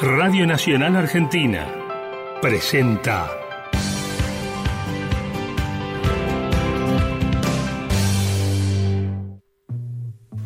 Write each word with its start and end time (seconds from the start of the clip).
Radio 0.00 0.46
Nacional 0.46 0.94
Argentina 0.94 1.66
presenta 2.40 3.28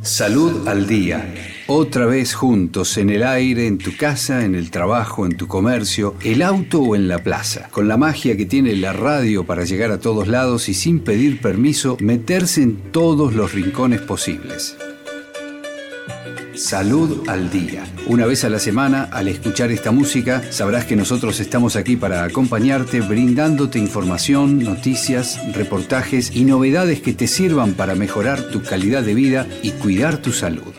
Salud 0.00 0.66
al 0.66 0.86
Día. 0.86 1.34
Otra 1.66 2.06
vez 2.06 2.32
juntos, 2.32 2.96
en 2.96 3.10
el 3.10 3.22
aire, 3.22 3.66
en 3.66 3.76
tu 3.76 3.94
casa, 3.94 4.42
en 4.42 4.54
el 4.54 4.70
trabajo, 4.70 5.26
en 5.26 5.36
tu 5.36 5.46
comercio, 5.48 6.14
el 6.24 6.40
auto 6.40 6.80
o 6.80 6.96
en 6.96 7.06
la 7.06 7.18
plaza. 7.18 7.68
Con 7.70 7.88
la 7.88 7.98
magia 7.98 8.38
que 8.38 8.46
tiene 8.46 8.74
la 8.74 8.94
radio 8.94 9.44
para 9.44 9.64
llegar 9.64 9.90
a 9.90 10.00
todos 10.00 10.28
lados 10.28 10.70
y 10.70 10.74
sin 10.74 11.00
pedir 11.00 11.42
permiso, 11.42 11.98
meterse 12.00 12.62
en 12.62 12.90
todos 12.90 13.34
los 13.34 13.52
rincones 13.52 14.00
posibles. 14.00 14.78
Salud 16.62 17.28
al 17.28 17.50
Día. 17.50 17.84
Una 18.06 18.24
vez 18.24 18.44
a 18.44 18.48
la 18.48 18.60
semana, 18.60 19.08
al 19.10 19.26
escuchar 19.26 19.72
esta 19.72 19.90
música, 19.90 20.44
sabrás 20.52 20.84
que 20.84 20.94
nosotros 20.94 21.40
estamos 21.40 21.74
aquí 21.74 21.96
para 21.96 22.22
acompañarte, 22.22 23.00
brindándote 23.00 23.80
información, 23.80 24.60
noticias, 24.60 25.40
reportajes 25.54 26.30
y 26.36 26.44
novedades 26.44 27.00
que 27.00 27.14
te 27.14 27.26
sirvan 27.26 27.74
para 27.74 27.96
mejorar 27.96 28.40
tu 28.52 28.62
calidad 28.62 29.02
de 29.02 29.14
vida 29.14 29.48
y 29.64 29.72
cuidar 29.72 30.18
tu 30.18 30.30
salud. 30.30 30.72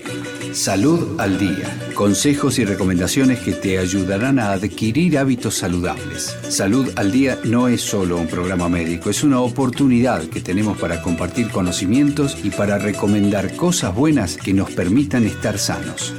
Salud 0.53 1.19
al 1.19 1.37
Día. 1.37 1.82
Consejos 1.93 2.57
y 2.57 2.65
recomendaciones 2.65 3.39
que 3.39 3.51
te 3.51 3.77
ayudarán 3.77 4.39
a 4.39 4.51
adquirir 4.51 5.17
hábitos 5.17 5.55
saludables. 5.55 6.35
Salud 6.49 6.91
al 6.95 7.11
Día 7.11 7.37
no 7.43 7.67
es 7.67 7.81
solo 7.81 8.17
un 8.17 8.27
programa 8.27 8.67
médico, 8.67 9.11
es 9.11 9.23
una 9.23 9.39
oportunidad 9.39 10.23
que 10.23 10.41
tenemos 10.41 10.77
para 10.79 11.01
compartir 11.03 11.49
conocimientos 11.49 12.37
y 12.43 12.49
para 12.49 12.79
recomendar 12.79 13.55
cosas 13.55 13.93
buenas 13.95 14.37
que 14.37 14.53
nos 14.53 14.71
permitan 14.71 15.25
estar 15.25 15.59
sanos. 15.59 16.15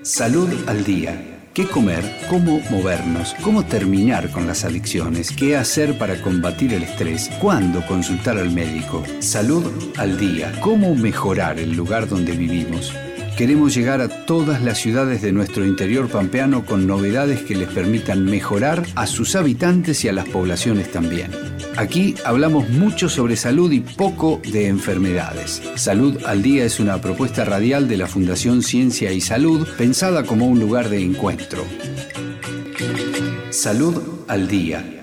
Salud 0.00 0.48
al 0.66 0.84
Día. 0.84 1.26
¿Qué 1.52 1.66
comer? 1.66 2.04
¿Cómo 2.30 2.60
movernos? 2.70 3.34
¿Cómo 3.42 3.66
terminar 3.66 4.30
con 4.30 4.46
las 4.46 4.64
adicciones? 4.64 5.32
¿Qué 5.32 5.56
hacer 5.56 5.98
para 5.98 6.22
combatir 6.22 6.72
el 6.72 6.84
estrés? 6.84 7.28
¿Cuándo 7.40 7.84
consultar 7.86 8.38
al 8.38 8.52
médico? 8.52 9.02
Salud 9.18 9.64
al 9.98 10.16
día. 10.18 10.52
¿Cómo 10.60 10.94
mejorar 10.94 11.58
el 11.58 11.72
lugar 11.72 12.08
donde 12.08 12.32
vivimos? 12.32 12.94
Queremos 13.40 13.74
llegar 13.74 14.02
a 14.02 14.26
todas 14.26 14.62
las 14.62 14.76
ciudades 14.76 15.22
de 15.22 15.32
nuestro 15.32 15.64
interior 15.64 16.10
pampeano 16.10 16.66
con 16.66 16.86
novedades 16.86 17.40
que 17.40 17.54
les 17.54 17.70
permitan 17.70 18.22
mejorar 18.22 18.84
a 18.96 19.06
sus 19.06 19.34
habitantes 19.34 20.04
y 20.04 20.08
a 20.08 20.12
las 20.12 20.28
poblaciones 20.28 20.92
también. 20.92 21.30
Aquí 21.78 22.16
hablamos 22.26 22.68
mucho 22.68 23.08
sobre 23.08 23.36
salud 23.36 23.72
y 23.72 23.80
poco 23.80 24.42
de 24.52 24.66
enfermedades. 24.66 25.62
Salud 25.76 26.22
al 26.26 26.42
Día 26.42 26.66
es 26.66 26.80
una 26.80 27.00
propuesta 27.00 27.46
radial 27.46 27.88
de 27.88 27.96
la 27.96 28.08
Fundación 28.08 28.62
Ciencia 28.62 29.10
y 29.10 29.22
Salud 29.22 29.66
pensada 29.78 30.24
como 30.24 30.46
un 30.46 30.60
lugar 30.60 30.90
de 30.90 31.02
encuentro. 31.02 31.64
Salud 33.48 34.02
al 34.28 34.48
Día 34.48 34.99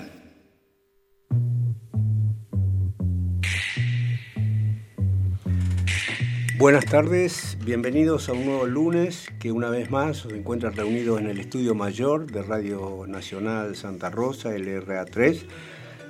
Buenas 6.58 6.86
tardes, 6.86 7.56
bienvenidos 7.64 8.28
a 8.28 8.32
un 8.32 8.44
nuevo 8.44 8.66
lunes 8.66 9.28
que 9.38 9.52
una 9.52 9.70
vez 9.70 9.92
más 9.92 10.26
os 10.26 10.32
encuentran 10.32 10.74
reunidos 10.74 11.20
en 11.20 11.28
el 11.28 11.38
estudio 11.38 11.76
mayor 11.76 12.32
de 12.32 12.42
Radio 12.42 13.04
Nacional 13.06 13.76
Santa 13.76 14.10
Rosa, 14.10 14.50
LRA3, 14.50 15.44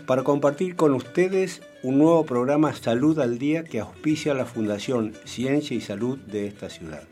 para 0.06 0.22
compartir 0.22 0.74
con 0.74 0.94
ustedes 0.94 1.60
un 1.82 1.98
nuevo 1.98 2.24
programa 2.24 2.72
Salud 2.72 3.18
al 3.18 3.38
Día 3.38 3.62
que 3.64 3.80
auspicia 3.80 4.32
la 4.32 4.46
Fundación 4.46 5.12
Ciencia 5.26 5.76
y 5.76 5.82
Salud 5.82 6.18
de 6.20 6.46
esta 6.46 6.70
ciudad. 6.70 7.04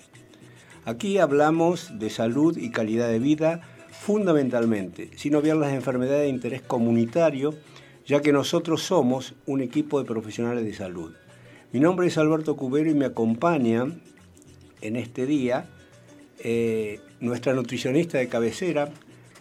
Aquí 0.87 1.19
hablamos 1.19 1.99
de 1.99 2.09
salud 2.09 2.57
y 2.57 2.71
calidad 2.71 3.11
de 3.11 3.19
vida 3.19 3.61
fundamentalmente, 3.91 5.11
sin 5.17 5.35
obviar 5.35 5.59
las 5.59 5.75
enfermedades 5.75 6.23
de 6.23 6.29
interés 6.29 6.63
comunitario, 6.63 7.55
ya 8.07 8.23
que 8.23 8.33
nosotros 8.33 8.83
somos 8.83 9.35
un 9.45 9.61
equipo 9.61 9.99
de 9.99 10.07
profesionales 10.07 10.65
de 10.65 10.73
salud 10.73 11.13
mi 11.73 11.81
nombre 11.81 12.07
es 12.07 12.19
Alberto 12.19 12.57
Cubero 12.57 12.91
y 12.91 12.95
me 12.95 13.07
acompaña 13.07 13.87
en 14.81 14.97
este 14.97 15.27
día 15.27 15.67
eh, 16.39 17.01
nuestra 17.21 17.55
nutricionista 17.55 18.19
de 18.19 18.29
cabecera, 18.29 18.91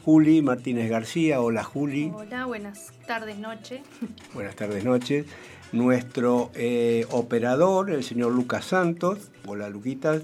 Juli 0.04 0.42
Martínez 0.42 0.90
García. 0.90 1.42
Hola 1.42 1.64
Juli. 1.64 2.12
Hola, 2.14 2.46
buenas 2.46 2.94
tardes, 3.08 3.38
noche. 3.38 3.84
Buenas 4.34 4.56
tardes, 4.56 4.84
noches. 4.84 5.26
Nuestro 5.72 6.52
eh, 6.56 7.06
operador, 7.12 7.92
el 7.92 8.04
señor 8.04 8.32
Lucas 8.34 8.66
Santos. 8.66 9.32
Hola, 9.46 9.70
Luquitas. 9.70 10.24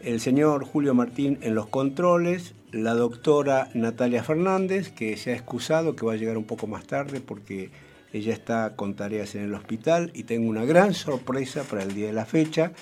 El 0.00 0.20
señor 0.20 0.64
Julio 0.64 0.94
Martín 0.94 1.38
en 1.42 1.54
los 1.54 1.66
controles. 1.66 2.54
La 2.70 2.94
doctora 2.94 3.68
Natalia 3.74 4.22
Fernández, 4.22 4.90
que 4.90 5.16
se 5.16 5.32
ha 5.32 5.34
excusado, 5.34 5.96
que 5.96 6.06
va 6.06 6.12
a 6.12 6.16
llegar 6.16 6.38
un 6.38 6.44
poco 6.44 6.66
más 6.66 6.86
tarde 6.86 7.20
porque 7.20 7.70
ella 8.12 8.32
está 8.32 8.74
con 8.76 8.94
tareas 8.94 9.34
en 9.34 9.44
el 9.44 9.54
hospital 9.54 10.10
y 10.14 10.24
tengo 10.24 10.48
una 10.48 10.64
gran 10.64 10.94
sorpresa 10.94 11.62
para 11.62 11.82
el 11.82 11.94
día 11.94 12.06
de 12.06 12.12
la 12.12 12.26
fecha 12.26 12.72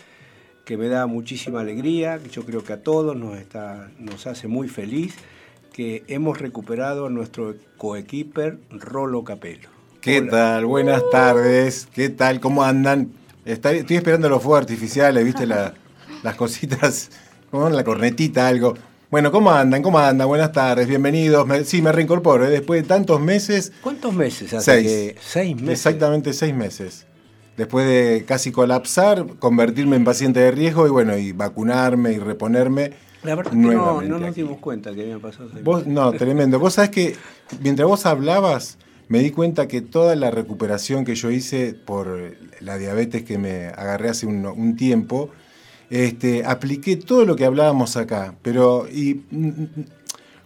que 0.65 0.77
me 0.77 0.89
da 0.89 1.07
muchísima 1.07 1.61
alegría, 1.61 2.19
que 2.19 2.29
yo 2.29 2.45
creo 2.45 2.63
que 2.63 2.73
a 2.73 2.83
todos 2.83 3.17
nos, 3.17 3.39
está, 3.39 3.91
nos 3.99 4.27
hace 4.27 4.47
muy 4.47 4.69
feliz, 4.69 5.15
que 5.73 6.05
hemos 6.09 6.39
recuperado 6.39 7.07
a 7.07 7.11
nuestro 7.11 7.57
coequiper 7.77 8.59
Rolo 8.71 9.25
Capelo. 9.25 9.69
¿Qué 10.01 10.23
tal? 10.23 10.67
Buenas 10.67 11.03
tardes. 11.11 11.89
¿Ququé 11.93 12.09
tal? 12.09 12.41
¿Cómo 12.41 12.63
andan? 12.63 13.13
Estoy, 13.45 13.85
esperando 13.89 14.29
los 14.29 14.43
fuegos 14.43 14.61
artificiales, 14.61 15.25
¿viste? 15.25 15.47
las 15.47 15.75
cositas, 16.37 17.11
con 17.51 17.75
la 17.75 17.85
cornetita, 17.85 18.47
algo. 18.47 18.75
Bueno, 19.11 19.33
¿cómo 19.33 19.51
andan? 19.51 19.83
¿Cómo 19.83 19.99
andan? 19.99 20.29
Buenas 20.29 20.53
tardes, 20.53 20.87
bienvenidos. 20.87 21.45
sí, 21.67 21.83
me 21.83 21.91
reincorporo, 21.91 22.47
¿eh? 22.47 22.51
después 22.51 22.83
de 22.83 22.87
tantos 22.87 23.21
meses. 23.21 23.73
¿Cuántos 23.81 24.15
meses 24.15 24.55
hace? 24.55 24.85
Seis. 24.85 25.15
seis 25.21 25.57
meses. 25.57 25.71
Exactamente 25.71 26.33
seis 26.33 26.55
meses. 26.55 27.07
Después 27.57 27.89
de 27.89 28.25
casi 28.25 28.53
colapsar, 28.53 29.27
convertirme 29.41 29.97
en 29.97 30.05
paciente 30.05 30.39
de 30.39 30.53
riesgo 30.53 30.87
y 30.87 30.91
bueno, 30.91 31.19
y 31.19 31.33
vacunarme 31.33 32.13
y 32.13 32.19
reponerme. 32.19 32.93
La 33.25 33.35
verdad 33.35 33.51
que 33.51 33.57
no, 33.57 34.01
no, 34.01 34.19
nos 34.21 34.33
dimos 34.33 34.59
cuenta 34.59 34.95
que 34.95 35.03
había 35.03 35.19
pasado 35.19 35.51
seis 35.53 35.65
vos, 35.65 35.89
No, 35.89 36.13
tremendo. 36.17 36.61
Vos 36.61 36.75
sabés 36.75 36.91
que 36.91 37.17
mientras 37.61 37.89
vos 37.89 38.07
hablabas, 38.07 38.79
me 39.09 39.19
di 39.19 39.33
cuenta 39.33 39.67
que 39.67 39.81
toda 39.81 40.15
la 40.15 40.31
recuperación 40.31 41.05
que 41.05 41.17
yo 41.17 41.33
hice 41.33 41.75
por 41.75 42.37
la 42.61 42.79
diabetes 42.79 43.25
que 43.25 43.39
me 43.39 43.67
agarré 43.67 44.11
hace 44.11 44.27
un 44.27 44.77
tiempo, 44.77 45.31
este, 45.91 46.45
apliqué 46.45 46.97
todo 46.97 47.25
lo 47.25 47.35
que 47.35 47.45
hablábamos 47.45 47.97
acá, 47.97 48.35
pero 48.43 48.89
y, 48.89 49.23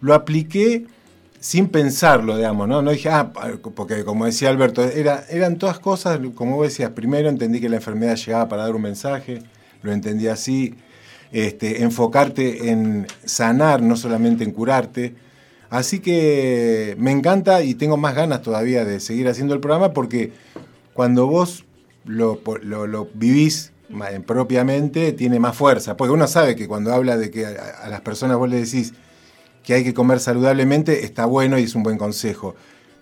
lo 0.01 0.13
apliqué 0.15 0.87
sin 1.39 1.67
pensarlo, 1.67 2.35
digamos, 2.35 2.67
¿no? 2.67 2.81
No 2.81 2.89
dije, 2.89 3.09
ah, 3.09 3.31
porque 3.75 4.03
como 4.03 4.25
decía 4.25 4.49
Alberto, 4.49 4.83
era, 4.83 5.23
eran 5.29 5.57
todas 5.57 5.77
cosas, 5.77 6.19
como 6.33 6.55
vos 6.55 6.69
decías, 6.69 6.89
primero 6.91 7.29
entendí 7.29 7.61
que 7.61 7.69
la 7.69 7.75
enfermedad 7.75 8.15
llegaba 8.15 8.49
para 8.49 8.63
dar 8.63 8.75
un 8.75 8.81
mensaje, 8.81 9.43
lo 9.83 9.91
entendí 9.91 10.27
así, 10.27 10.73
este, 11.31 11.83
enfocarte 11.83 12.71
en 12.71 13.05
sanar, 13.23 13.83
no 13.83 13.95
solamente 13.95 14.43
en 14.43 14.51
curarte. 14.51 15.13
Así 15.69 15.99
que 15.99 16.95
me 16.97 17.11
encanta 17.11 17.61
y 17.61 17.75
tengo 17.75 17.97
más 17.97 18.15
ganas 18.15 18.41
todavía 18.41 18.83
de 18.85 18.99
seguir 18.99 19.27
haciendo 19.27 19.53
el 19.53 19.59
programa 19.59 19.93
porque 19.93 20.31
cuando 20.93 21.27
vos 21.27 21.65
lo, 22.05 22.41
lo 22.63 23.09
vivís 23.13 23.73
propiamente 24.25 25.11
tiene 25.13 25.39
más 25.39 25.55
fuerza. 25.55 25.97
Porque 25.97 26.13
uno 26.13 26.27
sabe 26.27 26.55
que 26.55 26.67
cuando 26.67 26.93
habla 26.93 27.17
de 27.17 27.31
que 27.31 27.45
a, 27.45 27.87
las 27.89 28.01
personas 28.01 28.37
vos 28.37 28.49
le 28.49 28.61
decís 28.61 28.93
que 29.63 29.73
hay 29.73 29.83
que 29.83 29.93
comer 29.93 30.19
saludablemente, 30.19 31.05
está 31.05 31.25
bueno 31.25 31.57
y 31.57 31.63
es 31.63 31.75
un 31.75 31.83
buen 31.83 31.97
consejo. 31.97 32.55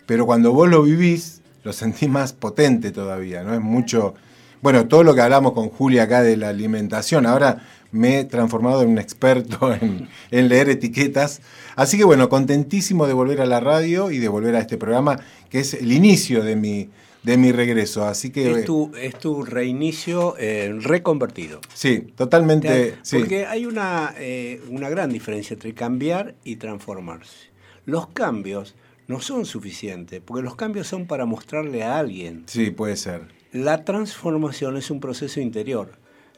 Pero 0.06 0.26
cuando 0.26 0.54
vos 0.54 0.70
lo 0.70 0.84
vivís, 0.84 1.42
lo 1.64 1.74
sentís 1.74 2.10
más 2.10 2.34
potente 2.34 2.92
todavía, 2.92 3.44
¿no? 3.44 3.54
Es 3.54 3.62
mucho. 3.62 4.16
Bueno, 4.62 4.88
todo 4.88 5.04
lo 5.04 5.14
que 5.14 5.22
hablamos 5.22 5.54
con 5.54 5.70
Julia 5.70 6.04
acá 6.04 6.24
de 6.24 6.38
la 6.38 6.50
alimentación, 6.50 7.26
ahora 7.26 7.64
me 7.92 8.20
he 8.20 8.26
transformado 8.26 8.82
en 8.82 8.90
un 8.90 8.98
experto 8.98 9.74
en, 9.82 10.08
en, 10.32 10.50
leer 10.50 10.70
etiquetas. 10.70 11.42
Así 11.76 11.98
que 11.98 12.04
bueno, 12.04 12.30
contentísimo 12.30 13.08
de 13.08 13.14
volver 13.14 13.42
a 13.42 13.46
la 13.46 13.60
radio 13.60 14.12
y 14.12 14.20
de 14.20 14.28
volver 14.28 14.56
a 14.56 14.60
este 14.60 14.78
programa, 14.78 15.20
que 15.50 15.60
es 15.60 15.74
el 15.74 15.92
inicio 15.92 16.44
de 16.44 16.56
mi, 16.56 16.90
de 17.24 17.38
mi 17.38 17.52
regreso. 17.52 18.06
Así 18.06 18.30
que. 18.30 18.52
Es 18.52 18.66
tu, 18.66 18.92
es 19.00 19.18
tu 19.18 19.44
reinicio 19.44 20.36
eh, 20.38 20.76
reconvertido. 20.80 21.60
Sí, 21.74 22.02
totalmente. 22.16 22.96
Porque 23.12 23.46
hay 23.46 23.66
una, 23.66 24.14
eh, 24.18 24.62
una 24.70 24.90
gran 24.90 25.12
diferencia 25.12 25.54
entre 25.54 25.74
cambiar 25.74 26.36
y 26.44 26.58
transformarse. 26.58 27.52
Los 27.86 28.08
cambios 28.08 28.76
no 29.08 29.20
son 29.20 29.46
suficientes, 29.46 30.22
porque 30.24 30.44
los 30.44 30.56
cambios 30.56 30.88
son 30.88 31.08
para 31.08 31.26
mostrarle 31.26 31.84
a 31.84 31.98
alguien. 31.98 32.44
Sí, 32.48 32.72
puede 32.72 32.96
ser. 32.96 33.28
La 33.52 33.84
transformación 33.86 34.78
es 34.78 34.90
un 34.90 35.00
proceso 35.00 35.40
interior, 35.40 35.92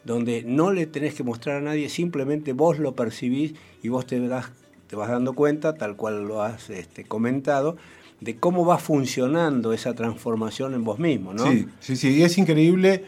donde 0.04 0.44
no 0.44 0.72
le 0.72 0.86
tenés 0.86 1.14
que 1.14 1.24
mostrar 1.24 1.58
a 1.58 1.62
nadie, 1.62 1.90
simplemente 1.90 2.54
vos 2.54 2.80
lo 2.80 2.96
percibís 2.96 3.54
y 3.82 3.90
vos 3.90 4.06
te, 4.06 4.20
das, 4.28 4.52
te 4.88 4.96
vas 4.96 5.10
dando 5.10 5.34
cuenta, 5.34 5.76
tal 5.76 5.96
cual 5.96 6.26
lo 6.26 6.42
has 6.42 6.70
este, 6.70 7.06
comentado, 7.06 7.78
de 8.26 8.38
cómo 8.38 8.66
va 8.66 8.80
funcionando 8.80 9.72
esa 9.72 9.94
transformación 9.94 10.74
en 10.74 10.84
vos 10.84 10.98
mismo, 10.98 11.32
¿no? 11.32 11.50
Sí, 11.50 11.68
sí, 11.80 11.96
sí, 11.96 12.10
y 12.18 12.24
es 12.24 12.38
increíble 12.40 13.06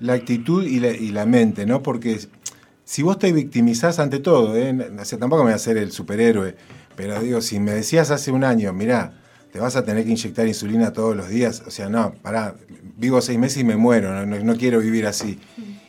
la 0.00 0.14
actitud 0.14 0.64
y 0.64 0.80
la, 1.12 1.24
mente, 1.24 1.64
¿no? 1.64 1.84
Porque 1.84 2.18
si 2.84 3.02
vos 3.02 3.16
te 3.18 3.32
victimizás 3.32 4.00
ante 4.00 4.18
todo, 4.18 4.56
¿eh? 4.56 4.74
tampoco 5.18 5.36
me 5.38 5.44
voy 5.44 5.52
a 5.52 5.56
hacer 5.56 5.78
el 5.78 5.92
superhéroe, 5.92 6.56
Pero 6.96 7.20
digo, 7.20 7.40
si 7.40 7.60
me 7.60 7.70
decías 7.70 8.10
hace 8.10 8.32
un 8.32 8.42
año, 8.42 8.72
mirá, 8.72 9.14
te 9.52 9.60
vas 9.60 9.76
a 9.76 9.84
tener 9.84 10.04
que 10.04 10.10
inyectar 10.10 10.48
insulina 10.48 10.92
todos 10.92 11.16
los 11.16 11.28
días, 11.28 11.62
o 11.64 11.70
sea, 11.70 11.88
no, 11.88 12.14
pará, 12.20 12.56
vivo 12.96 13.20
seis 13.22 13.38
meses 13.38 13.58
y 13.58 13.64
me 13.64 13.76
muero, 13.76 14.26
no, 14.26 14.38
no 14.38 14.56
quiero 14.56 14.80
vivir 14.80 15.06
así. 15.06 15.38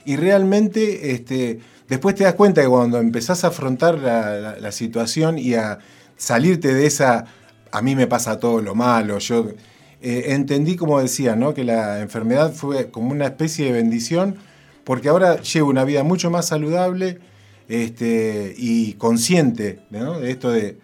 Y 0.05 0.17
realmente, 0.17 1.11
este, 1.13 1.59
después 1.89 2.13
te 2.13 2.25
das 2.25 2.35
cuenta 2.35 2.61
que 2.61 2.67
cuando 2.67 2.99
empezás 2.99 3.43
a 3.43 3.47
afrontar 3.47 3.97
la, 3.97 4.71
situación 4.71 5.39
y 5.39 5.55
a 5.55 5.79
salirte 6.15 6.75
de 6.75 6.85
esa, 6.85 7.25
a 7.71 7.81
mí 7.81 7.95
me 7.95 8.07
pasa 8.07 8.39
todo 8.39 8.61
lo 8.61 8.75
malo, 8.75 9.19
yo 9.19 9.47
eh, 10.01 10.25
entendí, 10.27 10.75
como 10.75 10.99
decía, 10.99 11.35
¿no? 11.35 11.53
que 11.53 11.63
la 11.63 11.99
enfermedad 11.99 12.53
fue 12.53 12.89
como 12.91 13.11
una 13.11 13.25
especie 13.25 13.65
de 13.65 13.71
bendición, 13.71 14.35
porque 14.83 15.09
ahora 15.09 15.41
llevo 15.41 15.69
una 15.69 15.83
vida 15.83 16.03
mucho 16.03 16.29
más 16.29 16.47
saludable 16.47 17.19
este, 17.67 18.53
y 18.57 18.93
consciente 18.93 19.79
de 19.89 20.31
esto 20.31 20.51
de, 20.51 20.77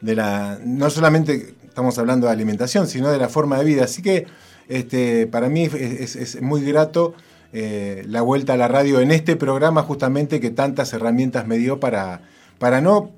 la, 0.00 0.58
no 0.64 0.88
solamente 0.88 1.54
estamos 1.66 1.98
hablando 1.98 2.26
de 2.26 2.32
alimentación, 2.32 2.86
sino 2.86 3.10
de 3.10 3.18
la 3.18 3.28
forma 3.28 3.58
de 3.58 3.64
vida. 3.64 3.84
Así 3.84 4.02
que 4.02 4.26
este, 4.68 5.26
para 5.26 5.48
mí 5.48 5.64
es, 5.64 6.40
muy 6.40 6.62
grato 6.62 7.14
eh, 7.52 8.04
la 8.06 8.22
vuelta 8.22 8.54
a 8.54 8.56
la 8.56 8.68
radio 8.68 9.00
en 9.00 9.10
este 9.10 9.36
programa 9.36 9.82
justamente 9.82 10.40
que 10.40 10.50
tantas 10.50 10.92
herramientas 10.92 11.46
me 11.46 11.58
dio 11.58 11.80
para, 11.80 12.22
para 12.58 12.80
no 12.80 13.10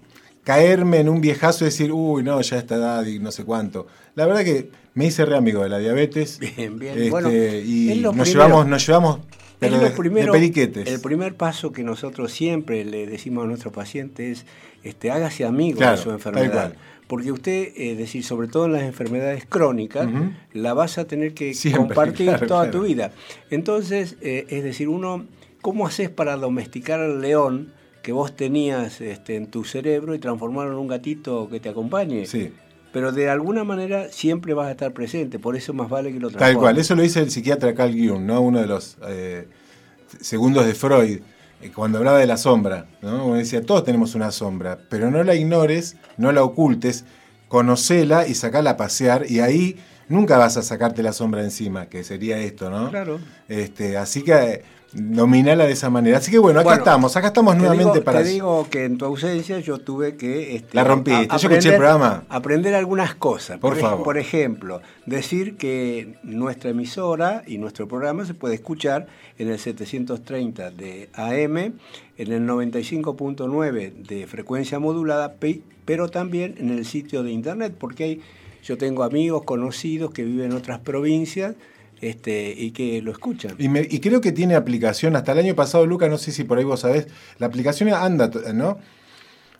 caerme 0.44 0.98
en 0.98 1.08
un 1.08 1.20
viejazo 1.20 1.64
y 1.64 1.66
decir, 1.66 1.92
uy, 1.92 2.22
no, 2.22 2.40
ya 2.40 2.58
esta 2.58 2.76
edad 2.76 3.06
y 3.06 3.18
no 3.18 3.30
sé 3.30 3.44
cuánto. 3.44 3.86
La 4.14 4.26
verdad 4.26 4.44
que 4.44 4.70
me 4.94 5.06
hice 5.06 5.24
re 5.24 5.36
amigo 5.36 5.62
de 5.62 5.68
la 5.68 5.78
diabetes. 5.78 6.38
Bien, 6.38 6.78
bien. 6.78 6.98
Este, 6.98 7.62
y 7.64 8.00
nos 8.00 8.28
llevamos, 8.28 8.66
nos 8.66 8.86
llevamos 8.86 9.20
pero 9.62 9.78
de, 9.78 9.90
primero, 9.90 10.34
El 10.34 11.00
primer 11.00 11.36
paso 11.36 11.70
que 11.72 11.84
nosotros 11.84 12.32
siempre 12.32 12.84
le 12.84 13.06
decimos 13.06 13.44
a 13.44 13.46
nuestros 13.46 13.72
pacientes 13.72 14.40
es 14.40 14.46
este, 14.82 15.12
hágase 15.12 15.44
amigo 15.44 15.80
de 15.80 15.96
su 15.96 16.10
enfermedad. 16.10 16.74
Porque 17.06 17.30
usted, 17.30 17.68
es 17.76 17.96
decir, 17.96 18.24
sobre 18.24 18.48
todo 18.48 18.66
en 18.66 18.72
las 18.72 18.82
enfermedades 18.82 19.44
crónicas, 19.48 20.08
la 20.52 20.74
vas 20.74 20.98
a 20.98 21.06
tener 21.06 21.34
que 21.34 21.54
compartir 21.76 22.34
toda 22.48 22.70
tu 22.70 22.82
vida. 22.82 23.12
Entonces, 23.50 24.16
eh, 24.20 24.46
es 24.48 24.64
decir, 24.64 24.88
uno, 24.88 25.26
¿cómo 25.60 25.86
haces 25.86 26.10
para 26.10 26.36
domesticar 26.36 26.98
al 26.98 27.20
león 27.20 27.72
que 28.02 28.12
vos 28.12 28.34
tenías 28.34 29.00
este, 29.00 29.36
en 29.36 29.46
tu 29.46 29.64
cerebro 29.64 30.14
y 30.14 30.18
transformarlo 30.18 30.72
en 30.72 30.78
un 30.78 30.88
gatito 30.88 31.48
que 31.48 31.60
te 31.60 31.68
acompañe? 31.68 32.26
Sí 32.26 32.52
pero 32.92 33.10
de 33.10 33.30
alguna 33.30 33.64
manera 33.64 34.08
siempre 34.10 34.54
vas 34.54 34.68
a 34.68 34.72
estar 34.72 34.92
presente, 34.92 35.38
por 35.38 35.56
eso 35.56 35.72
más 35.72 35.88
vale 35.88 36.12
que 36.12 36.20
lo 36.20 36.28
transformes. 36.28 36.54
Tal 36.54 36.60
cual, 36.60 36.78
eso 36.78 36.94
lo 36.94 37.02
dice 37.02 37.20
el 37.20 37.30
psiquiatra 37.30 37.74
Carl 37.74 37.92
Jung, 37.92 38.24
¿no? 38.24 38.40
uno 38.42 38.60
de 38.60 38.66
los 38.66 38.98
eh, 39.08 39.48
segundos 40.20 40.66
de 40.66 40.74
Freud, 40.74 41.20
eh, 41.62 41.72
cuando 41.74 41.98
hablaba 41.98 42.18
de 42.18 42.26
la 42.26 42.36
sombra, 42.36 42.86
¿no? 43.00 43.26
Uno 43.26 43.36
decía, 43.36 43.62
todos 43.64 43.84
tenemos 43.84 44.14
una 44.14 44.30
sombra, 44.30 44.78
pero 44.90 45.10
no 45.10 45.24
la 45.24 45.34
ignores, 45.34 45.96
no 46.18 46.32
la 46.32 46.44
ocultes, 46.44 47.06
conocela 47.48 48.26
y 48.26 48.34
sacala 48.34 48.70
a 48.70 48.76
pasear, 48.76 49.24
y 49.28 49.40
ahí 49.40 49.76
nunca 50.08 50.36
vas 50.36 50.58
a 50.58 50.62
sacarte 50.62 51.02
la 51.02 51.14
sombra 51.14 51.42
encima, 51.42 51.86
que 51.86 52.04
sería 52.04 52.38
esto, 52.38 52.68
¿no? 52.68 52.90
Claro. 52.90 53.20
Este, 53.48 53.96
así 53.96 54.22
que 54.22 54.64
nominala 54.94 55.66
de 55.66 55.72
esa 55.72 55.90
manera. 55.90 56.18
Así 56.18 56.30
que 56.30 56.38
bueno, 56.38 56.60
acá 56.60 56.74
estamos, 56.74 57.16
acá 57.16 57.28
estamos 57.28 57.56
nuevamente 57.56 58.00
para... 58.00 58.22
Te 58.22 58.28
digo 58.28 58.66
que 58.70 58.84
en 58.84 58.98
tu 58.98 59.04
ausencia 59.04 59.58
yo 59.60 59.78
tuve 59.78 60.16
que... 60.16 60.56
Este, 60.56 60.76
la 60.76 60.84
rompiste, 60.84 61.28
yo 61.28 61.48
escuché 61.48 61.70
el 61.70 61.76
programa. 61.76 62.24
Aprender 62.28 62.74
algunas 62.74 63.14
cosas. 63.14 63.58
Por, 63.58 63.76
favor. 63.76 64.04
Por 64.04 64.18
ejemplo, 64.18 64.82
decir 65.06 65.56
que 65.56 66.18
nuestra 66.22 66.70
emisora 66.70 67.42
y 67.46 67.58
nuestro 67.58 67.88
programa 67.88 68.24
se 68.24 68.34
puede 68.34 68.54
escuchar 68.54 69.06
en 69.38 69.48
el 69.48 69.58
730 69.58 70.70
de 70.70 71.08
AM, 71.14 71.56
en 71.56 72.32
el 72.32 72.46
95.9 72.46 73.92
de 73.92 74.26
frecuencia 74.26 74.78
modulada, 74.78 75.34
pero 75.84 76.08
también 76.08 76.54
en 76.58 76.70
el 76.70 76.84
sitio 76.84 77.22
de 77.22 77.32
internet, 77.32 77.74
porque 77.78 78.04
hay, 78.04 78.20
yo 78.62 78.76
tengo 78.76 79.02
amigos 79.02 79.44
conocidos 79.44 80.12
que 80.12 80.24
viven 80.24 80.50
en 80.50 80.56
otras 80.56 80.80
provincias 80.80 81.54
este, 82.02 82.52
y 82.54 82.72
que 82.72 83.00
lo 83.00 83.12
escuchan. 83.12 83.54
Y, 83.58 84.00
creo 84.00 84.20
que 84.20 84.32
tiene 84.32 84.56
aplicación. 84.56 85.16
Hasta 85.16 85.32
el 85.32 85.38
año 85.38 85.54
pasado, 85.54 85.86
Luca, 85.86 86.08
no 86.08 86.18
sé 86.18 86.32
si 86.32 86.44
por 86.44 86.58
ahí 86.58 86.64
vos 86.64 86.80
sabés, 86.80 87.06
la 87.38 87.46
aplicación 87.46 87.88
anda, 87.94 88.28
¿no? 88.52 88.78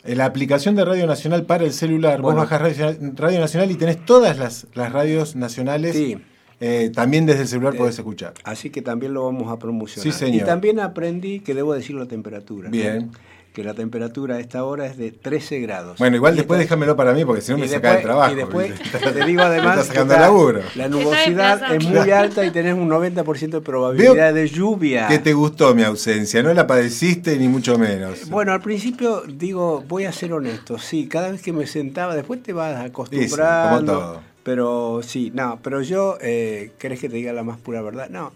Eh, 0.04 0.16
la 0.16 0.24
aplicación 0.24 0.74
de 0.74 0.84
Radio 0.84 1.06
Nacional 1.06 1.46
para 1.46 1.64
el 1.64 1.72
celular, 1.72 2.20
vos 2.20 2.34
bajás 2.34 2.60
Radio, 2.60 3.40
Nacional 3.40 3.70
y 3.70 3.76
tenés 3.76 4.04
todas 4.04 4.36
las, 4.38 4.66
radios 4.74 5.36
nacionales. 5.36 5.94
Sí. 5.94 6.18
Eh, 6.60 6.90
también 6.94 7.26
desde 7.26 7.42
el 7.42 7.48
celular 7.48 7.76
podés 7.76 7.98
escuchar. 7.98 8.34
Así 8.44 8.70
que 8.70 8.82
también 8.82 9.14
lo 9.14 9.24
vamos 9.24 9.50
a 9.50 9.58
promocionar. 9.58 10.12
Sí, 10.12 10.16
señor. 10.16 10.42
Y 10.42 10.44
también 10.44 10.80
aprendí 10.80 11.40
que 11.40 11.54
debo 11.54 11.74
decir 11.74 11.96
la 11.96 12.06
temperatura. 12.06 12.70
Bien 12.70 13.10
que 13.52 13.62
la 13.62 13.74
temperatura 13.74 14.36
a 14.36 14.40
esta 14.40 14.64
hora 14.64 14.86
es 14.86 14.96
de 14.96 15.12
13 15.12 15.60
grados. 15.60 15.98
Bueno, 15.98 16.16
igual 16.16 16.36
después 16.36 16.58
déjamelo 16.58 16.96
para 16.96 17.12
mí 17.12 17.24
porque 17.24 17.42
si 17.42 17.52
no 17.52 17.58
me 17.58 17.68
saca 17.68 17.96
el 17.96 18.02
trabajo. 18.02 18.32
Y 18.32 18.36
después 18.36 18.72
te 19.14 19.24
digo 19.24 19.42
además 19.42 19.88
que 19.88 20.04
la, 20.04 20.62
la 20.74 20.88
nubosidad 20.88 21.74
es 21.74 21.84
muy 21.84 22.10
alta 22.10 22.44
y 22.46 22.50
tenés 22.50 22.74
un 22.74 22.88
90% 22.88 23.50
de 23.50 23.60
probabilidad 23.60 24.32
de 24.32 24.48
lluvia. 24.48 25.06
¿Qué 25.08 25.18
te 25.18 25.34
gustó 25.34 25.74
mi 25.74 25.82
ausencia? 25.82 26.42
No 26.42 26.52
la 26.54 26.66
padeciste 26.66 27.36
ni 27.38 27.48
mucho 27.48 27.78
menos. 27.78 28.28
Bueno, 28.30 28.52
al 28.52 28.62
principio 28.62 29.22
digo, 29.26 29.84
voy 29.86 30.04
a 30.04 30.12
ser 30.12 30.32
honesto, 30.32 30.78
sí, 30.78 31.06
cada 31.06 31.30
vez 31.30 31.42
que 31.42 31.52
me 31.52 31.66
sentaba, 31.66 32.14
después 32.14 32.42
te 32.42 32.52
vas 32.52 32.82
acostumbrando. 32.82 33.78
Sí, 33.78 33.84
como 33.84 33.84
todo. 33.84 34.32
Pero 34.42 35.00
sí, 35.02 35.30
no, 35.34 35.60
pero 35.62 35.82
yo, 35.82 36.18
eh, 36.20 36.72
¿querés 36.78 37.00
que 37.00 37.08
te 37.08 37.16
diga 37.16 37.32
la 37.32 37.44
más 37.44 37.58
pura 37.58 37.80
verdad? 37.80 38.08
No, 38.10 38.32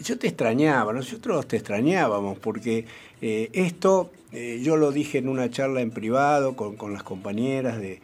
yo 0.00 0.18
te 0.18 0.26
extrañaba, 0.26 0.92
nosotros 0.92 1.46
te 1.46 1.56
extrañábamos 1.56 2.38
porque 2.38 2.86
eh, 3.26 3.48
esto 3.54 4.10
eh, 4.32 4.60
yo 4.62 4.76
lo 4.76 4.92
dije 4.92 5.16
en 5.16 5.30
una 5.30 5.48
charla 5.48 5.80
en 5.80 5.90
privado 5.90 6.56
con, 6.56 6.92
las 6.92 7.02
compañeras 7.02 7.80
de, 7.80 8.02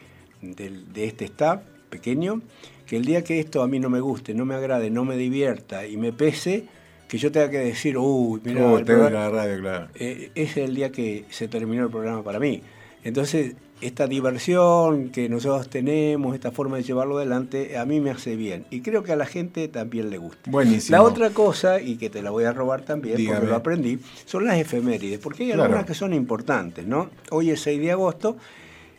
este 0.94 1.26
staff 1.26 1.60
pequeño, 1.90 2.40
que 2.86 2.96
el 2.96 3.04
día 3.04 3.22
que 3.22 3.38
esto 3.38 3.62
a 3.62 3.68
mí 3.68 3.78
no 3.78 3.90
me 3.90 4.00
guste, 4.00 4.32
no 4.32 4.46
me 4.46 4.54
agrade, 4.54 4.88
no 4.88 5.04
me 5.04 5.18
divierta 5.18 5.86
y 5.86 5.98
me 5.98 6.14
pese, 6.14 6.64
que 7.06 7.18
yo 7.18 7.30
tenga 7.30 7.50
que 7.50 7.58
decir, 7.58 7.98
uy, 7.98 8.40
mira, 8.42 8.66
uh, 8.66 8.78
la 9.10 9.28
radio, 9.28 9.60
claro. 9.60 9.88
Eh, 9.94 10.30
es 10.34 10.56
el 10.56 10.74
día 10.74 10.90
que 10.90 11.26
se 11.28 11.48
terminó 11.48 11.84
el 11.84 11.90
programa 11.90 12.22
para 12.22 12.38
mí. 12.38 12.62
Entonces, 13.04 13.54
esta 13.80 14.06
diversión 14.06 15.08
que 15.10 15.28
nosotros 15.28 15.70
tenemos, 15.70 16.34
esta 16.34 16.50
forma 16.50 16.76
de 16.76 16.82
llevarlo 16.82 17.16
adelante, 17.16 17.78
a 17.78 17.84
mí 17.86 18.00
me 18.00 18.10
hace 18.10 18.36
bien. 18.36 18.66
Y 18.70 18.80
creo 18.82 19.02
que 19.02 19.12
a 19.12 19.16
la 19.16 19.26
gente 19.26 19.68
también 19.68 20.10
le 20.10 20.18
gusta. 20.18 20.50
Buenísimo. 20.50 20.96
La 20.96 21.02
otra 21.02 21.30
cosa, 21.30 21.80
y 21.80 21.96
que 21.96 22.10
te 22.10 22.22
la 22.22 22.30
voy 22.30 22.44
a 22.44 22.52
robar 22.52 22.82
también, 22.82 23.24
porque 23.26 23.46
lo 23.46 23.56
aprendí, 23.56 23.98
son 24.26 24.44
las 24.44 24.58
efemérides, 24.58 25.18
porque 25.18 25.44
hay 25.44 25.52
algunas 25.52 25.86
que 25.86 25.94
son 25.94 26.12
importantes, 26.12 26.86
¿no? 26.86 27.10
Hoy 27.30 27.50
es 27.50 27.60
6 27.62 27.80
de 27.80 27.92
agosto, 27.92 28.36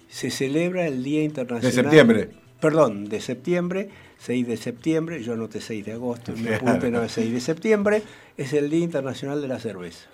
se 0.10 0.32
celebra 0.32 0.88
el 0.88 1.04
Día 1.04 1.24
Internacional... 1.24 1.76
De 1.76 1.82
septiembre. 1.82 2.30
Perdón, 2.60 3.06
de 3.06 3.22
septiembre, 3.22 3.90
6 4.20 4.48
de 4.48 4.58
septiembre, 4.58 5.24
yo 5.24 5.34
anoté 5.34 5.62
6 5.62 5.86
de 5.86 5.94
agosto, 5.94 6.34
me 6.36 6.56
apunte 6.56 6.92
no 6.92 7.04
es 7.04 7.12
6 7.14 7.34
de 7.34 7.40
septiembre, 7.40 8.04
es 8.38 8.54
el 8.54 8.70
Día 8.70 8.84
Internacional 8.84 9.42
de 9.42 9.48
la 9.48 9.60
Cerveza. 9.60 10.10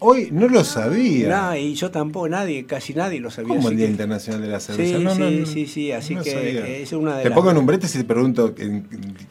Hoy 0.00 0.28
no 0.30 0.48
lo 0.48 0.64
sabía. 0.64 1.28
No, 1.28 1.56
y 1.56 1.74
yo 1.74 1.90
tampoco, 1.90 2.28
nadie, 2.28 2.66
casi 2.66 2.94
nadie 2.94 3.20
lo 3.20 3.30
sabía. 3.30 3.56
¿Cómo 3.56 3.68
el 3.68 3.76
Día 3.76 3.88
Internacional 3.88 4.42
de 4.42 4.48
la 4.48 4.60
Cerveza? 4.60 4.98
Sí, 4.98 5.04
no, 5.04 5.14
sí, 5.14 5.46
sí, 5.46 5.66
sí, 5.66 5.92
así 5.92 6.16
que 6.16 6.82
es 6.82 6.92
una 6.92 7.16
de 7.16 7.24
Te 7.24 7.30
pongo 7.30 7.50
en 7.50 7.58
un 7.58 7.66
brete 7.66 7.88
si 7.88 7.98
te 7.98 8.04
pregunto 8.04 8.54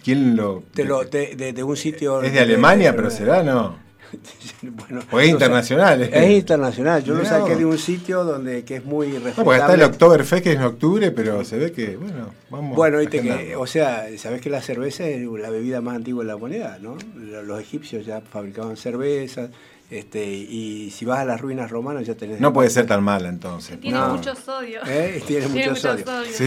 quién 0.04 0.36
lo... 0.36 0.64
Te 0.74 0.84
lo 0.84 1.04
de, 1.04 1.64
un 1.64 1.78
sitio... 1.78 2.22
Es 2.22 2.34
de 2.34 2.40
Alemania, 2.40 2.96
pero 2.96 3.10
será, 3.10 3.44
¿no? 3.44 3.88
bueno, 4.62 5.02
o 5.12 5.20
es 5.20 5.30
internacional. 5.30 6.02
Es, 6.02 6.32
internacional. 6.32 7.04
Yo 7.04 7.16
lo 7.16 7.26
saqué 7.26 7.56
de 7.56 7.66
un 7.66 7.78
sitio 7.78 8.24
donde 8.24 8.64
que 8.64 8.78
es 8.78 8.86
muy 8.86 9.08
respetable. 9.08 9.38
No, 9.38 9.44
porque 9.44 9.60
está 9.60 9.74
el 9.74 9.84
Oktoberfest 9.84 10.44
que 10.44 10.52
es 10.52 10.56
en 10.56 10.64
octubre, 10.64 11.12
pero 11.12 11.44
se 11.44 11.58
ve 11.58 11.72
que, 11.72 11.98
bueno, 11.98 12.34
vamos. 12.50 12.76
Bueno, 12.76 13.00
que, 13.10 13.56
o 13.56 13.68
sea, 13.68 14.06
sabes 14.18 14.42
que 14.42 14.50
la 14.50 14.62
cerveza 14.62 15.08
es 15.08 15.26
la 15.26 15.50
bebida 15.50 15.82
más 15.82 15.96
antigua 15.96 16.24
de 16.24 16.28
la 16.28 16.36
humanidad, 16.36 16.80
¿no? 16.80 16.98
Los 17.16 17.60
egipcios 17.60 18.06
ya 18.06 18.22
fabricaban 18.22 18.78
cerveza, 18.78 19.50
este, 19.90 20.26
y 20.26 20.92
si 20.92 21.06
vas 21.06 21.20
a 21.20 21.26
las 21.26 21.40
ruinas 21.40 21.72
romanas 21.72 22.06
ya 22.06 22.16
tenés... 22.16 22.40
No 22.42 22.52
puede 22.52 22.70
ser 22.70 22.86
tan 22.86 23.04
mala 23.04 23.30
entonces. 23.30 23.80
Tiene 23.80 24.00
mucho 24.00 24.36
sodio. 24.36 24.82
¿Eh? 24.86 25.24
Tiene, 25.26 25.48
mucho, 25.48 25.76
sodio. 25.76 26.06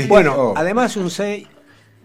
Bueno, 0.09 0.35
oh. 0.37 0.55
además 0.57 0.97
un 0.97 1.11
6... 1.11 1.47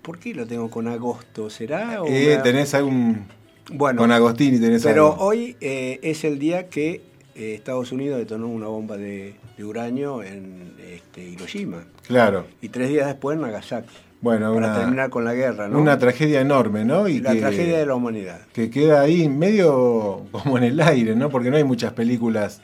¿Por 0.01 0.19
qué 0.19 0.33
lo 0.35 0.45
tengo 0.45 0.69
con 0.69 0.87
agosto? 0.87 1.49
¿Será? 1.49 1.99
eh, 2.07 2.39
¿Tenés 2.43 2.73
algún... 2.75 3.25
Bueno, 3.71 4.01
con 4.01 4.11
Agostini 4.11 4.59
tenés 4.59 4.83
Pero 4.83 5.15
hoy 5.17 5.57
eh, 5.59 5.99
es 6.03 6.23
el 6.23 6.37
día 6.37 6.69
que 6.69 7.01
eh, 7.35 7.55
Estados 7.55 7.91
Unidos 7.91 8.19
detonó 8.19 8.47
una 8.47 8.67
bomba 8.67 8.95
de, 8.97 9.35
uranio 9.59 10.21
en 10.21 10.75
este, 10.87 11.21
Hiroshima. 11.21 11.83
Claro. 12.05 12.45
Y 12.61 12.69
tres 12.69 12.89
días 12.89 13.07
después 13.07 13.35
en 13.35 13.41
Nagasaki. 13.41 13.89
Bueno, 14.21 14.53
para 14.55 14.79
terminar 14.79 15.09
con 15.09 15.23
la 15.23 15.33
guerra, 15.33 15.67
¿no? 15.67 15.79
Una 15.79 15.99
tragedia 15.99 16.41
enorme, 16.41 16.83
¿no? 16.83 17.07
Y 17.07 17.19
la 17.19 17.35
tragedia 17.35 17.77
de 17.77 17.85
la 17.85 17.95
humanidad. 17.95 18.41
Que 18.53 18.69
queda 18.69 19.01
ahí 19.01 19.29
medio 19.29 20.25
como 20.31 20.57
en 20.57 20.63
el 20.63 20.81
aire, 20.81 21.15
¿no? 21.15 21.29
Porque 21.29 21.51
no 21.51 21.57
hay 21.57 21.63
muchas 21.63 21.93
películas 21.93 22.61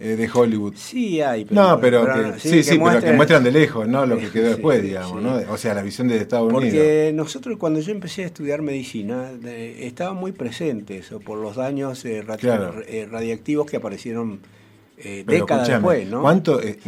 eh, 0.00 0.14
de 0.14 0.30
Hollywood. 0.32 0.74
Sí 0.76 1.20
hay. 1.20 1.44
Pero, 1.44 1.60
no, 1.60 1.80
pero, 1.80 2.04
que, 2.04 2.38
sí, 2.38 2.62
sí, 2.62 2.78
pero 2.78 3.00
que 3.00 3.12
muestran 3.14 3.42
de 3.42 3.50
lejos, 3.50 3.88
¿no? 3.88 4.06
Lo 4.06 4.16
que 4.16 4.28
quedó 4.30 4.48
después, 4.48 4.80
digamos, 4.80 5.20
¿no? 5.20 5.40
O 5.50 5.56
sea, 5.56 5.74
la 5.74 5.82
visión 5.82 6.06
de 6.06 6.18
Estados 6.18 6.52
Unidos. 6.52 6.74
Porque 6.74 7.12
nosotros 7.14 7.56
cuando 7.58 7.80
yo 7.80 7.90
empecé 7.90 8.22
a 8.22 8.26
estudiar 8.26 8.62
medicina, 8.62 9.32
estaban 9.44 10.16
muy 10.16 10.30
presentes 10.30 11.10
por 11.24 11.38
los 11.38 11.56
daños 11.56 12.04
eh, 12.04 12.24
eh, 12.86 13.08
radiactivos 13.10 13.66
que 13.68 13.76
aparecieron 13.76 14.40
eh, 15.02 15.24
Pero 15.26 15.40
décadas 15.40 15.68
después, 15.68 16.08
¿no? 16.08 16.22
¿cuánto, 16.22 16.62
eh, 16.62 16.78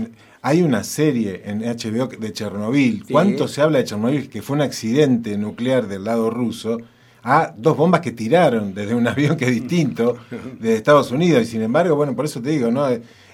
hay 0.43 0.63
una 0.63 0.85
serie 0.85 1.43
en 1.45 1.61
HBO 1.61 2.07
de 2.07 2.33
Chernobyl. 2.33 3.05
Sí. 3.07 3.13
¿Cuánto 3.13 3.47
se 3.47 3.61
habla 3.61 3.79
de 3.79 3.85
Chernobyl? 3.85 4.29
Que 4.31 4.43
fue 4.43 4.57
un 4.57 4.63
accidente 4.63 5.37
nuclear 5.37 5.87
del 5.87 6.05
lado 6.05 6.31
ruso 6.31 6.79
a 7.23 7.53
dos 7.57 7.77
bombas 7.77 8.01
que 8.01 8.13
tiraron 8.13 8.75
desde 8.75 8.95
un 8.95 9.07
avión 9.09 9.37
que 9.37 9.47
es 9.47 9.53
distinto 9.53 10.17
de 10.59 10.75
Estados 10.77 11.11
Unidos. 11.11 11.43
Y 11.43 11.47
sin 11.47 11.63
embargo, 11.63 11.97
bueno, 11.97 12.15
por 12.17 12.25
eso 12.25 12.41
te 12.41 12.51
digo, 12.51 12.71
¿no? 12.71 12.87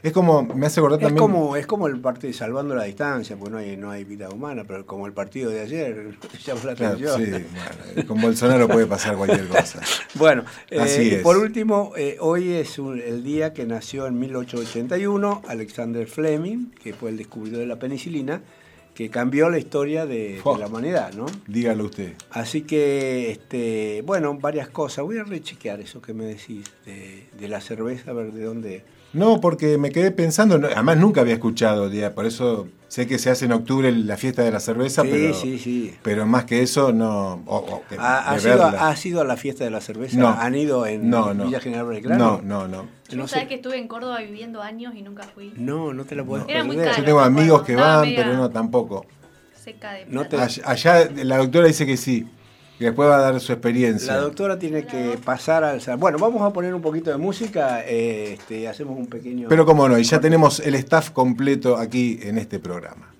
Es 0.02 0.12
como, 0.12 0.42
me 0.44 0.66
hace 0.66 0.78
acordar 0.78 1.00
Es 1.00 1.04
también... 1.06 1.18
como, 1.20 1.56
es 1.56 1.66
como 1.66 1.88
el 1.88 1.98
partido, 2.00 2.32
salvando 2.32 2.76
la 2.76 2.84
distancia, 2.84 3.36
porque 3.36 3.50
no 3.52 3.58
hay, 3.58 3.76
no 3.76 3.90
hay 3.90 4.04
vida 4.04 4.28
humana, 4.28 4.62
pero 4.66 4.86
como 4.86 5.06
el 5.06 5.12
partido 5.12 5.50
de 5.50 5.60
ayer, 5.60 6.16
llamó 6.46 6.60
la 6.64 6.74
Claro, 6.76 6.94
atención. 6.94 7.24
sí, 7.24 7.30
bueno, 7.94 8.08
con 8.08 8.20
Bolsonaro 8.20 8.68
puede 8.68 8.86
pasar 8.86 9.16
cualquier 9.16 9.48
cosa. 9.48 9.80
Bueno, 10.14 10.44
eh, 10.70 10.78
Así 10.80 11.02
y 11.02 11.10
es. 11.14 11.22
por 11.22 11.36
último, 11.38 11.92
eh, 11.96 12.18
hoy 12.20 12.52
es 12.52 12.78
un- 12.78 13.00
el 13.00 13.24
día 13.24 13.52
que 13.52 13.66
nació 13.66 14.06
en 14.06 14.18
1881 14.20 15.42
Alexander 15.48 16.06
Fleming, 16.06 16.70
que 16.82 16.92
fue 16.92 17.10
el 17.10 17.16
descubridor 17.16 17.58
de 17.60 17.66
la 17.66 17.76
penicilina, 17.78 18.42
que 18.96 19.10
cambió 19.10 19.50
la 19.50 19.58
historia 19.58 20.06
de, 20.06 20.40
la 20.58 20.66
humanidad, 20.66 21.12
¿no? 21.12 21.26
Dígalo 21.46 21.84
usted. 21.84 22.14
Así 22.30 22.62
que, 22.62 23.30
este, 23.30 24.02
bueno, 24.06 24.38
varias 24.38 24.68
cosas. 24.68 25.04
Voy 25.04 25.18
a 25.18 25.22
rechequear 25.22 25.80
eso 25.80 26.00
que 26.00 26.14
me 26.14 26.24
decís 26.24 26.64
de, 26.86 27.26
de 27.38 27.48
la 27.48 27.60
cerveza, 27.60 28.12
a 28.12 28.14
ver 28.14 28.32
de 28.32 28.42
dónde. 28.42 28.84
No, 29.16 29.40
porque 29.40 29.78
me 29.78 29.90
quedé 29.90 30.10
pensando, 30.10 30.58
no, 30.58 30.66
además 30.68 30.98
nunca 30.98 31.22
había 31.22 31.34
escuchado, 31.34 31.88
día, 31.88 32.14
por 32.14 32.26
eso 32.26 32.68
sé 32.88 33.06
que 33.06 33.18
se 33.18 33.30
hace 33.30 33.46
en 33.46 33.52
octubre 33.52 33.90
la 33.90 34.16
fiesta 34.16 34.42
de 34.42 34.50
la 34.52 34.60
cerveza, 34.60 35.02
Sí, 35.02 35.08
pero, 35.10 35.34
sí, 35.34 35.58
sí. 35.58 35.94
pero 36.02 36.26
más 36.26 36.44
que 36.44 36.62
eso, 36.62 36.92
no. 36.92 37.42
¿Ha, 37.98 38.30
ha 38.30 38.34
de 38.34 38.40
sido, 38.40 38.58
verla. 38.58 38.88
ha 38.88 38.96
sido 38.96 39.20
a 39.22 39.24
la 39.24 39.36
fiesta 39.36 39.64
de 39.64 39.70
la 39.70 39.80
cerveza? 39.80 40.18
No. 40.18 40.28
¿Han 40.28 40.54
ido 40.54 40.86
en 40.86 41.08
No, 41.08 41.32
no. 41.34 41.46
Villa 41.46 41.60
General 41.60 41.86
Belgrano? 41.86 42.40
No, 42.44 42.66
no, 42.66 42.68
no. 42.68 42.88
Yo 43.08 43.16
No 43.16 43.26
sé. 43.26 43.34
sabés 43.34 43.48
que 43.48 43.54
estuve 43.56 43.78
en 43.78 43.88
Córdoba 43.88 44.20
viviendo 44.20 44.60
años 44.62 44.94
y 44.94 45.02
nunca 45.02 45.22
fui. 45.24 45.52
No, 45.56 45.92
no 45.94 46.04
te 46.04 46.14
la 46.14 46.24
puedes 46.24 46.46
Era 46.48 46.62
muy 46.64 46.76
perder. 46.76 46.90
caro. 46.92 47.02
Yo 47.02 47.04
tengo 47.06 47.20
amigos 47.20 47.62
que 47.62 47.74
van, 47.76 48.08
pero 48.14 48.34
no, 48.34 48.50
tampoco. 48.50 49.06
Seca 49.54 49.92
de 49.92 50.04
No 50.06 50.28
plata. 50.28 50.46
te- 50.46 50.62
Allá, 50.64 50.98
allá 51.00 51.10
la 51.24 51.38
doctora 51.38 51.66
dice 51.66 51.86
que 51.86 51.96
sí, 51.96 52.26
después 52.84 53.08
va 53.08 53.16
a 53.16 53.20
dar 53.20 53.40
su 53.40 53.52
experiencia. 53.52 54.14
La 54.14 54.20
doctora 54.20 54.58
tiene 54.58 54.84
que 54.84 55.18
pasar 55.24 55.64
al... 55.64 55.80
Bueno, 55.98 56.18
vamos 56.18 56.42
a 56.42 56.52
poner 56.52 56.74
un 56.74 56.82
poquito 56.82 57.10
de 57.10 57.16
música, 57.16 57.82
eh, 57.84 58.34
este, 58.34 58.68
hacemos 58.68 58.98
un 58.98 59.06
pequeño... 59.06 59.48
Pero 59.48 59.64
cómo 59.64 59.88
no, 59.88 59.98
y 59.98 60.04
ya 60.04 60.20
tenemos 60.20 60.60
el 60.60 60.74
staff 60.76 61.10
completo 61.10 61.76
aquí 61.76 62.20
en 62.22 62.38
este 62.38 62.58
programa. 62.58 63.15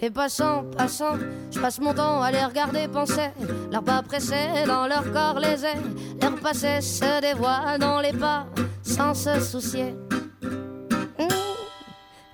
Les 0.00 0.08
passants, 0.08 0.64
passants, 0.78 1.18
je 1.50 1.60
passe 1.60 1.78
mon 1.78 1.92
temps 1.92 2.22
à 2.22 2.30
les 2.30 2.42
regarder 2.42 2.88
penser. 2.88 3.30
Leurs 3.70 3.82
pas 3.82 4.02
pressés 4.02 4.64
dans 4.66 4.86
leur 4.86 5.12
corps 5.12 5.38
les 5.38 5.62
ailes. 5.62 5.82
Leur 6.22 6.36
passé 6.36 6.80
se 6.80 7.20
dévoile 7.20 7.78
dans 7.78 8.00
les 8.00 8.12
pas 8.12 8.46
sans 8.82 9.12
se 9.12 9.38
soucier. 9.40 9.94
Hmm, 11.18 11.28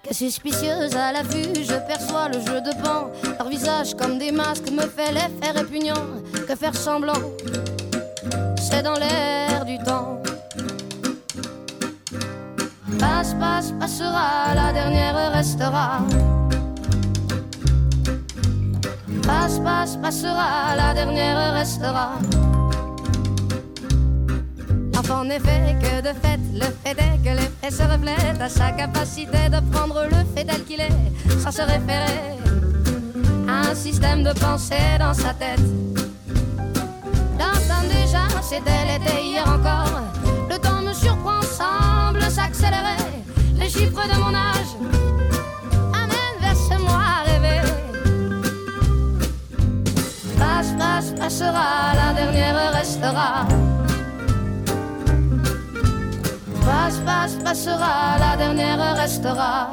Que 0.04 0.14
suspicieuse 0.14 0.94
à 0.94 1.10
la 1.10 1.22
vue, 1.24 1.64
je 1.64 1.74
perçois 1.88 2.28
le 2.28 2.34
jeu 2.34 2.60
de 2.60 2.70
pan. 2.84 3.10
Leur 3.36 3.48
visage 3.48 3.96
comme 3.96 4.18
des 4.18 4.30
masques 4.30 4.70
me 4.70 4.82
fait 4.82 5.10
l'effet 5.10 5.50
répugnant. 5.50 6.06
Que 6.46 6.54
faire 6.54 6.76
semblant, 6.76 7.14
c'est 8.56 8.82
dans 8.84 8.94
l'air 8.94 9.64
du 9.64 9.76
temps. 9.78 10.22
Passe, 13.00 13.34
passe, 13.34 13.72
passera, 13.72 14.54
la 14.54 14.72
dernière 14.72 15.32
restera. 15.32 16.02
Passe, 19.26 19.58
passe, 19.58 19.96
passera, 19.96 20.76
la 20.76 20.94
dernière 20.94 21.52
restera. 21.54 22.12
L'enfant 24.94 25.24
n'est 25.24 25.40
fait 25.40 25.76
que 25.80 26.00
de 26.00 26.14
fait, 26.22 26.40
le 26.54 26.66
fait 26.82 26.96
est 26.98 27.18
que 27.24 27.36
les 27.40 27.70
se 27.70 27.82
reflètent 27.82 28.40
à 28.40 28.48
sa 28.48 28.70
capacité 28.70 29.48
de 29.50 29.58
prendre 29.72 30.04
le 30.04 30.24
fait 30.34 30.44
tel 30.44 30.62
qu'il 30.64 30.80
est, 30.80 31.40
sans 31.40 31.50
se 31.50 31.62
référer 31.62 32.38
à 33.48 33.70
un 33.70 33.74
système 33.74 34.22
de 34.22 34.32
pensée 34.32 34.96
dans 35.00 35.12
sa 35.14 35.34
tête. 35.34 35.60
L'entendre 37.38 37.88
déjà, 37.88 38.22
c'était 38.40 38.84
l'été 38.86 39.24
hier 39.24 39.44
encore. 39.48 40.02
Le 40.48 40.56
temps 40.58 40.82
me 40.82 40.92
surprend, 40.92 41.42
semble 41.42 42.22
s'accélérer. 42.30 43.02
Les 43.58 43.68
chiffres 43.68 44.06
de 44.08 44.20
mon 44.20 44.34
âge 44.34 45.05
Passe, 50.96 51.12
passera, 51.12 51.92
la 51.94 52.14
dernière 52.14 52.72
restera. 52.72 53.46
Passe, 56.64 56.96
passe, 57.04 57.34
passera, 57.44 58.16
la 58.18 58.36
dernière 58.38 58.96
restera. 58.96 59.70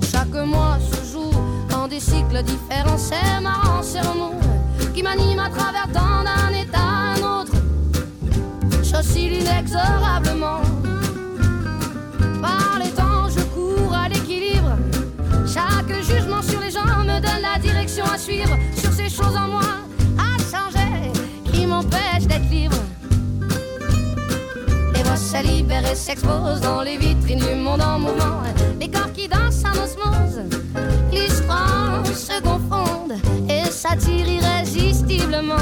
Chaque 0.00 0.46
mois 0.46 0.78
se 0.80 1.12
joue 1.12 1.30
dans 1.68 1.86
des 1.86 2.00
cycles 2.00 2.42
différents. 2.42 2.96
C'est 2.96 3.40
marrant, 3.42 3.82
c'est 3.82 4.00
qui 4.96 5.02
m'anime 5.02 5.38
à 5.38 5.50
travers 5.50 5.86
tant 5.92 6.24
d'un 6.24 6.58
état 6.58 6.78
à 6.78 7.14
un 7.14 7.40
autre. 7.40 7.52
J'oscille 8.82 9.42
inexorablement. 9.42 10.62
Par 12.40 12.78
les 12.82 12.90
temps, 12.92 13.28
je 13.28 13.42
cours 13.54 13.92
à 13.94 14.08
l'équilibre. 14.08 14.74
Chaque 15.46 15.92
jugement 16.02 16.40
sur 16.40 16.60
les 16.60 16.70
gens 16.70 17.04
me 17.04 17.20
donne 17.20 17.42
la 17.42 17.58
direction 17.58 18.06
à 18.06 18.16
suivre. 18.16 18.56
Sur 18.74 18.90
ces 18.90 19.10
choses 19.10 19.36
en 19.36 19.48
moi 19.48 19.70
à 20.18 20.38
changer 20.50 21.12
qui 21.52 21.66
m'empêchent 21.66 22.26
d'être 22.26 22.48
libre. 22.48 22.82
Les 24.94 25.02
voix 25.02 25.16
se 25.16 25.42
libèrent 25.46 25.92
et 25.92 25.94
s'exposent 25.94 26.62
dans 26.62 26.80
les 26.80 26.96
vitrines 26.96 27.40
du 27.40 27.54
monde 27.54 27.82
en 27.82 27.98
mouvement. 27.98 28.40
Les 28.80 28.88
corps 28.88 29.12
qui 29.12 29.28
dansent 29.28 29.62
en 29.66 29.72
osmose, 29.72 30.40
l'histoire 31.12 32.06
se 32.06 32.40
confondent 32.40 32.85
et 33.86 34.00
s'attirent 34.00 34.28
irrésistiblement. 34.28 35.56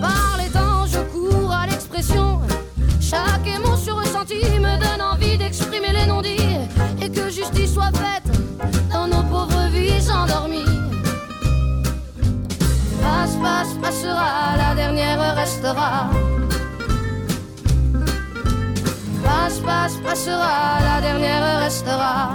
Par 0.00 0.36
les 0.38 0.50
temps, 0.50 0.86
je 0.86 1.00
cours 1.12 1.52
à 1.52 1.66
l'expression. 1.66 2.40
Chaque 3.00 3.46
émotion 3.46 3.96
ressentie 3.96 4.58
me 4.60 4.78
donne 4.78 5.02
envie 5.02 5.36
d'exprimer 5.38 5.92
les 5.92 6.06
non-dits 6.06 6.56
et 7.02 7.10
que 7.10 7.30
justice 7.30 7.74
soit 7.74 7.92
faite 7.94 8.30
dans 8.92 9.06
nos 9.06 9.22
pauvres 9.24 9.68
vies 9.72 10.10
endormies. 10.10 10.64
Passe, 13.00 13.36
passe, 13.42 13.74
passera, 13.80 14.56
la 14.56 14.74
dernière 14.74 15.34
restera. 15.34 16.10
Passe, 19.24 19.58
passe, 19.60 19.96
passera, 19.96 20.80
la 20.82 21.00
dernière 21.00 21.60
restera. 21.60 22.32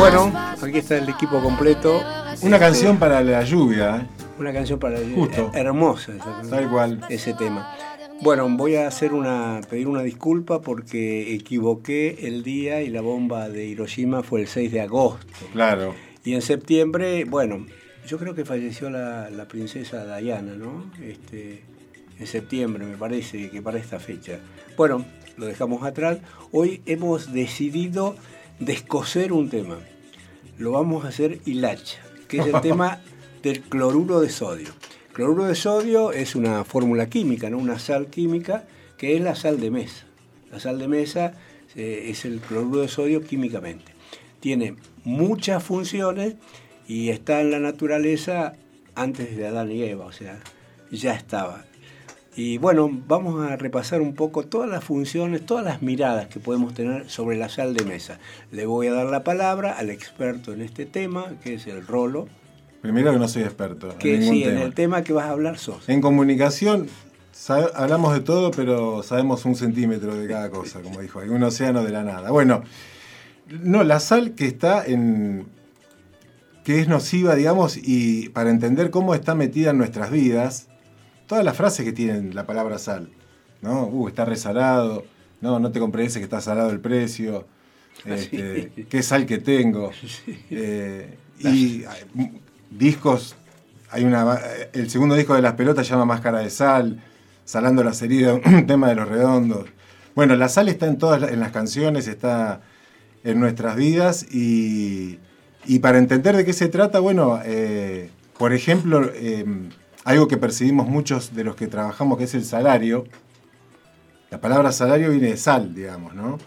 Bueno, 0.00 0.32
aquí 0.62 0.78
está 0.78 0.96
el 0.96 1.10
equipo 1.10 1.36
la 1.36 1.42
completo. 1.42 2.02
Una 2.40 2.58
canción 2.58 2.98
para 2.98 3.22
la 3.22 3.44
lluvia, 3.44 3.98
¿eh? 3.98 4.06
Una 4.38 4.50
canción 4.50 4.78
para 4.78 4.98
Justo. 5.14 5.50
hermosa 5.52 6.12
esa 6.14 6.40
tal 6.48 6.70
cual. 6.70 7.04
ese 7.10 7.34
tema. 7.34 7.76
Bueno, 8.22 8.48
voy 8.48 8.76
a 8.76 8.86
hacer 8.86 9.12
una 9.12 9.60
pedir 9.68 9.88
una 9.88 10.02
disculpa 10.02 10.62
porque 10.62 11.34
equivoqué 11.34 12.26
el 12.26 12.42
día 12.42 12.80
y 12.80 12.88
la 12.88 13.02
bomba 13.02 13.50
de 13.50 13.66
Hiroshima 13.66 14.22
fue 14.22 14.40
el 14.40 14.46
6 14.46 14.72
de 14.72 14.80
agosto. 14.80 15.26
Claro. 15.52 15.94
Y 16.24 16.32
en 16.32 16.40
septiembre, 16.40 17.26
bueno, 17.26 17.66
yo 18.06 18.16
creo 18.16 18.34
que 18.34 18.46
falleció 18.46 18.88
la, 18.88 19.28
la 19.28 19.48
princesa 19.48 20.16
Diana, 20.16 20.54
¿no? 20.54 20.90
Este, 21.02 21.62
en 22.18 22.26
septiembre, 22.26 22.86
me 22.86 22.96
parece, 22.96 23.50
que 23.50 23.60
para 23.60 23.78
esta 23.78 24.00
fecha. 24.00 24.38
Bueno, 24.78 25.04
lo 25.36 25.44
dejamos 25.44 25.82
atrás. 25.82 26.20
Hoy 26.52 26.80
hemos 26.86 27.34
decidido 27.34 28.16
descoser 28.60 29.32
un 29.32 29.48
tema. 29.48 29.78
Lo 30.58 30.72
vamos 30.72 31.04
a 31.04 31.08
hacer 31.08 31.40
hilacha, 31.46 31.98
que 32.28 32.38
es 32.38 32.46
el 32.46 32.60
tema 32.62 33.00
del 33.42 33.62
cloruro 33.62 34.20
de 34.20 34.28
sodio. 34.28 34.68
Cloruro 35.12 35.46
de 35.46 35.54
sodio 35.54 36.12
es 36.12 36.36
una 36.36 36.62
fórmula 36.64 37.08
química, 37.08 37.50
¿no? 37.50 37.58
una 37.58 37.78
sal 37.78 38.06
química, 38.06 38.64
que 38.96 39.16
es 39.16 39.22
la 39.22 39.34
sal 39.34 39.58
de 39.58 39.70
mesa. 39.70 40.06
La 40.52 40.60
sal 40.60 40.78
de 40.78 40.88
mesa 40.88 41.34
eh, 41.74 42.06
es 42.08 42.24
el 42.24 42.40
cloruro 42.40 42.82
de 42.82 42.88
sodio 42.88 43.22
químicamente. 43.22 43.92
Tiene 44.40 44.76
muchas 45.04 45.62
funciones 45.62 46.36
y 46.86 47.08
está 47.10 47.40
en 47.40 47.50
la 47.50 47.58
naturaleza 47.58 48.54
antes 48.94 49.36
de 49.36 49.46
Adán 49.46 49.72
y 49.72 49.82
Eva, 49.82 50.06
o 50.06 50.12
sea, 50.12 50.40
ya 50.90 51.14
estaba. 51.14 51.64
Y 52.36 52.58
bueno, 52.58 52.90
vamos 53.08 53.44
a 53.44 53.56
repasar 53.56 54.00
un 54.00 54.14
poco 54.14 54.44
todas 54.44 54.70
las 54.70 54.84
funciones, 54.84 55.44
todas 55.44 55.64
las 55.64 55.82
miradas 55.82 56.28
que 56.28 56.38
podemos 56.38 56.74
tener 56.74 57.10
sobre 57.10 57.36
la 57.36 57.48
sal 57.48 57.74
de 57.74 57.84
mesa. 57.84 58.18
Le 58.52 58.66
voy 58.66 58.86
a 58.86 58.92
dar 58.92 59.06
la 59.06 59.24
palabra 59.24 59.72
al 59.72 59.90
experto 59.90 60.52
en 60.52 60.62
este 60.62 60.86
tema, 60.86 61.34
que 61.42 61.54
es 61.54 61.66
el 61.66 61.86
Rolo. 61.86 62.28
Primero 62.82 63.12
que 63.12 63.18
no 63.18 63.28
soy 63.28 63.42
experto. 63.42 63.96
Que 63.98 64.14
en 64.14 64.22
sí, 64.22 64.44
tema. 64.44 64.60
en 64.60 64.66
el 64.66 64.74
tema 64.74 65.02
que 65.02 65.12
vas 65.12 65.26
a 65.26 65.30
hablar 65.30 65.58
sos. 65.58 65.88
En 65.88 66.00
comunicación 66.00 66.86
hablamos 67.48 68.12
de 68.14 68.20
todo, 68.20 68.50
pero 68.50 69.02
sabemos 69.02 69.44
un 69.44 69.56
centímetro 69.56 70.14
de 70.14 70.28
cada 70.28 70.50
cosa, 70.50 70.80
como 70.80 71.00
dijo, 71.00 71.20
hay 71.20 71.28
un 71.28 71.42
océano 71.42 71.82
de 71.84 71.90
la 71.90 72.02
nada. 72.02 72.30
Bueno, 72.30 72.62
no, 73.48 73.82
la 73.84 74.00
sal 74.00 74.34
que 74.34 74.46
está 74.46 74.84
en. 74.84 75.46
que 76.64 76.80
es 76.80 76.88
nociva, 76.88 77.34
digamos, 77.34 77.76
y 77.76 78.28
para 78.30 78.50
entender 78.50 78.90
cómo 78.90 79.14
está 79.14 79.34
metida 79.34 79.70
en 79.70 79.78
nuestras 79.78 80.10
vidas, 80.10 80.68
todas 81.30 81.44
las 81.44 81.56
frases 81.56 81.84
que 81.84 81.92
tienen 81.92 82.34
la 82.34 82.44
palabra 82.44 82.76
sal, 82.76 83.08
¿no? 83.62 83.84
Uh, 83.84 84.08
está 84.08 84.24
resalado, 84.24 85.04
no, 85.40 85.60
no 85.60 85.70
te 85.70 85.78
compres 85.78 86.14
que 86.14 86.24
está 86.24 86.40
salado 86.40 86.70
el 86.70 86.80
precio, 86.80 87.46
este, 88.04 88.72
sí. 88.74 88.84
qué 88.90 89.02
sal 89.04 89.26
que 89.26 89.38
tengo. 89.38 89.92
Sí. 90.24 90.44
Eh, 90.50 91.16
y 91.38 91.84
discos, 92.68 93.36
hay 93.90 94.02
una, 94.02 94.40
el 94.72 94.90
segundo 94.90 95.14
disco 95.14 95.34
de 95.34 95.42
las 95.42 95.52
pelotas 95.54 95.88
llama 95.88 96.04
Máscara 96.04 96.40
de 96.40 96.50
Sal, 96.50 97.00
Salando 97.44 97.84
las 97.84 98.02
heridas, 98.02 98.40
un 98.44 98.66
tema 98.66 98.88
de 98.88 98.96
los 98.96 99.08
redondos. 99.08 99.68
Bueno, 100.16 100.34
la 100.34 100.48
sal 100.48 100.68
está 100.68 100.88
en 100.88 100.98
todas 100.98 101.30
en 101.30 101.38
las 101.38 101.52
canciones, 101.52 102.08
está 102.08 102.60
en 103.22 103.38
nuestras 103.38 103.76
vidas 103.76 104.26
y, 104.34 105.20
y 105.64 105.78
para 105.78 105.98
entender 105.98 106.36
de 106.36 106.44
qué 106.44 106.52
se 106.52 106.66
trata, 106.66 106.98
bueno, 106.98 107.40
eh, 107.44 108.10
por 108.36 108.52
ejemplo, 108.52 109.08
eh, 109.14 109.44
algo 110.04 110.28
que 110.28 110.36
percibimos 110.36 110.88
muchos 110.88 111.34
de 111.34 111.44
los 111.44 111.56
que 111.56 111.66
trabajamos, 111.66 112.18
que 112.18 112.24
es 112.24 112.34
el 112.34 112.44
salario. 112.44 113.04
La 114.30 114.40
palabra 114.40 114.72
salario 114.72 115.10
viene 115.10 115.28
de 115.28 115.36
sal, 115.36 115.74
digamos, 115.74 116.14
¿no? 116.14 116.38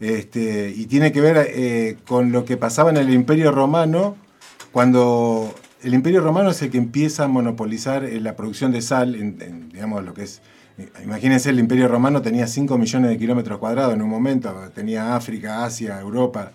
Este, 0.00 0.72
y 0.74 0.86
tiene 0.86 1.12
que 1.12 1.20
ver 1.20 1.46
eh, 1.50 1.96
con 2.06 2.32
lo 2.32 2.44
que 2.44 2.56
pasaba 2.56 2.90
en 2.90 2.96
el 2.96 3.10
Imperio 3.12 3.52
Romano, 3.52 4.16
cuando 4.72 5.54
el 5.82 5.94
Imperio 5.94 6.20
Romano 6.20 6.50
es 6.50 6.60
el 6.62 6.70
que 6.70 6.78
empieza 6.78 7.24
a 7.24 7.28
monopolizar 7.28 8.04
eh, 8.04 8.20
la 8.20 8.34
producción 8.36 8.72
de 8.72 8.82
sal, 8.82 9.14
en, 9.14 9.40
en, 9.40 9.68
digamos, 9.70 10.04
lo 10.04 10.12
que 10.12 10.24
es... 10.24 10.42
eh, 10.78 10.88
Imagínense, 11.04 11.50
el 11.50 11.60
Imperio 11.60 11.88
Romano 11.88 12.20
tenía 12.20 12.46
5 12.46 12.76
millones 12.76 13.10
de 13.10 13.16
kilómetros 13.18 13.58
cuadrados 13.58 13.94
en 13.94 14.02
un 14.02 14.10
momento, 14.10 14.52
tenía 14.74 15.14
África, 15.14 15.64
Asia, 15.64 16.00
Europa, 16.00 16.50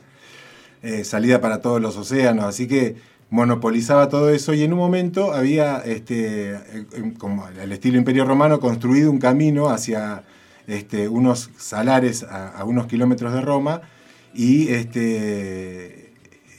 eh, 0.84 1.04
salida 1.04 1.40
para 1.42 1.62
todos 1.62 1.82
los 1.82 1.96
océanos, 1.98 2.46
así 2.46 2.68
que 2.68 2.98
monopolizaba 3.30 4.10
todo 4.10 4.30
eso 4.30 4.54
y 4.54 4.64
en 4.64 4.74
un 4.74 4.80
momento 4.80 5.34
había, 5.34 5.78
este, 5.80 6.60
como 7.18 7.46
al 7.46 7.72
estilo 7.72 7.98
imperio 7.98 8.26
romano, 8.26 8.60
construido 8.60 9.12
un 9.12 9.20
camino 9.20 9.70
hacia 9.70 10.24
este, 10.68 11.08
unos 11.08 11.50
salares 11.58 12.24
a, 12.24 12.50
a, 12.50 12.64
unos 12.64 12.88
kilómetros 12.88 13.34
de 13.34 13.42
Roma 13.42 13.82
y 14.34 14.70
este, 14.70 16.14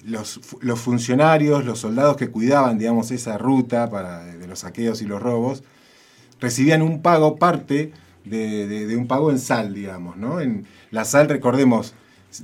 los, 0.05 0.41
los, 0.61 0.81
funcionarios, 0.81 1.65
los 1.65 1.81
soldados 1.81 2.17
que 2.17 2.29
cuidaban, 2.29 2.79
digamos, 2.79 3.11
esa 3.11 3.37
ruta 3.39 3.91
para, 3.91 4.25
de 4.25 4.47
los 4.47 4.61
saqueos 4.61 5.03
y 5.03 5.07
los 5.07 5.21
robos, 5.21 5.65
recibían 6.41 6.83
un 6.83 7.03
pago, 7.03 7.37
parte 7.37 7.93
de, 8.25 8.67
de, 8.67 8.87
de 8.87 8.97
un 8.97 9.07
pago 9.07 9.31
en 9.31 9.39
sal, 9.39 9.75
digamos, 9.75 10.17
¿no? 10.17 10.41
En 10.41 10.67
la 10.91 11.05
sal, 11.05 11.29
recordemos, 11.29 11.95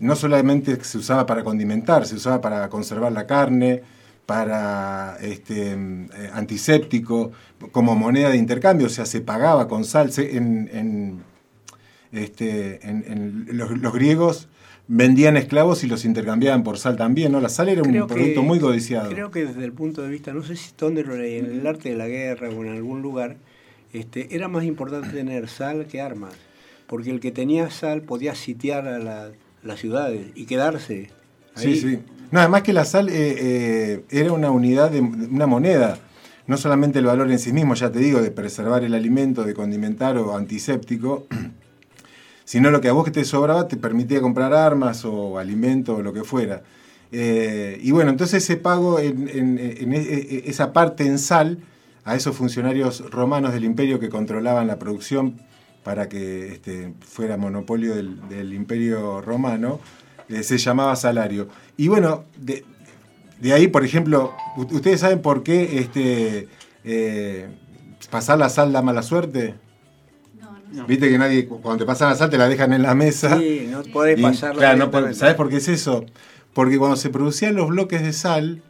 no 0.01 0.17
solamente 0.17 0.83
se 0.85 0.99
usaba 0.99 1.27
para 1.27 1.45
condimentar, 1.45 2.07
se 2.07 2.17
usaba 2.17 2.41
para 2.41 2.69
conservar 2.69 3.12
la 3.12 3.27
carne, 3.27 3.83
para 4.27 5.17
este, 5.21 5.73
eh, 5.73 6.31
antiséptico, 6.33 7.31
como 7.71 7.95
moneda 7.95 8.31
de 8.31 8.37
intercambio, 8.37 8.89
o 8.89 8.91
sea, 8.91 9.07
se 9.07 9.21
pagaba 9.21 9.69
con 9.69 9.85
sal. 9.85 10.11
En, 10.19 10.69
en, 10.73 11.23
este, 12.12 12.87
en, 12.87 13.05
en 13.07 13.47
los, 13.57 13.71
los, 13.79 13.93
griegos 13.93 14.49
vendían 14.89 15.37
esclavos 15.37 15.85
y 15.85 15.87
los 15.87 16.05
intercambiaban 16.05 16.65
por 16.65 16.79
sal 16.79 16.97
también, 16.97 17.33
¿no? 17.33 17.41
La 17.41 17.49
sal 17.49 17.69
era 17.69 17.83
creo 17.83 18.05
un 18.05 18.09
producto 18.09 18.43
muy 18.43 18.59
codiciado. 18.59 19.11
Creo 19.11 19.31
que 19.31 19.47
desde 19.47 19.65
el 19.65 19.73
punto 19.73 20.03
de 20.03 20.09
vista, 20.09 20.33
no 20.33 20.43
sé 20.43 20.57
si 20.57 20.73
dónde 20.77 21.05
lo 21.05 21.17
leí, 21.17 21.39
en 21.39 21.47
el 21.47 21.67
arte 21.67 21.91
de 21.91 21.97
la 21.97 22.09
guerra 22.09 22.49
o 22.49 22.65
en 22.65 22.71
algún 22.71 23.03
lugar, 23.03 23.37
este, 23.93 24.35
era 24.35 24.49
más 24.49 24.65
importante 24.65 25.11
tener 25.11 25.49
sal 25.49 25.87
que 25.87 26.01
armas, 26.01 26.35
porque 26.89 27.11
el 27.11 27.21
que 27.21 27.31
tenía 27.31 27.71
sal 27.71 28.03
podía 28.03 28.35
sitiar 28.35 28.89
a 28.89 28.99
la, 28.99 29.31
las 29.62 29.81
ciudades 29.81 30.27
y 30.35 30.47
quedarse. 30.47 31.11
Ahí. 31.55 31.75
Sí, 31.75 31.81
sí. 31.81 31.99
No, 32.31 32.41
además 32.41 32.62
que 32.62 32.73
la 32.73 32.85
sal 32.85 33.09
eh, 33.09 33.15
eh, 33.15 34.05
era 34.11 34.33
una 34.33 34.51
unidad 34.51 34.91
de 34.91 35.01
una 35.01 35.47
moneda, 35.47 35.99
no 36.47 36.57
solamente 36.57 36.99
el 36.99 37.07
valor 37.07 37.31
en 37.31 37.39
sí 37.39 37.53
mismo, 37.53 37.75
ya 37.75 37.91
te 37.91 37.99
digo, 37.99 38.21
de 38.21 38.31
preservar 38.31 38.85
el 38.85 38.95
alimento, 38.95 39.45
de 39.45 39.55
condimentar 39.55 40.17
o 40.19 40.37
antiséptico, 40.37 41.27
sino 42.45 42.71
lo 42.71 42.81
que 42.81 42.89
a 42.89 42.93
vos 42.93 43.05
que 43.05 43.11
te 43.11 43.25
sobraba 43.25 43.69
te 43.69 43.77
permitía 43.77 44.21
comprar 44.21 44.55
armas 44.55 45.05
o 45.05 45.39
alimento 45.39 45.97
o 45.97 46.03
lo 46.03 46.12
que 46.12 46.25
fuera. 46.25 46.62
Eh, 47.12 47.79
y 47.83 47.93
bueno, 47.93 48.11
entonces 48.11 48.43
ese 48.43 48.57
pago 48.57 48.99
en, 48.99 49.29
en, 49.29 49.59
en, 49.59 49.93
esa 49.93 50.73
parte 50.73 51.07
en 51.07 51.19
sal 51.19 51.59
a 52.05 52.17
esos 52.17 52.37
funcionarios 52.37 53.09
romanos 53.11 53.53
del 53.53 53.65
imperio 53.65 53.99
que 54.01 54.09
controlaban 54.09 54.67
la 54.67 54.79
producción 54.79 55.41
para 55.83 56.09
que 56.09 56.49
este, 56.49 56.93
fuera 57.01 57.37
monopolio 57.37 57.95
del 57.95 58.53
imperio 58.53 59.21
romano, 59.21 59.79
eh, 60.29 60.43
se 60.43 60.59
llamaba 60.59 60.97
salario. 60.97 61.49
Y 61.77 61.89
bueno, 61.89 62.25
de, 62.37 62.65
de, 63.41 63.53
ahí, 63.53 63.69
por 63.69 63.85
ejemplo, 63.85 64.35
¿ustedes 64.57 65.01
saben 65.01 65.21
por 65.21 65.43
qué 65.43 65.79
este, 65.79 66.49
eh, 66.85 67.49
pasar 68.11 68.39
la 68.39 68.49
sal 68.49 68.73
da 68.73 68.83
mala 68.83 69.03
suerte? 69.03 69.55
No, 70.41 70.59
no. 70.73 70.87
Viste 70.87 71.09
que 71.09 71.19
nadie, 71.19 71.47
cuando 71.47 71.79
te 71.79 71.87
pasan 71.87 72.11
la 72.11 72.17
sal, 72.17 72.31
te 72.31 72.39
la 72.39 72.49
dejan 72.49 72.73
en 72.73 72.83
la 72.83 72.95
mesa. 72.95 73.39
Sí, 73.39 73.69
no 73.71 73.83
podés 73.83 74.21
pasarla. 74.21 74.59
Claro, 74.59 74.91
no, 74.91 75.15
¿sabes 75.15 75.35
por 75.35 75.49
qué 75.49 75.57
es 75.57 75.69
eso? 75.69 76.05
Porque 76.53 76.79
cuando 76.79 76.97
se 76.97 77.11
producían 77.11 77.55
los 77.55 77.69
bloques 77.69 78.03
de 78.03 78.12
sal, 78.12 78.62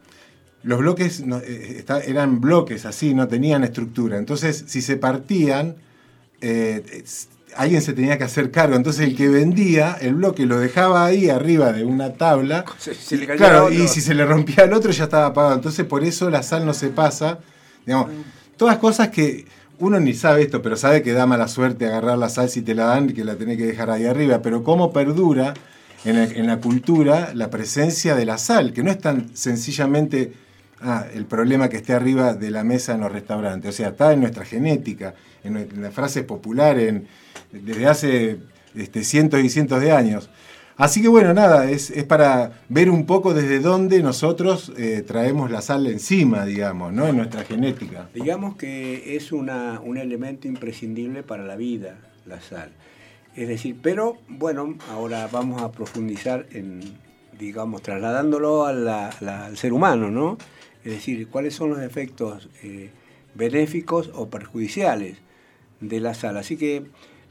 los 0.66 0.80
bloques 0.80 1.24
no, 1.24 1.38
eh, 1.38 1.76
está, 1.78 2.00
eran 2.00 2.40
bloques 2.40 2.84
así, 2.84 3.14
no 3.14 3.28
tenían 3.28 3.62
estructura. 3.62 4.18
Entonces, 4.18 4.64
si 4.66 4.82
se 4.82 4.96
partían, 4.96 5.76
eh, 6.40 7.04
alguien 7.56 7.82
se 7.82 7.92
tenía 7.92 8.18
que 8.18 8.24
hacer 8.24 8.50
cargo. 8.50 8.76
Entonces 8.76 9.06
el 9.06 9.16
que 9.16 9.28
vendía 9.28 9.96
el 10.00 10.14
bloque 10.14 10.46
lo 10.46 10.58
dejaba 10.58 11.04
ahí 11.04 11.28
arriba 11.28 11.72
de 11.72 11.84
una 11.84 12.14
tabla. 12.14 12.64
Se, 12.78 12.94
se 12.94 13.16
y, 13.16 13.26
claro, 13.26 13.70
y 13.70 13.88
si 13.88 14.00
se 14.00 14.14
le 14.14 14.24
rompía 14.24 14.64
al 14.64 14.72
otro 14.72 14.90
ya 14.92 15.04
estaba 15.04 15.26
apagado. 15.26 15.54
Entonces 15.54 15.84
por 15.84 16.04
eso 16.04 16.30
la 16.30 16.42
sal 16.42 16.64
no 16.64 16.74
se 16.74 16.88
pasa. 16.88 17.38
Digamos, 17.84 18.10
todas 18.56 18.78
cosas 18.78 19.08
que 19.08 19.46
uno 19.78 20.00
ni 20.00 20.14
sabe 20.14 20.42
esto, 20.42 20.62
pero 20.62 20.76
sabe 20.76 21.02
que 21.02 21.12
da 21.12 21.26
mala 21.26 21.48
suerte 21.48 21.86
agarrar 21.86 22.18
la 22.18 22.28
sal 22.28 22.48
si 22.48 22.62
te 22.62 22.74
la 22.74 22.86
dan 22.86 23.10
y 23.10 23.12
que 23.12 23.24
la 23.24 23.36
tenés 23.36 23.58
que 23.58 23.66
dejar 23.66 23.90
ahí 23.90 24.06
arriba. 24.06 24.40
Pero 24.42 24.62
cómo 24.62 24.92
perdura 24.92 25.54
en 26.04 26.16
la, 26.16 26.24
en 26.24 26.46
la 26.46 26.60
cultura 26.60 27.32
la 27.34 27.50
presencia 27.50 28.14
de 28.14 28.24
la 28.24 28.38
sal, 28.38 28.72
que 28.72 28.82
no 28.82 28.90
es 28.90 28.98
tan 28.98 29.36
sencillamente 29.36 30.32
ah, 30.80 31.06
el 31.14 31.26
problema 31.26 31.68
que 31.68 31.76
esté 31.76 31.92
arriba 31.92 32.34
de 32.34 32.50
la 32.50 32.64
mesa 32.64 32.94
en 32.94 33.00
los 33.00 33.12
restaurantes. 33.12 33.74
O 33.74 33.76
sea, 33.76 33.88
está 33.88 34.12
en 34.12 34.20
nuestra 34.20 34.44
genética, 34.44 35.14
en, 35.44 35.56
en 35.56 35.82
las 35.82 35.92
frases 35.92 36.24
populares, 36.24 36.88
en, 36.88 37.06
desde 37.52 37.86
hace 37.86 38.38
este, 38.74 39.04
cientos 39.04 39.42
y 39.42 39.48
cientos 39.48 39.80
de 39.80 39.92
años. 39.92 40.30
Así 40.76 41.00
que 41.00 41.08
bueno, 41.08 41.32
nada, 41.32 41.70
es, 41.70 41.90
es 41.90 42.04
para 42.04 42.60
ver 42.68 42.90
un 42.90 43.06
poco 43.06 43.32
desde 43.32 43.60
dónde 43.60 44.02
nosotros 44.02 44.72
eh, 44.76 45.02
traemos 45.06 45.50
la 45.50 45.62
sal 45.62 45.86
encima, 45.86 46.44
digamos, 46.44 46.92
¿no? 46.92 47.06
En 47.06 47.16
nuestra 47.16 47.44
genética. 47.44 48.10
Digamos 48.12 48.56
que 48.56 49.16
es 49.16 49.32
una, 49.32 49.80
un 49.80 49.96
elemento 49.96 50.48
imprescindible 50.48 51.22
para 51.22 51.44
la 51.44 51.56
vida, 51.56 51.96
la 52.26 52.42
sal. 52.42 52.72
Es 53.34 53.48
decir, 53.48 53.76
pero 53.82 54.18
bueno, 54.28 54.76
ahora 54.90 55.28
vamos 55.32 55.62
a 55.62 55.72
profundizar 55.72 56.46
en, 56.52 56.80
digamos, 57.38 57.80
trasladándolo 57.80 58.66
al 58.66 59.56
ser 59.56 59.72
humano, 59.72 60.10
¿no? 60.10 60.36
Es 60.84 60.92
decir, 60.92 61.28
cuáles 61.28 61.54
son 61.54 61.70
los 61.70 61.80
efectos 61.80 62.50
eh, 62.62 62.90
benéficos 63.34 64.10
o 64.14 64.28
perjudiciales 64.28 65.18
de 65.80 66.00
la 66.00 66.14
sal. 66.14 66.36
Así 66.36 66.56
que 66.56 66.84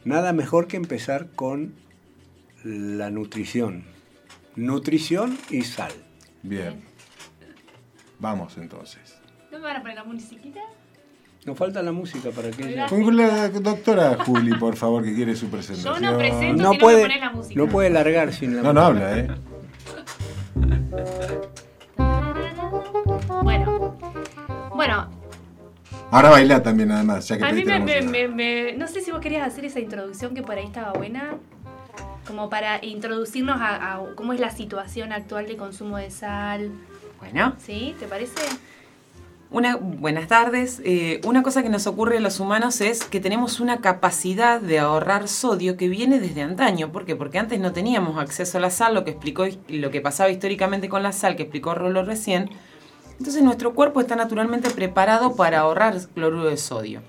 nada 0.06 0.32
mejor 0.32 0.68
que 0.68 0.78
empezar 0.78 1.28
con 1.36 1.74
la 2.64 3.10
nutrición. 3.10 3.84
Nutrición 4.56 5.38
y 5.50 5.64
sal. 5.64 5.92
Bien. 6.42 6.82
Vamos 8.20 8.58
entonces. 8.58 9.18
¿No 9.52 9.60
me 9.60 9.66
van 9.66 9.78
a 9.78 9.82
poner 9.82 9.98
la 9.98 10.04
musiquita? 10.06 10.62
Nos 11.46 11.58
falta 11.58 11.84
la 11.84 11.92
música 11.92 12.32
para 12.32 12.50
que 12.50 12.74
ella... 12.74 12.88
Con 12.88 13.16
la 13.16 13.50
doctora 13.50 14.18
Juli, 14.26 14.56
por 14.58 14.76
favor, 14.76 15.04
que 15.04 15.14
quiere 15.14 15.36
su 15.36 15.48
presentación. 15.48 16.02
Yo 16.02 16.12
no 16.12 16.18
presento. 16.18 16.46
No 16.46 16.58
si 16.58 16.64
no 16.64 16.72
me 16.72 16.80
puede, 16.80 17.02
pones 17.02 17.20
la 17.20 17.30
música. 17.32 17.62
no 17.62 17.68
puede 17.68 17.90
largar 17.92 18.34
sin 18.34 18.56
la 18.56 18.64
No, 18.64 18.74
no 18.74 18.82
habla, 18.82 19.20
¿eh? 19.20 19.28
Bueno. 23.44 23.98
Bueno, 24.76 25.10
Ahora 26.16 26.30
baila 26.30 26.64
también, 26.64 26.92
además, 26.92 27.28
ya 27.28 27.38
que 27.38 27.44
a 27.44 27.52
mí 27.52 27.66
me, 27.66 28.02
me- 28.02 28.28
me- 28.28 28.74
No 28.74 28.88
sé 28.88 29.02
si 29.02 29.12
vos 29.12 29.20
querías 29.20 29.46
hacer 29.46 29.66
esa 29.66 29.80
introducción 29.80 30.34
que 30.34 30.42
por 30.42 30.58
ahí 30.58 30.66
estaba 30.66 30.94
buena. 30.94 31.36
Como 32.26 32.50
para 32.50 32.84
introducirnos 32.84 33.60
a, 33.62 33.96
a 33.96 34.00
cómo 34.16 34.34
es 34.34 34.40
la 34.40 34.50
situación 34.50 35.12
actual 35.12 35.46
de 35.48 35.58
consumo 35.58 35.98
de 35.98 36.10
sal. 36.10 36.72
Bueno, 37.20 37.54
¿Sí? 37.64 37.96
¿Te 38.00 38.06
parece? 38.08 38.34
una, 39.52 39.76
buenas 39.78 40.28
tardes. 40.28 40.82
Eh, 40.86 41.22
una 41.26 41.44
cosa 41.44 41.64
que 41.64 41.70
nos 41.70 41.86
ocurre 41.86 42.18
a 42.18 42.20
los 42.20 42.40
humanos 42.40 42.82
es 42.82 43.04
que 43.06 43.20
tenemos 43.20 43.60
una 43.60 43.80
capacidad 43.80 44.60
de 44.60 44.80
ahorrar 44.80 45.28
sodio 45.28 45.78
que 45.78 45.88
viene 45.88 46.20
desde 46.20 46.42
antaño. 46.42 46.92
¿Por 46.92 47.06
qué? 47.06 47.16
Porque 47.16 47.40
antes 47.40 47.60
no 47.60 47.72
teníamos 47.74 48.18
acceso 48.18 48.58
a 48.58 48.62
la 48.62 48.70
sal, 48.70 48.94
lo 48.96 49.04
que 49.04 49.12
explicó 49.12 49.46
lo 49.70 49.92
que 49.92 50.02
pasaba 50.02 50.30
históricamente 50.30 50.90
con 50.90 51.04
la 51.04 51.12
sal, 51.12 51.36
que 51.36 51.44
explicó 51.44 51.76
Rolo 51.76 52.04
recién. 52.04 52.50
Entonces 53.18 53.44
nuestro 53.44 53.74
cuerpo 53.74 54.02
está 54.02 54.16
naturalmente 54.16 54.70
preparado 54.70 55.36
para 55.36 55.60
ahorrar 55.60 56.00
cloruro 56.14 56.46
de 56.46 56.58
sodio. 56.58 57.02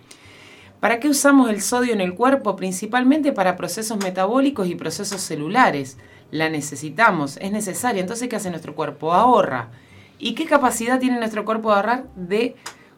¿Para 0.80 1.00
qué 1.00 1.08
usamos 1.08 1.50
el 1.50 1.62
sodio 1.62 1.92
en 1.92 2.00
el 2.00 2.14
cuerpo? 2.14 2.54
Principalmente 2.54 3.32
para 3.32 3.56
procesos 3.56 3.98
metabólicos 3.98 4.68
y 4.68 4.74
procesos 4.74 5.20
celulares. 5.20 5.96
La 6.30 6.48
necesitamos, 6.48 7.38
es 7.38 7.50
necesaria. 7.50 8.00
Entonces, 8.00 8.28
¿qué 8.28 8.36
hace 8.36 8.50
nuestro 8.50 8.74
cuerpo? 8.74 9.12
Ahorra. 9.12 9.70
¿Y 10.18 10.34
qué 10.34 10.46
capacidad 10.46 11.00
tiene 11.00 11.18
nuestro 11.18 11.44
cuerpo 11.44 11.70
de 11.70 11.76
ahorrar? 11.76 12.04
De 12.14 12.56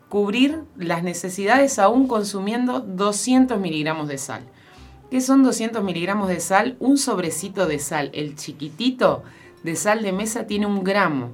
cubrir 0.08 0.62
las 0.76 1.02
necesidades 1.02 1.78
aún 1.78 2.08
consumiendo 2.08 2.80
200 2.80 3.58
miligramos 3.58 4.08
de 4.08 4.18
sal. 4.18 4.42
¿Qué 5.10 5.20
son 5.20 5.42
200 5.42 5.82
miligramos 5.82 6.28
de 6.28 6.40
sal? 6.40 6.76
Un 6.80 6.98
sobrecito 6.98 7.66
de 7.66 7.78
sal, 7.78 8.10
el 8.12 8.36
chiquitito 8.36 9.22
de 9.62 9.76
sal 9.76 10.02
de 10.02 10.12
mesa 10.12 10.46
tiene 10.46 10.66
un 10.66 10.84
gramo. 10.84 11.30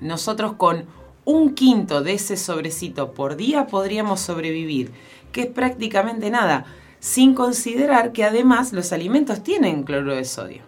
Nosotros 0.00 0.54
con 0.54 0.86
un 1.24 1.54
quinto 1.54 2.02
de 2.02 2.14
ese 2.14 2.36
sobrecito 2.36 3.12
por 3.12 3.36
día 3.36 3.66
podríamos 3.66 4.20
sobrevivir, 4.20 4.92
que 5.32 5.42
es 5.42 5.46
prácticamente 5.46 6.30
nada, 6.30 6.64
sin 7.00 7.34
considerar 7.34 8.12
que 8.12 8.24
además 8.24 8.72
los 8.72 8.92
alimentos 8.92 9.42
tienen 9.42 9.82
cloruro 9.84 10.16
de 10.16 10.24
sodio. 10.24 10.62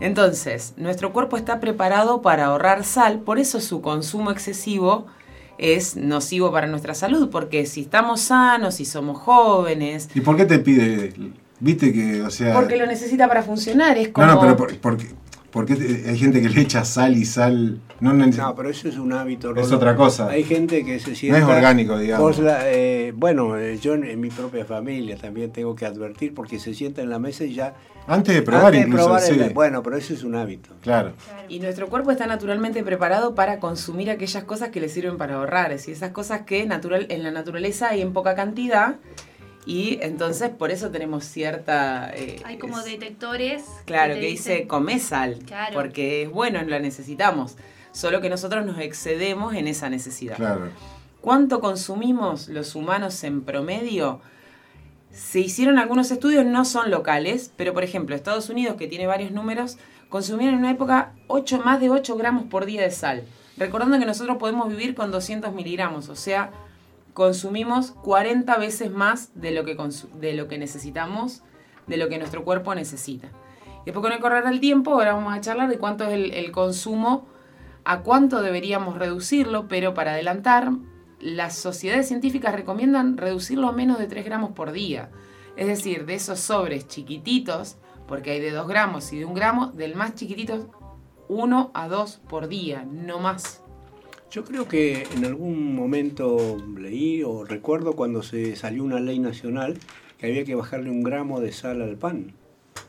Entonces, 0.00 0.74
nuestro 0.76 1.12
cuerpo 1.12 1.36
está 1.36 1.58
preparado 1.60 2.20
para 2.20 2.46
ahorrar 2.46 2.84
sal, 2.84 3.20
por 3.20 3.38
eso 3.38 3.60
su 3.60 3.80
consumo 3.80 4.30
excesivo 4.30 5.06
es 5.58 5.96
nocivo 5.96 6.52
para 6.52 6.66
nuestra 6.66 6.94
salud, 6.94 7.30
porque 7.30 7.64
si 7.64 7.82
estamos 7.82 8.20
sanos, 8.20 8.74
si 8.74 8.84
somos 8.84 9.18
jóvenes, 9.18 10.10
¿Y 10.14 10.20
por 10.20 10.36
qué 10.36 10.44
te 10.44 10.58
pide? 10.58 11.14
Viste 11.58 11.92
que, 11.92 12.20
o 12.20 12.30
sea. 12.30 12.52
porque 12.52 12.76
lo 12.76 12.86
necesita 12.86 13.26
para 13.26 13.42
funcionar, 13.42 13.96
es 13.96 14.08
como... 14.08 14.26
No, 14.26 14.34
no, 14.34 14.40
pero 14.40 14.56
por, 14.56 14.76
por 14.76 14.98
qué- 15.64 15.74
por 15.74 15.82
qué 15.86 15.94
te- 16.02 16.10
hay 16.10 16.18
gente 16.18 16.42
que 16.42 16.48
le 16.50 16.60
echa 16.60 16.84
sal 16.84 17.16
y 17.16 17.24
sal. 17.24 17.80
No, 18.00 18.12
no, 18.12 18.26
No, 18.26 18.54
pero 18.54 18.68
eso 18.68 18.88
es 18.88 18.98
un 18.98 19.12
hábito. 19.14 19.54
Es 19.56 19.72
otra 19.72 19.96
cosa. 19.96 20.28
Hay 20.28 20.44
gente 20.44 20.84
que 20.84 20.98
se 21.00 21.14
sienta... 21.14 21.38
es 21.38 21.44
orgánico, 21.44 21.96
digamos. 21.98 22.38
La- 22.38 22.70
eh, 22.70 23.12
bueno, 23.16 23.56
eh, 23.56 23.78
yo 23.78 23.94
en, 23.94 24.04
en 24.04 24.20
mi 24.20 24.28
propia 24.28 24.64
familia 24.66 25.16
también 25.16 25.50
tengo 25.52 25.74
que 25.74 25.86
advertir 25.86 26.34
porque 26.34 26.58
se 26.58 26.74
sienta 26.74 27.00
en 27.00 27.08
la 27.10 27.18
mesa 27.18 27.44
y 27.44 27.54
ya... 27.54 27.74
Antes 28.08 28.34
de 28.36 28.42
probar, 28.42 28.66
antes 28.66 28.80
de 28.82 28.86
incluso. 28.86 29.04
probar 29.06 29.22
sí. 29.22 29.32
el- 29.40 29.54
bueno, 29.54 29.82
pero 29.82 29.96
eso 29.96 30.12
es 30.14 30.22
un 30.24 30.34
hábito. 30.36 30.70
Claro. 30.82 31.12
Y 31.48 31.58
nuestro 31.60 31.88
cuerpo 31.88 32.10
está 32.10 32.26
naturalmente 32.26 32.82
preparado 32.84 33.34
para 33.34 33.58
consumir 33.58 34.10
aquellas 34.10 34.44
cosas 34.44 34.68
que 34.68 34.80
le 34.80 34.88
sirven 34.88 35.16
para 35.16 35.36
ahorrar, 35.36 35.72
es 35.72 35.80
decir, 35.80 35.94
esas 35.94 36.10
cosas 36.10 36.42
que 36.42 36.66
natural, 36.66 37.06
en 37.08 37.22
la 37.22 37.30
naturaleza 37.32 37.88
hay 37.88 38.02
en 38.02 38.12
poca 38.12 38.34
cantidad 38.36 38.96
y 39.66 39.98
entonces 40.00 40.48
por 40.50 40.70
eso 40.70 40.90
tenemos 40.90 41.24
cierta... 41.24 42.10
eh, 42.14 42.40
Hay 42.44 42.56
como 42.56 42.78
es- 42.78 42.84
detectores. 42.86 43.64
Claro, 43.84 44.14
te 44.14 44.20
que 44.20 44.26
dice 44.28 44.52
dicen- 44.54 44.68
come 44.68 44.98
sal, 45.00 45.38
Claro. 45.44 45.74
porque 45.74 46.22
es 46.22 46.30
bueno, 46.30 46.62
la 46.62 46.78
necesitamos, 46.78 47.56
solo 47.92 48.20
que 48.20 48.30
nosotros 48.30 48.64
nos 48.64 48.78
excedemos 48.78 49.54
en 49.54 49.66
esa 49.66 49.90
necesidad. 49.90 50.36
Claro. 50.36 50.68
¿Cuánto 51.20 51.60
consumimos 51.60 52.48
los 52.48 52.74
humanos 52.76 53.22
en 53.24 53.42
promedio? 53.42 54.20
Se 55.12 55.40
hicieron 55.40 55.78
algunos 55.78 56.10
estudios, 56.10 56.44
no 56.44 56.64
son 56.64 56.90
locales, 56.90 57.50
pero 57.56 57.72
por 57.74 57.82
ejemplo, 57.82 58.14
Estados 58.14 58.48
Unidos, 58.50 58.76
que 58.76 58.86
tiene 58.86 59.06
varios 59.06 59.32
números, 59.32 59.78
consumían 60.10 60.52
en 60.54 60.60
una 60.60 60.70
época 60.70 61.12
8, 61.26 61.62
más 61.64 61.80
de 61.80 61.90
8 61.90 62.16
gramos 62.16 62.44
por 62.44 62.66
día 62.66 62.82
de 62.82 62.90
sal. 62.90 63.24
Recordando 63.56 63.98
que 63.98 64.04
nosotros 64.04 64.36
podemos 64.36 64.68
vivir 64.68 64.94
con 64.94 65.10
200 65.10 65.52
miligramos, 65.54 66.08
o 66.10 66.14
sea, 66.16 66.52
consumimos 67.16 67.92
40 68.02 68.58
veces 68.58 68.90
más 68.90 69.30
de 69.34 69.50
lo 69.50 69.64
que, 69.64 69.74
de 70.20 70.34
lo 70.34 70.48
que 70.48 70.58
necesitamos, 70.58 71.42
de 71.86 71.96
lo 71.96 72.10
que 72.10 72.18
nuestro 72.18 72.44
cuerpo 72.44 72.74
necesita. 72.74 73.28
Y 73.80 73.86
después 73.86 74.02
con 74.02 74.12
el 74.12 74.20
correr 74.20 74.44
del 74.44 74.60
tiempo, 74.60 74.92
ahora 74.92 75.14
vamos 75.14 75.32
a 75.32 75.40
charlar 75.40 75.70
de 75.70 75.78
cuánto 75.78 76.04
es 76.04 76.12
el, 76.12 76.34
el 76.34 76.52
consumo, 76.52 77.26
a 77.84 78.02
cuánto 78.02 78.42
deberíamos 78.42 78.98
reducirlo, 78.98 79.66
pero 79.66 79.94
para 79.94 80.12
adelantar, 80.12 80.72
las 81.18 81.56
sociedades 81.56 82.06
científicas 82.06 82.54
recomiendan 82.54 83.16
reducirlo 83.16 83.68
a 83.68 83.72
menos 83.72 83.98
de 83.98 84.08
3 84.08 84.22
gramos 84.22 84.50
por 84.50 84.72
día. 84.72 85.08
Es 85.56 85.68
decir, 85.68 86.04
de 86.04 86.16
esos 86.16 86.38
sobres 86.38 86.86
chiquititos, 86.86 87.78
porque 88.06 88.32
hay 88.32 88.40
de 88.40 88.50
2 88.50 88.68
gramos 88.68 89.10
y 89.14 89.20
de 89.20 89.24
1 89.24 89.34
gramo, 89.34 89.66
del 89.68 89.94
más 89.94 90.16
chiquitito, 90.16 90.68
1 91.28 91.70
a 91.72 91.88
2 91.88 92.20
por 92.28 92.48
día, 92.48 92.84
no 92.84 93.20
más. 93.20 93.62
Yo 94.30 94.44
creo 94.44 94.68
que 94.68 95.06
en 95.14 95.24
algún 95.24 95.74
momento 95.74 96.58
leí 96.78 97.22
o 97.22 97.44
recuerdo 97.44 97.94
cuando 97.94 98.22
se 98.22 98.56
salió 98.56 98.82
una 98.84 99.00
ley 99.00 99.18
nacional 99.18 99.78
que 100.18 100.26
había 100.26 100.44
que 100.44 100.54
bajarle 100.54 100.90
un 100.90 101.02
gramo 101.02 101.40
de 101.40 101.52
sal 101.52 101.80
al 101.80 101.96
pan. 101.96 102.32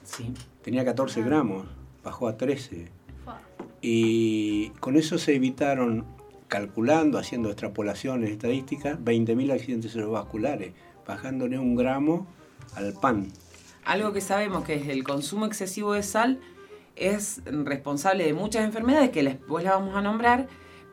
Sí. 0.04 0.34
Tenía 0.62 0.84
14 0.84 1.22
gramos, 1.22 1.68
bajó 2.04 2.28
a 2.28 2.38
13. 2.38 2.88
Fua. 3.24 3.42
Y 3.82 4.70
con 4.80 4.98
eso 4.98 5.18
se 5.18 5.36
evitaron, 5.36 6.06
calculando, 6.48 7.18
haciendo 7.18 7.50
extrapolaciones 7.50 8.32
estadísticas, 8.32 9.00
20.000 9.00 9.54
accidentes 9.54 9.92
cerebrovasculares, 9.92 10.74
bajándole 11.06 11.60
un 11.60 11.76
gramo 11.76 12.28
al 12.76 12.94
pan. 12.94 13.28
Algo 13.86 14.12
que 14.12 14.22
sabemos 14.22 14.66
que 14.66 14.76
es 14.76 14.88
el 14.90 15.04
consumo 15.04 15.46
excesivo 15.46 15.94
de 15.94 16.04
sal 16.04 16.40
es 16.98 17.42
responsable 17.46 18.26
de 18.26 18.34
muchas 18.34 18.66
enfermedades 18.66 19.12
que 19.12 19.24
después 19.24 19.64
las 19.64 19.76
vamos 19.76 19.96
a 19.96 20.02
nombrar, 20.02 20.48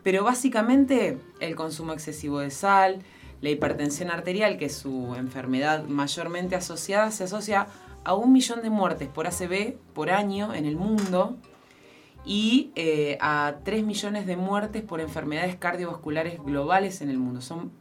pero 0.04 0.22
básicamente 0.22 1.18
el 1.40 1.56
consumo 1.56 1.92
excesivo 1.92 2.38
de 2.38 2.50
sal, 2.50 3.00
la 3.40 3.50
hipertensión 3.50 4.10
arterial, 4.10 4.58
que 4.58 4.66
es 4.66 4.76
su 4.76 5.14
enfermedad 5.16 5.84
mayormente 5.84 6.54
asociada, 6.54 7.10
se 7.10 7.24
asocia 7.24 7.66
a 8.04 8.14
un 8.14 8.32
millón 8.32 8.62
de 8.62 8.70
muertes 8.70 9.08
por 9.08 9.26
ACV 9.26 9.76
por 9.94 10.10
año 10.10 10.54
en 10.54 10.66
el 10.66 10.76
mundo 10.76 11.36
y 12.24 12.70
eh, 12.74 13.16
a 13.20 13.56
3 13.64 13.82
millones 13.82 14.26
de 14.26 14.36
muertes 14.36 14.82
por 14.82 15.00
enfermedades 15.00 15.56
cardiovasculares 15.56 16.38
globales 16.42 17.00
en 17.00 17.08
el 17.08 17.18
mundo. 17.18 17.40
Son, 17.40 17.72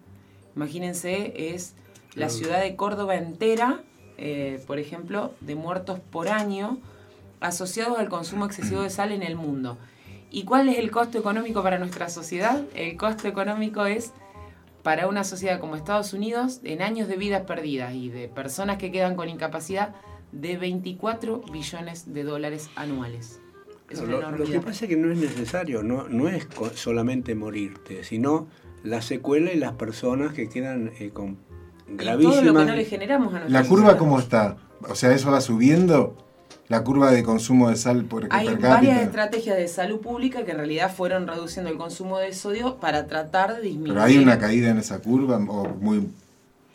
imagínense, 0.56 1.54
es 1.54 1.76
la 2.16 2.30
ciudad 2.30 2.62
de 2.62 2.78
Córdoba 2.78 3.16
entera, 3.16 3.84
eh, 4.18 4.64
por 4.66 4.80
ejemplo, 4.80 5.34
de 5.42 5.56
muertos 5.56 6.00
por 6.00 6.30
año 6.30 6.78
asociados 7.42 8.00
al 8.00 8.08
consumo 8.08 8.46
excesivo 8.46 8.82
de 8.82 8.90
sal 8.90 9.12
en 9.12 9.24
el 9.24 9.36
mundo. 9.36 9.78
¿Y 10.34 10.46
cuál 10.46 10.68
es 10.68 10.80
el 10.80 10.90
costo 10.90 11.20
económico 11.20 11.62
para 11.62 11.78
nuestra 11.78 12.10
sociedad? 12.10 12.64
El 12.74 12.98
costo 12.98 13.28
económico 13.28 13.86
es 13.86 14.14
para 14.82 15.08
una 15.08 15.24
sociedad 15.24 15.60
como 15.60 15.76
Estados 15.76 16.12
Unidos 16.12 16.60
en 16.64 16.82
años 16.82 17.08
de 17.08 17.18
vidas 17.18 17.44
perdidas 17.44 17.94
y 17.94 18.10
de 18.10 18.30
personas 18.30 18.80
que 18.80 18.92
quedan 18.92 19.16
con 19.16 19.30
incapacidad 19.30 19.94
de 20.32 20.58
24 20.58 21.44
billones 21.52 22.12
de 22.12 22.24
dólares 22.24 22.72
anuales. 22.76 23.42
Es 23.92 24.02
una 24.02 24.32
Lo, 24.32 24.32
lo 24.32 24.46
que 24.46 24.60
pasa 24.60 24.86
es 24.86 24.90
que 24.90 24.98
no 24.98 25.12
es 25.12 25.20
necesario, 25.20 25.84
no, 25.84 26.10
no 26.10 26.28
es 26.28 26.48
solamente 26.74 27.36
morirte, 27.36 28.04
sino 28.04 28.48
la 28.82 29.04
secuela 29.04 29.54
y 29.54 29.60
las 29.60 29.74
personas 29.74 30.34
que 30.34 30.50
quedan 30.50 30.94
eh, 30.98 31.12
con 31.12 31.38
Y 31.88 31.96
gravísimas... 31.96 32.38
todo 32.38 32.46
lo 32.54 32.60
que 32.60 32.66
no 32.66 32.76
le 32.76 32.86
generamos 32.86 33.28
a 33.36 33.40
nuestra 33.42 33.62
¿La 33.62 33.68
curva 33.68 33.92
sociedad. 33.92 34.00
cómo 34.00 34.18
está? 34.18 34.58
O 34.90 34.96
sea, 34.96 35.14
¿eso 35.14 35.30
va 35.30 35.42
subiendo? 35.42 36.23
¿La 36.70 36.84
curva 36.84 37.12
de 37.12 37.24
consumo 37.24 37.70
de 37.70 37.76
sal 37.76 38.06
por 38.06 38.28
Hay 38.32 38.48
per 38.48 38.58
varias 38.60 38.96
cápita? 38.98 39.02
estrategias 39.04 39.58
de 39.58 39.68
salud 39.68 40.00
pública 40.00 40.44
que 40.46 40.52
en 40.52 40.58
realidad 40.58 40.94
fueron 40.96 41.28
reduciendo 41.28 41.70
el 41.70 41.78
consumo 41.78 42.18
de 42.20 42.34
sodio 42.34 42.78
para 42.78 43.06
tratar 43.08 43.56
de 43.58 43.62
disminuir. 43.64 43.94
¿Pero 43.94 44.04
hay 44.04 44.18
una 44.18 44.40
caída 44.40 44.70
en 44.70 44.78
esa 44.78 45.00
curva? 45.00 45.38
¿O 45.38 45.68
muy 45.70 46.10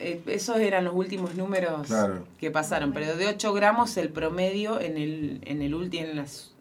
Eh, 0.00 0.20
esos 0.26 0.58
eran 0.58 0.84
los 0.84 0.94
últimos 0.94 1.34
números 1.34 1.86
Claro. 1.88 2.24
que 2.38 2.50
pasaron, 2.52 2.92
pero 2.92 3.16
de 3.16 3.26
8 3.26 3.52
gramos 3.52 3.96
el 3.96 4.10
promedio 4.10 4.80
en 4.80 4.96
el, 4.96 5.40
en 5.44 5.60
el 5.62 5.74
ulti- 5.74 5.98
en 5.98 6.16
las 6.16 6.52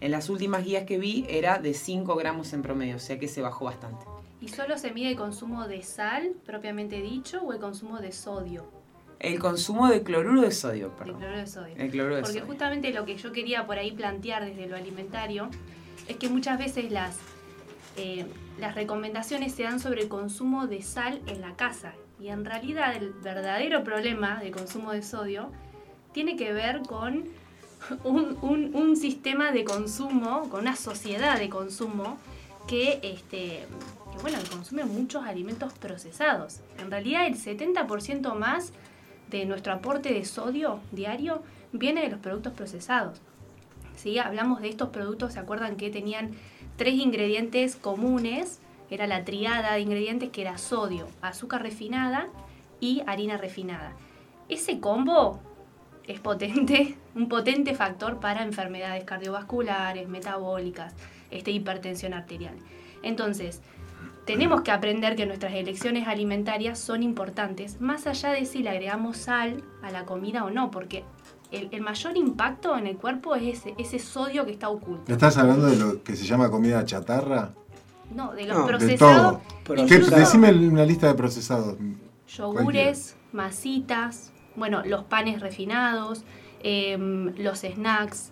en 0.00 0.10
las 0.10 0.28
últimas 0.28 0.64
guías 0.64 0.84
que 0.84 0.98
vi 0.98 1.24
era 1.30 1.58
de 1.58 1.72
5 1.72 2.14
gramos 2.16 2.52
en 2.52 2.60
promedio, 2.62 2.96
o 2.96 2.98
sea 2.98 3.18
que 3.18 3.28
se 3.28 3.40
bajó 3.42 3.66
bastante. 3.66 4.04
¿Y 4.40 4.48
solo 4.48 4.76
se 4.76 4.90
mide 4.92 5.10
el 5.10 5.16
consumo 5.16 5.66
de 5.68 5.82
sal, 5.82 6.32
propiamente 6.44 7.00
dicho, 7.00 7.40
o 7.42 7.52
el 7.54 7.58
consumo 7.60 7.98
de 8.00 8.10
sodio? 8.12 8.64
El 9.24 9.38
consumo 9.38 9.88
de 9.88 10.02
cloruro 10.02 10.42
de 10.42 10.50
sodio, 10.52 10.90
perdón. 10.96 11.16
cloruro 11.18 11.38
de 11.38 11.46
sodio. 11.46 11.74
El 11.76 11.90
cloruro 11.90 12.16
de 12.16 12.22
Porque 12.22 12.38
sodio. 12.40 12.46
justamente 12.46 12.92
lo 12.92 13.04
que 13.04 13.16
yo 13.16 13.32
quería 13.32 13.66
por 13.66 13.78
ahí 13.78 13.92
plantear 13.92 14.44
desde 14.44 14.66
lo 14.66 14.76
alimentario 14.76 15.48
es 16.08 16.16
que 16.16 16.28
muchas 16.28 16.58
veces 16.58 16.90
las 16.92 17.16
eh, 17.96 18.26
las 18.58 18.74
recomendaciones 18.74 19.54
se 19.54 19.62
dan 19.62 19.78
sobre 19.80 20.02
el 20.02 20.08
consumo 20.08 20.66
de 20.66 20.82
sal 20.82 21.20
en 21.26 21.40
la 21.40 21.54
casa. 21.54 21.92
Y 22.20 22.28
en 22.28 22.44
realidad 22.44 22.94
el 22.96 23.10
verdadero 23.10 23.84
problema 23.84 24.40
de 24.40 24.50
consumo 24.50 24.92
de 24.92 25.02
sodio 25.02 25.50
tiene 26.12 26.36
que 26.36 26.52
ver 26.52 26.80
con 26.82 27.24
un, 28.04 28.36
un- 28.42 28.74
un 28.74 28.96
sistema 28.96 29.52
de 29.52 29.64
consumo, 29.64 30.48
con 30.50 30.60
una 30.62 30.74
sociedad 30.76 31.38
de 31.38 31.48
consumo 31.48 32.18
que, 32.66 32.98
este, 33.02 33.66
que, 34.12 34.22
bueno, 34.22 34.38
que 34.42 34.50
consume 34.50 34.84
muchos 34.84 35.24
alimentos 35.24 35.72
procesados. 35.74 36.60
En 36.78 36.90
realidad 36.90 37.26
el 37.26 37.34
70% 37.36 38.34
más 38.34 38.72
de 39.30 39.46
nuestro 39.46 39.72
aporte 39.72 40.12
de 40.12 40.24
sodio 40.24 40.80
diario 40.92 41.42
viene 41.72 42.02
de 42.02 42.08
los 42.08 42.20
productos 42.20 42.52
procesados. 42.52 43.20
¿Sí? 43.96 44.18
Hablamos 44.18 44.60
de 44.60 44.68
estos 44.68 44.88
productos, 44.88 45.34
¿se 45.34 45.38
acuerdan 45.38 45.76
que 45.76 45.90
tenían 45.90 46.32
tres 46.76 46.94
ingredientes 46.94 47.76
comunes? 47.76 48.60
Era 48.90 49.06
la 49.06 49.24
triada 49.24 49.74
de 49.74 49.80
ingredientes 49.80 50.30
que 50.30 50.42
era 50.42 50.58
sodio, 50.58 51.06
azúcar 51.22 51.62
refinada 51.62 52.28
y 52.80 53.02
harina 53.06 53.36
refinada. 53.36 53.92
Ese 54.48 54.80
combo 54.80 55.40
es 56.06 56.20
potente, 56.20 56.96
un 57.14 57.28
potente 57.28 57.74
factor 57.74 58.20
para 58.20 58.42
enfermedades 58.42 59.04
cardiovasculares, 59.04 60.08
metabólicas, 60.08 60.94
este, 61.30 61.50
hipertensión 61.50 62.14
arterial. 62.14 62.54
Entonces, 63.02 63.62
tenemos 64.26 64.62
que 64.62 64.70
aprender 64.70 65.16
que 65.16 65.26
nuestras 65.26 65.52
elecciones 65.54 66.08
alimentarias 66.08 66.78
son 66.78 67.02
importantes, 67.02 67.80
más 67.80 68.06
allá 68.06 68.30
de 68.30 68.44
si 68.46 68.62
le 68.62 68.70
agregamos 68.70 69.16
sal 69.18 69.62
a 69.82 69.90
la 69.90 70.04
comida 70.04 70.44
o 70.44 70.50
no, 70.50 70.70
porque 70.70 71.04
el, 71.52 71.68
el 71.72 71.80
mayor 71.82 72.16
impacto 72.16 72.76
en 72.76 72.86
el 72.86 72.96
cuerpo 72.96 73.34
es 73.34 73.58
ese, 73.58 73.74
ese 73.78 73.98
sodio 73.98 74.44
que 74.46 74.52
está 74.52 74.68
oculto. 74.70 75.12
¿Estás 75.12 75.36
hablando 75.36 75.66
de 75.66 75.76
lo 75.76 76.02
que 76.02 76.16
se 76.16 76.24
llama 76.24 76.50
comida 76.50 76.84
chatarra? 76.84 77.50
No, 78.14 78.32
de 78.32 78.46
los 78.46 78.56
No, 78.58 78.66
de 78.66 78.72
De 78.72 78.78
procesados, 78.78 79.32
todo. 79.32 79.40
Pero 79.66 79.86
¿Qué- 79.86 79.94
incluso 79.96 80.16
decime 80.16 80.50
una 80.52 80.84
lista 80.84 81.06
de 81.08 81.14
procesados. 81.14 81.76
yogures, 82.28 83.16
masitas, 83.32 84.32
bueno, 84.56 84.82
los 84.84 85.04
panes 85.04 85.40
refinados, 85.40 86.24
em, 86.62 87.34
los 87.36 87.60
snacks, 87.60 88.30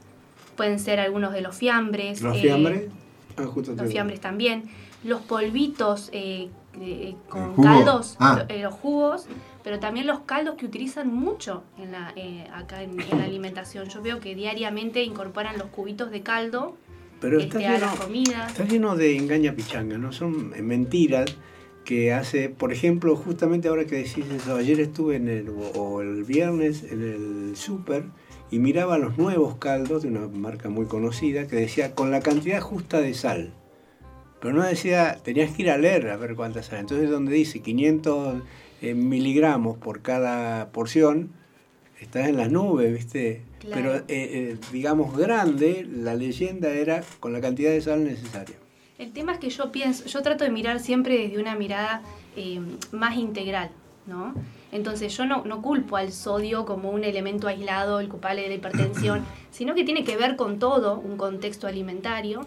pueden 0.56 0.78
ser 0.78 1.00
algunos 1.00 1.32
de 1.32 1.40
los 1.42 1.56
fiambres. 1.56 2.22
¿Los 2.22 2.36
eh, 2.36 2.40
fiambres? 2.40 2.90
Ah, 3.36 3.44
justo 3.46 3.72
los 3.74 3.90
fiambres 3.90 4.20
también, 4.20 4.64
los 5.04 5.20
polvitos 5.22 6.08
eh, 6.12 6.48
eh, 6.80 7.14
con 7.28 7.54
caldos, 7.56 8.16
Ah. 8.18 8.44
lo- 8.48 8.54
eh, 8.54 8.62
los 8.62 8.72
jugos, 8.74 9.26
pero 9.62 9.78
también 9.78 10.06
los 10.06 10.20
caldos 10.20 10.54
que 10.56 10.64
utilizan 10.66 11.12
mucho 11.14 11.64
en 11.78 11.92
la, 11.92 12.12
eh, 12.16 12.46
acá 12.52 12.82
en, 12.82 12.98
en 13.00 13.18
la 13.18 13.24
alimentación. 13.24 13.88
Yo 13.88 14.00
veo 14.02 14.20
que 14.20 14.34
diariamente 14.34 15.02
incorporan 15.02 15.58
los 15.58 15.66
cubitos 15.68 16.10
de 16.10 16.22
caldo 16.22 16.76
Pero 17.20 17.38
está 17.40 17.58
este, 17.58 17.66
a 17.68 17.72
lleno, 17.74 17.86
las 17.86 18.00
comidas. 18.00 18.50
está 18.52 18.64
lleno 18.64 18.96
de 18.96 19.16
engaña 19.16 19.52
pichanga, 19.54 19.98
¿no? 19.98 20.12
Son 20.12 20.50
mentiras 20.66 21.26
que 21.84 22.12
hace, 22.12 22.48
por 22.48 22.72
ejemplo, 22.72 23.16
justamente 23.16 23.68
ahora 23.68 23.84
que 23.86 23.96
decís 23.96 24.24
eso, 24.34 24.54
ayer 24.56 24.78
estuve 24.80 25.16
en 25.16 25.28
el, 25.28 25.48
o- 25.48 25.72
o 25.80 26.00
el 26.00 26.22
viernes 26.24 26.84
en 26.84 27.02
el 27.02 27.56
súper 27.56 28.04
y 28.52 28.58
miraba 28.60 28.98
los 28.98 29.18
nuevos 29.18 29.56
caldos 29.56 30.02
de 30.02 30.08
una 30.08 30.28
marca 30.28 30.68
muy 30.68 30.86
conocida 30.86 31.46
que 31.48 31.56
decía 31.56 31.94
con 31.94 32.10
la 32.12 32.20
cantidad 32.20 32.60
justa 32.60 33.00
de 33.00 33.14
sal. 33.14 33.52
Pero 34.42 34.54
no 34.54 34.64
decía, 34.64 35.18
tenías 35.22 35.52
que 35.52 35.62
ir 35.62 35.70
a 35.70 35.78
leer 35.78 36.08
a 36.08 36.16
ver 36.16 36.34
cuánta 36.34 36.64
sal. 36.64 36.80
Entonces 36.80 37.08
donde 37.08 37.32
dice 37.32 37.62
500 37.62 38.42
eh, 38.82 38.92
miligramos 38.94 39.78
por 39.78 40.02
cada 40.02 40.72
porción, 40.72 41.30
estás 42.00 42.26
en 42.26 42.36
las 42.36 42.50
nubes, 42.50 42.92
¿viste? 42.92 43.44
Claro. 43.60 43.80
Pero 43.80 43.96
eh, 43.98 44.04
eh, 44.08 44.58
digamos 44.72 45.16
grande, 45.16 45.86
la 45.88 46.16
leyenda 46.16 46.70
era 46.70 47.04
con 47.20 47.32
la 47.32 47.40
cantidad 47.40 47.70
de 47.70 47.80
sal 47.80 48.02
necesaria. 48.02 48.56
El 48.98 49.12
tema 49.12 49.32
es 49.32 49.38
que 49.38 49.48
yo 49.48 49.70
pienso, 49.70 50.06
yo 50.06 50.22
trato 50.22 50.42
de 50.42 50.50
mirar 50.50 50.80
siempre 50.80 51.16
desde 51.16 51.40
una 51.40 51.54
mirada 51.54 52.02
más 52.90 53.16
integral, 53.16 53.70
¿no? 54.06 54.34
Entonces 54.72 55.16
yo 55.16 55.24
no, 55.24 55.44
no 55.44 55.62
culpo 55.62 55.96
al 55.96 56.12
sodio 56.12 56.64
como 56.64 56.90
un 56.90 57.04
elemento 57.04 57.46
aislado, 57.46 58.00
el 58.00 58.08
culpable 58.08 58.42
de 58.42 58.48
la 58.48 58.54
hipertensión, 58.54 59.24
sino 59.52 59.74
que 59.74 59.84
tiene 59.84 60.02
que 60.02 60.16
ver 60.16 60.34
con 60.34 60.58
todo 60.58 60.98
un 60.98 61.16
contexto 61.16 61.68
alimentario 61.68 62.46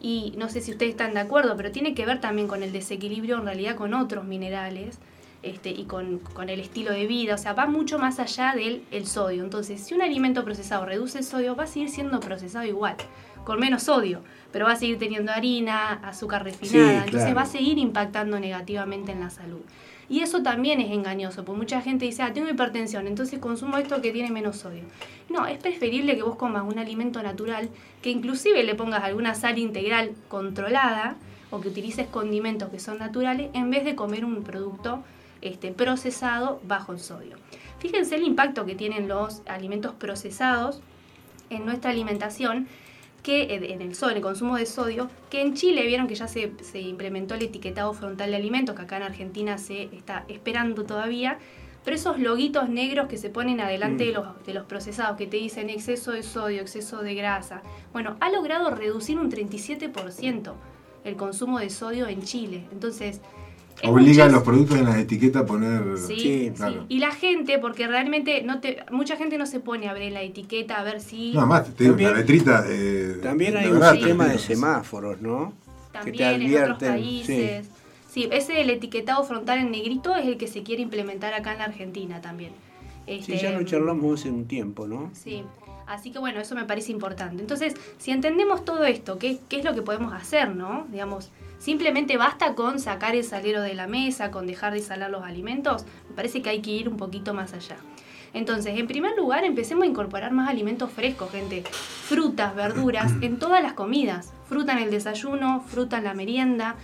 y 0.00 0.34
no 0.36 0.48
sé 0.48 0.60
si 0.60 0.72
ustedes 0.72 0.90
están 0.92 1.14
de 1.14 1.20
acuerdo, 1.20 1.56
pero 1.56 1.72
tiene 1.72 1.94
que 1.94 2.06
ver 2.06 2.20
también 2.20 2.48
con 2.48 2.62
el 2.62 2.72
desequilibrio 2.72 3.38
en 3.38 3.44
realidad 3.46 3.76
con 3.76 3.94
otros 3.94 4.24
minerales 4.24 4.98
este, 5.42 5.70
y 5.70 5.84
con, 5.84 6.18
con 6.18 6.48
el 6.48 6.60
estilo 6.60 6.90
de 6.92 7.06
vida, 7.06 7.34
o 7.34 7.38
sea, 7.38 7.52
va 7.52 7.66
mucho 7.66 7.98
más 7.98 8.18
allá 8.18 8.52
del 8.54 8.82
el 8.90 9.06
sodio. 9.06 9.44
Entonces, 9.44 9.80
si 9.80 9.94
un 9.94 10.02
alimento 10.02 10.44
procesado 10.44 10.84
reduce 10.84 11.18
el 11.18 11.24
sodio, 11.24 11.54
va 11.54 11.64
a 11.64 11.66
seguir 11.66 11.88
siendo 11.88 12.18
procesado 12.20 12.64
igual, 12.64 12.96
con 13.44 13.60
menos 13.60 13.84
sodio, 13.84 14.22
pero 14.52 14.66
va 14.66 14.72
a 14.72 14.76
seguir 14.76 14.98
teniendo 14.98 15.32
harina, 15.32 15.92
azúcar 16.02 16.42
refinada, 16.44 16.88
Sí, 16.88 16.94
entonces 16.96 17.20
claro. 17.22 17.36
va 17.36 17.42
a 17.42 17.46
seguir 17.46 17.78
impactando 17.78 18.40
negativamente 18.40 19.12
en 19.12 19.20
la 19.20 19.30
salud. 19.30 19.60
Y 20.08 20.20
eso 20.20 20.42
también 20.42 20.80
es 20.80 20.90
engañoso, 20.92 21.44
porque 21.44 21.58
mucha 21.58 21.80
gente 21.80 22.04
dice, 22.04 22.22
ah, 22.22 22.32
tengo 22.32 22.48
hipertensión, 22.48 23.06
entonces 23.06 23.40
consumo 23.40 23.76
esto 23.76 24.00
que 24.00 24.12
tiene 24.12 24.30
menos 24.30 24.56
sodio. 24.58 24.84
No, 25.28 25.46
es 25.46 25.58
preferible 25.58 26.14
que 26.14 26.22
vos 26.22 26.36
comas 26.36 26.62
un 26.62 26.78
alimento 26.78 27.22
natural, 27.22 27.68
que 28.02 28.10
inclusive 28.10 28.62
le 28.62 28.74
pongas 28.76 29.02
alguna 29.02 29.34
sal 29.34 29.58
integral 29.58 30.12
controlada, 30.28 31.16
o 31.50 31.60
que 31.60 31.68
utilices 31.68 32.06
condimentos 32.08 32.70
que 32.70 32.78
son 32.78 32.98
naturales, 32.98 33.50
en 33.52 33.70
vez 33.70 33.84
de 33.84 33.94
comer 33.94 34.24
un 34.24 34.42
producto 34.42 35.02
este, 35.40 35.72
procesado 35.72 36.60
bajo 36.64 36.92
en 36.92 36.98
sodio. 36.98 37.36
Fíjense 37.78 38.16
el 38.16 38.22
impacto 38.22 38.64
que 38.64 38.74
tienen 38.74 39.08
los 39.08 39.42
alimentos 39.46 39.94
procesados 39.94 40.80
en 41.50 41.64
nuestra 41.64 41.90
alimentación, 41.90 42.66
que 43.26 43.42
eh, 43.42 43.72
en 43.72 43.82
el 43.82 43.96
sodio, 43.96 44.12
en 44.12 44.16
el 44.18 44.22
consumo 44.22 44.56
de 44.56 44.66
sodio, 44.66 45.10
que 45.30 45.42
en 45.42 45.54
Chile 45.54 45.84
vieron 45.84 46.06
que 46.06 46.14
ya 46.14 46.28
se, 46.28 46.52
se 46.62 46.80
implementó 46.80 47.34
el 47.34 47.42
etiquetado 47.42 47.92
frontal 47.92 48.30
de 48.30 48.36
alimentos, 48.36 48.76
que 48.76 48.82
acá 48.82 48.98
en 48.98 49.02
Argentina 49.02 49.58
se 49.58 49.82
está 49.92 50.24
esperando 50.28 50.84
todavía, 50.84 51.38
pero 51.84 51.96
esos 51.96 52.20
loguitos 52.20 52.68
negros 52.68 53.08
que 53.08 53.16
se 53.16 53.28
ponen 53.28 53.60
adelante 53.60 54.04
Mm. 54.04 54.06
de, 54.06 54.12
los, 54.12 54.46
de 54.46 54.54
los 54.54 54.64
procesados, 54.66 55.16
que 55.16 55.26
te 55.26 55.38
dicen 55.38 55.70
exceso 55.70 56.12
de 56.12 56.22
sodio, 56.22 56.62
exceso 56.62 57.02
de 57.02 57.16
grasa, 57.16 57.62
bueno, 57.92 58.16
ha 58.20 58.30
logrado 58.30 58.70
reducir 58.70 59.18
un 59.18 59.28
37% 59.28 60.52
el 61.02 61.16
consumo 61.16 61.58
de 61.58 61.70
sodio 61.70 62.06
en 62.06 62.22
Chile. 62.22 62.68
Entonces, 62.70 63.20
Obliga 63.84 64.24
a 64.24 64.28
los 64.28 64.42
productos 64.42 64.78
en 64.78 64.84
las 64.86 64.96
etiquetas 64.96 65.42
a 65.42 65.46
poner. 65.46 65.98
Sí, 65.98 66.16
Sí, 66.16 66.18
sí. 66.46 66.52
claro. 66.56 66.86
Y 66.88 66.98
la 66.98 67.10
gente, 67.12 67.58
porque 67.58 67.86
realmente 67.86 68.42
no 68.42 68.60
te, 68.60 68.78
mucha 68.90 69.16
gente 69.16 69.36
no 69.38 69.46
se 69.46 69.60
pone 69.60 69.88
a 69.88 69.92
ver 69.92 70.10
la 70.12 70.22
etiqueta 70.22 70.76
a 70.80 70.82
ver 70.84 71.00
si 71.00 71.32
No, 71.32 71.46
más, 71.46 71.64
te 71.74 71.84
digo, 71.84 71.94
También- 71.94 72.10
la 72.12 72.16
letrita. 72.18 72.64
eh, 72.68 73.18
También 73.22 73.56
hay 73.56 73.66
un 73.66 73.72
verdad, 73.74 73.92
sistema 73.94 74.24
de 74.26 74.32
te- 74.32 74.38
semáforos, 74.38 75.20
¿no? 75.20 75.52
también 75.92 76.42
en 76.42 76.62
otros 76.62 76.78
países. 76.78 77.66
Sí. 78.10 78.28
ese 78.32 78.60
el 78.62 78.70
etiquetado 78.70 79.24
frontal 79.24 79.58
en 79.58 79.70
negrito 79.70 80.14
es 80.16 80.26
el 80.26 80.36
que 80.38 80.46
se 80.46 80.62
quiere 80.62 80.80
implementar 80.82 81.32
acá 81.34 81.52
en 81.52 81.58
la 81.58 81.64
Argentina 81.64 82.20
también. 82.22 82.52
Sí, 83.06 83.12
Este, 83.12 83.38
ya 83.38 83.50
lo 83.52 83.62
charlamos 83.64 84.20
hace 84.20 84.30
un 84.30 84.46
tiempo, 84.46 84.86
¿no? 84.86 85.10
Sí, 85.14 85.42
así 85.86 86.10
que 86.10 86.18
bueno, 86.18 86.40
eso 86.40 86.54
me 86.54 86.64
parece 86.64 86.92
importante. 86.92 87.40
Entonces, 87.42 87.74
si 87.98 88.10
entendemos 88.10 88.64
todo 88.64 88.84
esto, 88.84 89.18
¿qué, 89.18 89.38
qué 89.48 89.58
es 89.58 89.64
lo 89.64 89.74
que 89.74 89.82
podemos 89.82 90.12
hacer, 90.14 90.54
no? 90.56 90.86
Digamos, 90.90 91.30
simplemente 91.58 92.16
basta 92.16 92.54
con 92.54 92.78
sacar 92.80 93.14
el 93.14 93.24
salero 93.24 93.62
de 93.62 93.74
la 93.74 93.86
mesa, 93.86 94.30
con 94.30 94.46
dejar 94.46 94.72
de 94.72 94.80
salar 94.80 95.10
los 95.10 95.24
alimentos. 95.24 95.84
Me 96.08 96.14
parece 96.16 96.42
que 96.42 96.50
hay 96.50 96.60
que 96.62 96.70
ir 96.70 96.88
un 96.88 96.96
poquito 96.96 97.34
más 97.34 97.52
allá. 97.54 97.76
Entonces, 98.34 98.78
en 98.78 98.86
primer 98.86 99.16
lugar, 99.16 99.44
empecemos 99.44 99.84
a 99.84 99.86
incorporar 99.86 100.32
más 100.32 100.48
alimentos 100.50 100.90
frescos, 100.90 101.30
gente. 101.30 101.62
Frutas, 101.62 102.54
verduras, 102.54 103.12
en 103.22 103.38
todas 103.38 103.62
las 103.62 103.72
comidas. 103.72 104.32
Fruta 104.46 104.72
en 104.72 104.78
el 104.80 104.90
desayuno, 104.90 105.64
fruta 105.66 105.98
en 105.98 106.04
la 106.04 106.12
merienda. 106.14 106.74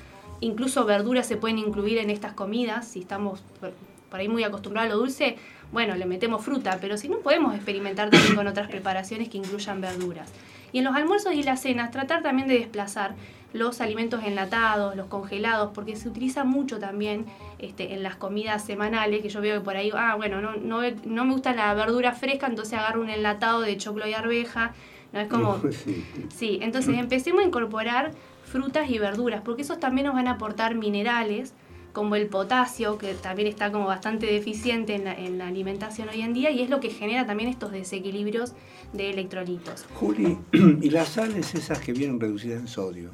Incluso 0.41 0.85
verduras 0.87 1.27
se 1.27 1.37
pueden 1.37 1.59
incluir 1.59 1.99
en 1.99 2.09
estas 2.11 2.33
comidas. 2.33 2.89
Si 2.89 3.01
estamos 3.01 3.43
por- 3.61 3.73
ahí 4.19 4.29
muy 4.29 4.45
acostumbrados 4.45 4.91
a 4.91 4.95
lo 4.95 5.01
dulce, 5.01 5.37
bueno, 5.73 5.95
le 5.95 6.07
metemos 6.07 6.45
fruta. 6.45 6.79
Pero 6.81 6.97
si 6.97 7.09
no, 7.09 7.19
podemos 7.19 7.55
experimentar 7.55 8.09
también 8.11 8.35
con 8.35 8.47
otras 8.47 8.69
preparaciones 8.69 9.29
que 9.29 9.39
incluyan 9.39 9.81
verduras. 9.81 10.31
Y 10.73 10.79
en 10.79 10.85
los 10.85 10.95
almuerzos 10.97 11.35
y 11.35 11.43
las 11.43 11.61
cenas, 11.61 11.91
tratar 11.91 12.23
también 12.23 12.49
de 12.49 12.59
desplazar 12.59 13.15
los 13.53 13.81
alimentos 13.81 14.23
enlatados, 14.25 14.97
los 14.97 15.07
congelados, 15.07 15.71
porque 15.75 15.97
se 15.97 16.09
utiliza 16.09 16.45
mucho 16.45 16.79
también 16.79 17.27
este, 17.59 17.95
en 17.95 18.03
las 18.03 18.17
comidas 18.17 18.65
semanales, 18.65 19.23
que 19.23 19.29
yo 19.29 19.41
veo 19.41 19.59
que 19.59 19.65
por 19.65 19.77
ahí, 19.77 19.91
ah, 19.95 20.15
bueno, 20.17 20.41
no, 20.41 20.57
no, 20.57 20.81
no 21.05 21.25
me 21.25 21.33
gusta 21.33 21.55
la 21.55 21.73
verdura 21.75 22.13
fresca, 22.13 22.47
entonces 22.47 22.79
agarro 22.79 23.01
un 23.01 23.11
enlatado 23.11 23.61
de 23.61 23.77
choclo 23.77 24.07
y 24.07 24.15
arveja, 24.15 24.75
no 25.13 25.21
es 25.21 25.29
como... 25.29 25.61
Sí. 25.73 26.05
Sí, 26.35 26.59
entonces 26.63 26.97
empecemos 26.97 27.43
a 27.43 27.47
incorporar 27.47 28.13
frutas 28.45 28.91
y 28.91 28.99
verduras, 28.99 29.43
porque 29.43 29.63
esos 29.63 29.81
también 29.81 30.07
nos 30.07 30.15
van 30.15 30.29
a 30.29 30.33
aportar 30.33 30.75
minerales, 30.75 31.55
como 31.93 32.17
el 32.17 32.27
potasio, 32.27 32.97
que 32.97 33.15
también 33.15 33.49
está 33.49 33.71
como 33.71 33.87
bastante 33.87 34.27
deficiente 34.27 34.95
en 34.95 35.05
la, 35.05 35.15
en 35.15 35.39
la 35.39 35.49
alimentación 35.49 36.09
hoy 36.09 36.23
en 36.23 36.33
día, 36.33 36.51
y 36.51 36.63
es 36.63 36.71
lo 36.71 36.81
que 36.81 36.89
genera 36.89 37.27
también 37.27 37.51
estos 37.51 37.71
desequilibrios 37.71 38.55
de 38.93 39.11
electrolitos. 39.11 39.85
Juli, 39.95 40.39
y 40.53 40.91
las 40.91 41.11
sales 41.11 41.55
esas 41.55 41.81
que 41.81 41.93
vienen 41.93 42.19
reducidas 42.19 42.61
en 42.61 42.69
sodio. 42.69 43.11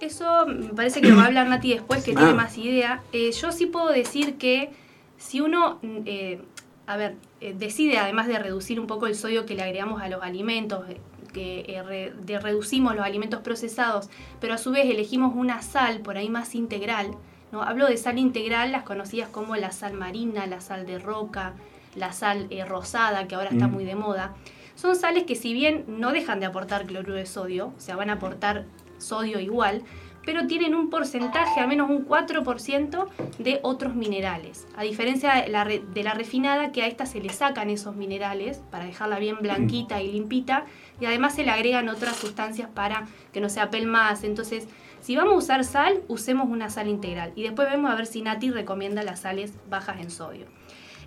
Eso 0.00 0.46
me 0.46 0.68
parece 0.74 1.00
que 1.00 1.08
lo 1.08 1.16
va 1.16 1.22
a 1.22 1.26
hablar 1.26 1.48
Nati 1.48 1.72
después, 1.72 2.04
que 2.04 2.12
tiene 2.12 2.30
Ah. 2.32 2.34
más 2.34 2.58
idea. 2.58 3.02
Eh, 3.12 3.32
yo 3.32 3.50
sí 3.50 3.66
puedo 3.66 3.88
decir 3.88 4.36
que 4.36 4.70
si 5.16 5.40
uno 5.40 5.78
mm, 5.82 5.96
eh, 6.04 6.40
a 6.86 6.96
ver, 6.96 7.16
eh, 7.40 7.54
decide 7.58 7.98
además 7.98 8.28
de 8.28 8.38
reducir 8.38 8.78
un 8.78 8.86
poco 8.86 9.06
el 9.06 9.14
sodio 9.16 9.44
que 9.46 9.54
le 9.54 9.62
agregamos 9.62 10.00
a 10.02 10.08
los 10.08 10.22
alimentos, 10.22 10.84
que 11.32 11.82
re- 11.84 12.12
de 12.24 12.38
reducimos 12.38 12.94
los 12.94 13.04
alimentos 13.04 13.40
procesados, 13.40 14.08
pero 14.40 14.54
a 14.54 14.58
su 14.58 14.70
vez 14.70 14.84
elegimos 14.86 15.34
una 15.34 15.62
sal 15.62 16.00
por 16.00 16.16
ahí 16.16 16.28
más 16.28 16.54
integral. 16.54 17.10
¿no? 17.52 17.62
Hablo 17.62 17.86
de 17.88 17.96
sal 17.96 18.18
integral, 18.18 18.72
las 18.72 18.82
conocidas 18.84 19.28
como 19.30 19.56
la 19.56 19.72
sal 19.72 19.94
marina, 19.94 20.46
la 20.46 20.60
sal 20.60 20.86
de 20.86 20.98
roca, 20.98 21.54
la 21.94 22.12
sal 22.12 22.48
rosada, 22.68 23.26
que 23.26 23.34
ahora 23.34 23.50
está 23.50 23.66
Mm. 23.68 23.72
muy 23.72 23.84
de 23.84 23.94
moda. 23.96 24.34
Son 24.76 24.94
sales 24.94 25.24
que 25.24 25.34
si 25.36 25.52
bien 25.54 25.84
no 25.88 26.12
dejan 26.12 26.38
de 26.38 26.46
aportar 26.46 26.86
cloruro 26.86 27.14
de 27.14 27.24
sodio, 27.26 27.72
o 27.76 27.80
sea, 27.80 27.96
van 27.96 28.10
a 28.10 28.14
aportar 28.14 28.64
sodio 28.98 29.40
igual, 29.40 29.82
pero 30.24 30.46
tienen 30.48 30.74
un 30.74 30.90
porcentaje, 30.90 31.60
al 31.60 31.68
menos 31.68 31.88
un 31.88 32.04
4% 32.06 33.06
de 33.38 33.60
otros 33.62 33.94
minerales. 33.94 34.66
A 34.76 34.82
diferencia 34.82 35.34
de 35.36 35.48
la, 35.48 35.62
re- 35.62 35.84
de 35.94 36.02
la 36.02 36.14
refinada, 36.14 36.72
que 36.72 36.82
a 36.82 36.88
esta 36.88 37.06
se 37.06 37.20
le 37.20 37.28
sacan 37.30 37.70
esos 37.70 37.94
minerales 37.94 38.60
para 38.72 38.84
dejarla 38.86 39.20
bien 39.20 39.36
blanquita 39.40 40.02
y 40.02 40.10
limpita, 40.10 40.64
y 41.00 41.04
además 41.06 41.34
se 41.36 41.44
le 41.44 41.52
agregan 41.52 41.88
otras 41.88 42.16
sustancias 42.16 42.68
para 42.74 43.06
que 43.32 43.40
no 43.40 43.48
se 43.48 43.60
apelmaz. 43.60 44.24
Entonces, 44.24 44.66
si 45.00 45.14
vamos 45.14 45.34
a 45.34 45.36
usar 45.36 45.64
sal, 45.64 46.00
usemos 46.08 46.48
una 46.48 46.70
sal 46.70 46.88
integral. 46.88 47.32
Y 47.36 47.44
después 47.44 47.70
vemos 47.70 47.88
a 47.92 47.94
ver 47.94 48.06
si 48.06 48.20
Nati 48.22 48.50
recomienda 48.50 49.04
las 49.04 49.20
sales 49.20 49.52
bajas 49.70 50.00
en 50.00 50.10
sodio. 50.10 50.46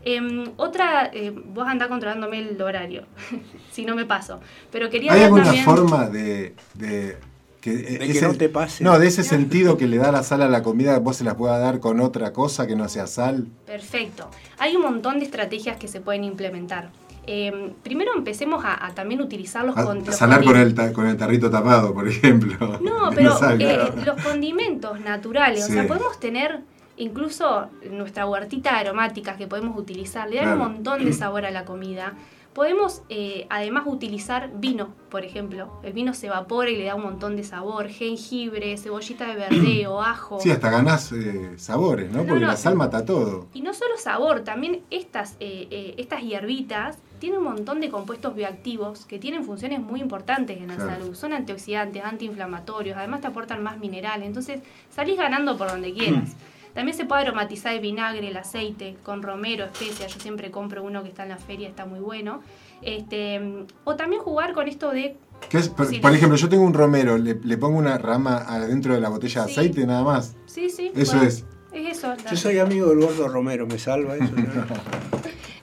Em, 0.05 0.45
otra, 0.55 1.09
eh, 1.11 1.31
vos 1.35 1.67
andás 1.67 1.89
controlándome 1.89 2.39
el 2.39 2.61
horario, 2.61 3.03
si 3.71 3.83
no 3.83 3.95
me 3.97 4.05
paso. 4.05 4.39
Pero 4.71 4.89
quería 4.89 5.11
¿Hay 5.11 5.23
alguna 5.23 5.43
también- 5.43 5.65
forma 5.65 6.07
de, 6.07 6.55
de 6.75 7.17
que, 7.61 7.71
De 7.75 8.11
que 8.13 8.21
no 8.21 8.33
te 8.35 8.47
pase. 8.49 8.83
No, 8.83 8.97
de 8.99 9.07
ese 9.07 9.23
sentido 9.23 9.77
que 9.77 9.87
le 9.87 9.97
da 9.97 10.11
la 10.11 10.23
sal 10.23 10.41
a 10.41 10.47
la 10.47 10.63
comida, 10.63 10.97
vos 10.99 11.17
se 11.17 11.23
la 11.23 11.35
pueda 11.35 11.57
dar 11.59 11.79
con 11.79 11.99
otra 11.99 12.31
cosa 12.33 12.65
que 12.67 12.75
no 12.75 12.87
sea 12.89 13.05
sal. 13.07 13.47
Perfecto. 13.65 14.29
Hay 14.57 14.75
un 14.75 14.81
montón 14.83 15.19
de 15.19 15.25
estrategias 15.25 15.77
que 15.77 15.87
se 15.87 15.99
pueden 16.01 16.23
implementar. 16.23 16.89
Eh, 17.27 17.73
primero 17.83 18.11
empecemos 18.15 18.63
a, 18.65 18.83
a 18.85 18.95
también 18.95 19.21
utilizar 19.21 19.63
los, 19.65 19.77
A- 19.77 19.83
con- 19.85 20.03
los 20.03 20.15
salar 20.15 20.43
con 20.43 20.57
el, 20.57 20.73
ta- 20.73 20.93
con 20.93 21.05
el 21.05 21.15
tarrito 21.17 21.49
tapado, 21.51 21.93
por 21.93 22.07
ejemplo. 22.07 22.79
No, 22.81 23.09
pero 23.15 23.37
eh, 23.59 23.91
los 24.05 24.21
condimentos 24.23 24.99
naturales, 25.01 25.65
Sí. 25.65 25.71
o 25.71 25.73
sea, 25.75 25.85
podemos 25.87 26.19
tener 26.19 26.61
incluso 26.97 27.67
nuestra 27.91 28.25
huertita 28.25 28.71
de 28.73 28.77
aromáticas 28.87 29.37
que 29.37 29.47
podemos 29.47 29.77
utilizar, 29.77 30.29
le 30.29 30.37
dan 30.37 30.45
Claro. 30.45 30.61
un 30.63 30.71
montón 30.73 31.05
de 31.05 31.13
sabor 31.13 31.45
a 31.45 31.51
la 31.51 31.65
comida. 31.65 32.13
Podemos 32.53 33.03
eh, 33.09 33.45
además 33.49 33.83
utilizar 33.85 34.49
vino, 34.55 34.89
por 35.09 35.23
ejemplo. 35.23 35.79
El 35.83 35.93
vino 35.93 36.13
se 36.13 36.27
evapora 36.27 36.69
y 36.69 36.75
le 36.75 36.85
da 36.85 36.95
un 36.95 37.03
montón 37.03 37.35
de 37.35 37.43
sabor. 37.43 37.87
Jengibre, 37.89 38.75
cebollita 38.77 39.27
de 39.27 39.35
verdeo, 39.35 40.01
ajo. 40.01 40.39
Sí, 40.39 40.49
hasta 40.49 40.69
ganás 40.69 41.11
eh, 41.11 41.53
sabores, 41.57 42.11
¿no? 42.11 42.19
No, 42.23 42.25
Porque 42.25 42.41
no. 42.41 42.47
la 42.47 42.57
sal 42.57 42.75
mata 42.75 43.05
todo. 43.05 43.47
Y 43.53 43.61
no 43.61 43.73
solo 43.73 43.97
sabor, 43.97 44.41
también 44.41 44.81
estas, 44.89 45.35
eh, 45.39 45.67
eh, 45.69 45.93
estas 45.97 46.21
hierbitas 46.21 46.97
tienen 47.19 47.39
un 47.39 47.45
montón 47.45 47.81
de 47.81 47.89
compuestos 47.89 48.33
bioactivos 48.35 49.05
que 49.05 49.19
tienen 49.19 49.43
funciones 49.43 49.79
muy 49.79 50.01
importantes 50.01 50.57
en 50.57 50.69
la 50.69 50.75
Claro. 50.75 50.91
salud. 50.91 51.15
Son 51.15 51.33
antioxidantes, 51.33 52.03
antiinflamatorios, 52.03 52.97
además 52.97 53.21
te 53.21 53.27
aportan 53.27 53.61
más 53.61 53.77
minerales. 53.77 54.25
Entonces 54.25 54.61
salís 54.89 55.17
ganando 55.17 55.55
por 55.57 55.69
donde 55.69 55.93
quieras. 55.93 56.35
También 56.73 56.95
se 56.95 57.05
puede 57.05 57.23
aromatizar 57.23 57.73
el 57.73 57.79
vinagre, 57.81 58.27
el 58.29 58.37
aceite, 58.37 58.95
con 59.03 59.21
romero, 59.23 59.65
especias. 59.65 60.13
Yo 60.13 60.19
siempre 60.19 60.51
compro 60.51 60.83
uno 60.83 61.01
que 61.03 61.09
está 61.09 61.23
en 61.23 61.29
la 61.29 61.37
feria, 61.37 61.67
está 61.67 61.85
muy 61.85 61.99
bueno. 61.99 62.41
Este, 62.81 63.65
o 63.83 63.95
también 63.95 64.21
jugar 64.21 64.53
con 64.53 64.67
esto 64.67 64.91
de 64.91 65.17
¿Qué 65.49 65.57
es? 65.57 65.69
Por, 65.69 65.87
Sí. 65.87 65.99
por 65.99 66.13
ejemplo, 66.13 66.37
yo 66.37 66.49
tengo 66.49 66.63
un 66.63 66.73
romero, 66.73 67.17
le, 67.17 67.35
le 67.41 67.57
pongo 67.57 67.77
una 67.77 67.97
rama 67.97 68.37
adentro 68.47 68.93
de 68.93 68.99
la 69.01 69.09
botella 69.09 69.43
de 69.45 69.47
Sí. 69.53 69.59
aceite 69.59 69.85
nada 69.87 70.03
más. 70.03 70.35
Sí, 70.45 70.69
sí. 70.69 70.91
Eso 70.95 71.13
bueno, 71.13 71.27
es. 71.27 71.45
Es 71.71 71.97
eso. 71.97 72.13
Yo 72.29 72.35
soy 72.37 72.57
amigo 72.59 72.89
del 72.89 72.99
gordo 72.99 73.27
Romero, 73.27 73.67
¿me 73.67 73.77
salva 73.77 74.15
eso? 74.17 74.33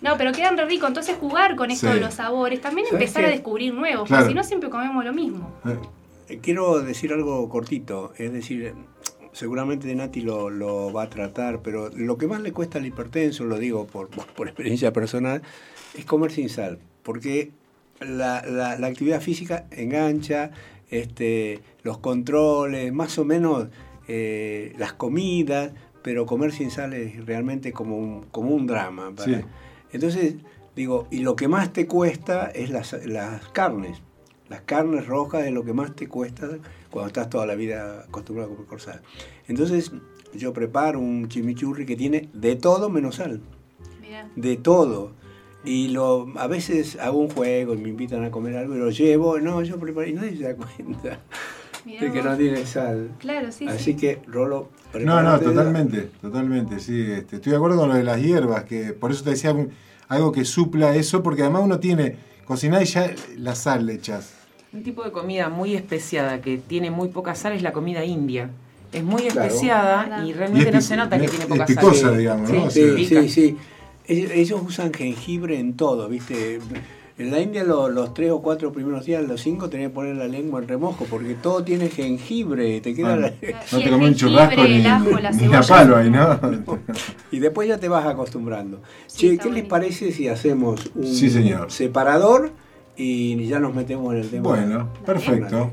No, 0.02 0.14
pero 0.18 0.32
quedan 0.32 0.56
re 0.56 0.64
rico. 0.66 0.86
Entonces 0.86 1.16
jugar 1.18 1.56
con 1.56 1.70
esto 1.70 1.88
Sí. 1.88 1.94
de 1.94 2.00
los 2.00 2.14
sabores. 2.14 2.60
También 2.60 2.86
¿Sabes 2.86 3.00
empezar 3.02 3.22
qué? 3.24 3.28
a 3.28 3.30
descubrir 3.32 3.74
nuevos. 3.74 4.06
Claro. 4.08 4.22
Porque 4.24 4.32
si 4.32 4.36
no, 4.36 4.44
siempre 4.44 4.70
comemos 4.70 5.04
lo 5.04 5.12
mismo. 5.12 5.50
Eh, 5.66 5.76
Eh, 6.28 6.38
Quiero 6.42 6.80
decir 6.80 7.12
algo 7.12 7.48
cortito, 7.48 8.12
es 8.18 8.32
decir, 8.32 8.74
seguramente 9.36 9.94
Nati 9.94 10.22
lo, 10.22 10.48
lo 10.48 10.92
va 10.92 11.02
a 11.04 11.10
tratar, 11.10 11.60
pero 11.60 11.90
lo 11.90 12.16
que 12.16 12.26
más 12.26 12.40
le 12.40 12.52
cuesta 12.52 12.78
al 12.78 12.86
hipertenso, 12.86 13.44
lo 13.44 13.58
digo 13.58 13.86
por, 13.86 14.08
por 14.36 14.48
experiencia 14.48 14.92
personal, 14.92 15.42
es 15.94 16.04
comer 16.06 16.32
sin 16.32 16.48
sal, 16.48 16.78
porque 17.02 17.50
la, 18.00 18.42
la- 18.46 18.78
la 18.78 18.86
actividad 18.86 19.20
física 19.20 19.66
engancha, 19.70 20.52
este, 20.90 21.60
los 21.82 21.98
controles, 21.98 22.92
más 22.94 23.18
o 23.18 23.24
menos 23.26 23.68
eh, 24.08 24.72
las 24.78 24.94
comidas, 24.94 25.72
pero 26.02 26.24
comer 26.24 26.52
sin 26.52 26.70
sal 26.70 26.94
es 26.94 27.26
realmente 27.26 27.72
como 27.72 27.98
un, 27.98 28.22
como 28.30 28.54
un 28.54 28.66
drama. 28.66 29.12
Sí. 29.22 29.34
Entonces, 29.92 30.36
digo, 30.74 31.08
y 31.10 31.18
lo 31.18 31.36
que 31.36 31.48
más 31.48 31.72
te 31.72 31.86
cuesta 31.86 32.46
es 32.54 32.70
las, 32.70 32.92
las 33.06 33.48
carnes. 33.48 34.00
Las 34.48 34.60
carnes 34.62 35.06
rojas 35.06 35.44
es 35.44 35.52
lo 35.52 35.64
que 35.64 35.72
más 35.72 35.96
te 35.96 36.06
cuesta 36.06 36.46
cuando 36.96 37.08
estás 37.08 37.28
toda 37.28 37.44
la 37.44 37.54
vida 37.54 38.04
acostumbrado 38.08 38.50
a 38.50 38.54
comer 38.54 38.66
corsada. 38.68 39.02
Entonces, 39.48 39.92
yo 40.32 40.54
preparo 40.54 40.98
un 40.98 41.28
chimichurri 41.28 41.84
que 41.84 41.94
tiene 41.94 42.30
de 42.32 42.56
todo 42.56 42.88
menos 42.88 43.16
sal. 43.16 43.42
Mirá. 44.00 44.30
De 44.34 44.56
todo. 44.56 45.12
Y 45.62 45.88
lo, 45.88 46.32
a 46.36 46.46
veces 46.46 46.96
hago 46.98 47.18
un 47.18 47.28
juego 47.28 47.74
y 47.74 47.76
me 47.76 47.90
invitan 47.90 48.24
a 48.24 48.30
comer 48.30 48.56
algo 48.56 48.74
y 48.74 48.78
lo 48.78 48.88
llevo. 48.90 49.38
No, 49.40 49.62
yo 49.62 49.78
preparo 49.78 50.08
y 50.08 50.14
nadie 50.14 50.38
se 50.38 50.44
da 50.44 50.54
cuenta 50.56 51.20
Mirá 51.84 52.00
de 52.00 52.12
que 52.12 52.22
vos. 52.22 52.30
no 52.30 52.36
tiene 52.38 52.64
sal. 52.64 53.10
Claro, 53.18 53.52
sí, 53.52 53.68
Así 53.68 53.92
sí. 53.92 53.96
que, 53.96 54.22
Rolo, 54.26 54.70
No, 55.00 55.22
no, 55.22 55.38
totalmente, 55.38 56.08
totalmente, 56.22 56.78
sí. 56.80 56.98
Este, 57.02 57.36
estoy 57.36 57.50
de 57.50 57.56
acuerdo 57.56 57.76
con 57.76 57.90
lo 57.90 57.94
de 57.94 58.04
las 58.04 58.22
hierbas, 58.22 58.64
que 58.64 58.94
por 58.94 59.10
eso 59.10 59.22
te 59.22 59.30
decía 59.30 59.54
algo 60.08 60.32
que 60.32 60.46
supla 60.46 60.96
eso, 60.96 61.22
porque 61.22 61.42
además 61.42 61.62
uno 61.64 61.78
tiene 61.78 62.16
cocinar 62.46 62.80
y 62.82 62.86
ya 62.86 63.12
la 63.36 63.54
sal 63.54 63.84
le 63.84 63.94
echas. 63.94 64.45
Un 64.72 64.82
tipo 64.82 65.02
de 65.04 65.12
comida 65.12 65.48
muy 65.48 65.74
especiada 65.74 66.40
que 66.40 66.58
tiene 66.58 66.90
muy 66.90 67.08
poca 67.08 67.34
sal 67.34 67.52
es 67.52 67.62
la 67.62 67.72
comida 67.72 68.04
india. 68.04 68.50
Es 68.92 69.02
muy 69.02 69.22
Claro. 69.22 69.46
especiada 69.48 70.22
y 70.24 70.30
Y 70.30 70.32
realmente 70.32 70.68
es 70.68 70.74
no 70.74 70.80
se 70.80 70.96
nota 70.96 71.18
que 71.18 71.24
es- 71.26 71.30
tiene 71.30 71.44
es 71.44 71.50
poca 71.50 71.66
picosa, 71.66 72.00
sal. 72.08 72.18
digamos, 72.18 72.50
¿no? 72.50 72.70
Sí, 72.70 73.06
sí, 73.06 73.28
sí. 73.28 73.56
Ellos, 74.08 74.60
usan 74.64 74.92
jengibre 74.92 75.58
en 75.58 75.74
todo, 75.74 76.08
¿viste? 76.08 76.60
En 77.18 77.30
la 77.30 77.40
India 77.40 77.64
lo- 77.64 77.88
los 77.88 78.12
tres 78.14 78.30
o 78.30 78.42
cuatro 78.42 78.72
primeros 78.72 79.04
días, 79.06 79.24
los 79.26 79.40
cinco, 79.40 79.68
tenés 79.70 79.88
que 79.88 79.94
poner 79.94 80.16
la 80.16 80.28
lengua 80.28 80.60
en 80.60 80.68
remojo 80.68 81.06
porque 81.08 81.34
todo 81.34 81.64
tiene 81.64 81.88
jengibre, 81.88 82.80
te 82.82 82.94
queda 82.94 83.16
Bueno. 83.16 83.22
la- 83.22 83.30
No 83.72 83.78
Y 83.78 83.82
te 83.82 83.88
el 83.88 83.90
comes 83.94 84.08
un 84.10 84.14
churrasco 84.14 84.50
jengibre, 84.62 84.68
ni, 84.74 84.80
el 84.80 84.86
ajo, 84.86 85.18
la 85.20 85.30
ni 85.30 85.38
cebolla. 85.38 85.58
a 85.58 85.62
palo 85.62 85.96
ahí, 85.96 86.10
¿no? 86.10 86.38
y 87.32 87.38
después 87.40 87.66
ya 87.68 87.78
te 87.78 87.88
vas 87.88 88.06
acostumbrando. 88.06 88.82
Sí, 89.06 89.16
che, 89.16 89.26
¿qué 89.28 89.32
les 89.32 89.42
buenísimo. 89.44 89.68
parece 89.68 90.12
si 90.12 90.28
hacemos 90.28 90.90
un 90.94 91.06
Sí, 91.06 91.30
señor. 91.30 91.72
separador 91.72 92.52
y 92.96 93.46
ya 93.46 93.58
nos 93.58 93.74
metemos 93.74 94.14
en 94.14 94.20
el 94.20 94.30
tema? 94.30 94.48
Bueno, 94.48 94.92
perfecto. 95.04 95.72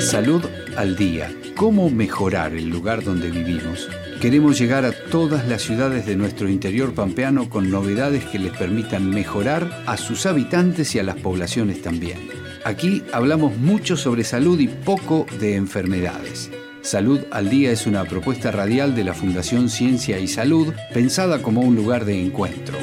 Salud 0.00 0.44
al 0.76 0.96
día. 0.96 1.32
¿Cómo 1.56 1.88
mejorar 1.90 2.54
el 2.54 2.68
lugar 2.68 3.04
donde 3.04 3.30
vivimos? 3.30 3.88
Queremos 4.20 4.58
llegar 4.58 4.84
a 4.84 4.92
todas 4.92 5.48
las 5.48 5.62
ciudades 5.62 6.06
de 6.06 6.16
nuestro 6.16 6.48
interior 6.48 6.94
pampeano 6.94 7.48
con 7.48 7.70
novedades 7.70 8.24
que 8.24 8.38
les 8.38 8.52
permitan 8.52 9.10
mejorar 9.10 9.82
a 9.86 9.96
sus 9.96 10.26
habitantes 10.26 10.94
y 10.94 10.98
a 10.98 11.02
las 11.02 11.16
poblaciones 11.16 11.82
también. 11.82 12.18
Aquí 12.64 13.02
hablamos 13.12 13.56
mucho 13.56 13.96
sobre 13.96 14.24
salud 14.24 14.60
y 14.60 14.68
poco 14.68 15.26
de 15.40 15.56
enfermedades. 15.56 16.50
Salud 16.82 17.20
al 17.30 17.48
Día 17.48 17.70
es 17.70 17.86
una 17.86 18.04
propuesta 18.04 18.50
radial 18.50 18.94
de 18.94 19.04
la 19.04 19.14
Fundación 19.14 19.68
Ciencia 19.68 20.18
y 20.18 20.28
Salud 20.28 20.72
pensada 20.92 21.42
como 21.42 21.60
un 21.60 21.76
lugar 21.76 22.04
de 22.04 22.20
encuentro. 22.20 22.76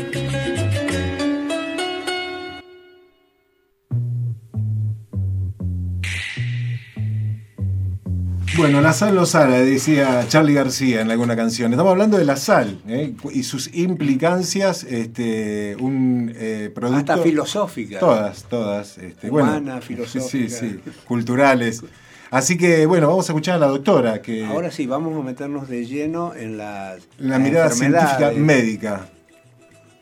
Bueno, 8.57 8.81
la 8.81 8.93
sal 8.93 9.15
no 9.15 9.25
sale, 9.25 9.63
decía 9.63 10.25
Charlie 10.27 10.53
García 10.53 11.01
en 11.01 11.11
alguna 11.11 11.35
canción. 11.35 11.71
Estamos 11.71 11.91
hablando 11.91 12.17
de 12.17 12.25
la 12.25 12.35
sal 12.35 12.79
¿eh? 12.87 13.13
y 13.31 13.43
sus 13.43 13.73
implicancias, 13.73 14.83
este, 14.83 15.75
un 15.79 16.31
eh, 16.35 16.71
producto... 16.73 17.13
Hasta 17.13 17.23
filosófica. 17.23 17.99
Todas, 17.99 18.43
todas. 18.45 18.97
Este, 18.97 19.29
Humana, 19.29 19.51
bueno, 19.59 19.81
filosófica. 19.81 20.29
Sí, 20.29 20.49
sí, 20.49 20.79
culturales. 21.05 21.83
Así 22.31 22.57
que, 22.57 22.85
bueno, 22.85 23.07
vamos 23.07 23.29
a 23.29 23.33
escuchar 23.33 23.55
a 23.55 23.59
la 23.59 23.67
doctora, 23.67 24.21
que 24.21 24.45
Ahora 24.45 24.71
sí, 24.71 24.85
vamos 24.87 25.17
a 25.19 25.23
meternos 25.23 25.67
de 25.69 25.85
lleno 25.85 26.35
en 26.35 26.57
las, 26.57 27.01
la 27.17 27.39
mirada 27.39 27.69
científica 27.71 28.31
médica. 28.35 29.09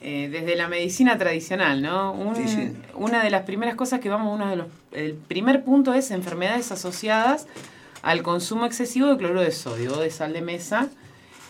Eh, 0.02 0.30
desde 0.32 0.56
la 0.56 0.68
medicina 0.68 1.18
tradicional, 1.18 1.82
¿no? 1.82 2.14
Un- 2.14 2.36
Sí, 2.36 2.48
sí. 2.48 2.72
Una 2.96 3.24
de 3.24 3.30
las 3.30 3.44
primeras 3.44 3.76
cosas 3.76 4.00
que 4.00 4.10
vamos, 4.10 4.34
uno 4.34 4.50
de 4.50 4.56
los, 4.58 4.68
el 4.94 5.14
primer 5.16 5.64
punto 5.64 5.94
es 5.94 6.12
enfermedades 6.12 6.72
asociadas 6.72 7.48
al 8.08 8.24
consumo 8.24 8.66
excesivo 8.66 9.10
de 9.10 9.18
cloruro 9.18 9.42
de 9.42 9.52
sodio 9.52 9.98
o 9.98 10.00
de 10.00 10.10
sal 10.10 10.32
de 10.32 10.42
mesa. 10.42 10.88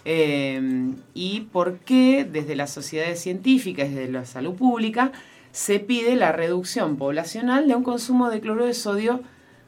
eh, 0.05 0.93
y 1.13 1.41
por 1.51 1.77
qué 1.79 2.25
desde 2.25 2.55
las 2.55 2.71
sociedades 2.71 3.19
científicas, 3.21 3.89
desde 3.89 4.11
la 4.11 4.25
salud 4.25 4.55
pública, 4.55 5.11
se 5.51 5.79
pide 5.79 6.15
la 6.15 6.31
reducción 6.31 6.97
poblacional 6.97 7.67
de 7.67 7.75
un 7.75 7.83
consumo 7.83 8.29
de 8.31 8.41
cloruro 8.41 8.65
de 8.65 8.73
sodio 8.73 9.21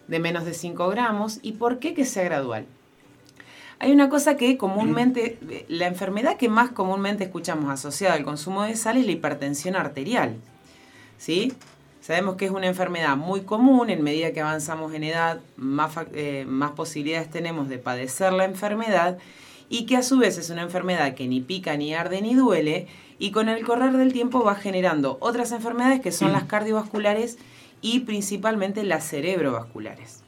de 0.07 0.19
menos 0.19 0.45
de 0.45 0.55
5 0.55 0.89
gramos 0.89 1.39
y 1.43 1.53
por 1.53 1.77
qué 1.77 1.93
que 1.93 2.05
sea 2.05 2.23
gradual. 2.23 2.65
Hay 3.77 3.91
una 3.91 4.09
cosa 4.09 4.35
que 4.35 4.57
comúnmente, 4.57 5.37
la 5.67 5.85
enfermedad 5.85 6.37
que 6.37 6.49
más 6.49 6.71
comúnmente 6.71 7.23
escuchamos 7.25 7.69
asociada 7.69 8.15
al 8.15 8.23
consumo 8.23 8.63
de 8.63 8.75
sal 8.75 8.97
es 8.97 9.05
la 9.05 9.11
hipertensión 9.11 9.75
arterial. 9.75 10.37
¿Sí? 11.19 11.53
Sabemos 12.09 12.37
que 12.37 12.45
es 12.45 12.51
una 12.51 12.65
enfermedad 12.65 13.15
muy 13.15 13.41
común, 13.41 13.91
en 13.91 14.01
medida 14.01 14.33
que 14.33 14.41
avanzamos 14.41 14.95
en 14.95 15.03
edad, 15.03 15.41
más, 15.57 15.91
eh, 16.15 16.43
más 16.47 16.71
posibilidades 16.71 17.29
tenemos 17.29 17.69
de 17.69 17.77
padecer 17.77 18.33
la 18.33 18.45
enfermedad 18.45 19.19
y 19.69 19.85
que 19.85 19.95
a 19.95 20.01
su 20.01 20.17
vez 20.17 20.39
es 20.39 20.49
una 20.49 20.63
enfermedad 20.63 21.13
que 21.13 21.27
ni 21.27 21.39
pica, 21.39 21.77
ni 21.77 21.93
arde, 21.93 22.23
ni 22.23 22.33
duele 22.33 22.87
y 23.19 23.29
con 23.29 23.47
el 23.47 23.63
correr 23.63 23.95
del 23.95 24.11
tiempo 24.11 24.43
va 24.43 24.55
generando 24.55 25.19
otras 25.21 25.51
enfermedades 25.51 26.01
que 26.01 26.11
son 26.11 26.31
las 26.31 26.45
cardiovasculares 26.45 27.37
y 27.83 27.99
principalmente 27.99 28.83
las 28.83 29.07
cerebrovasculares. 29.07 30.23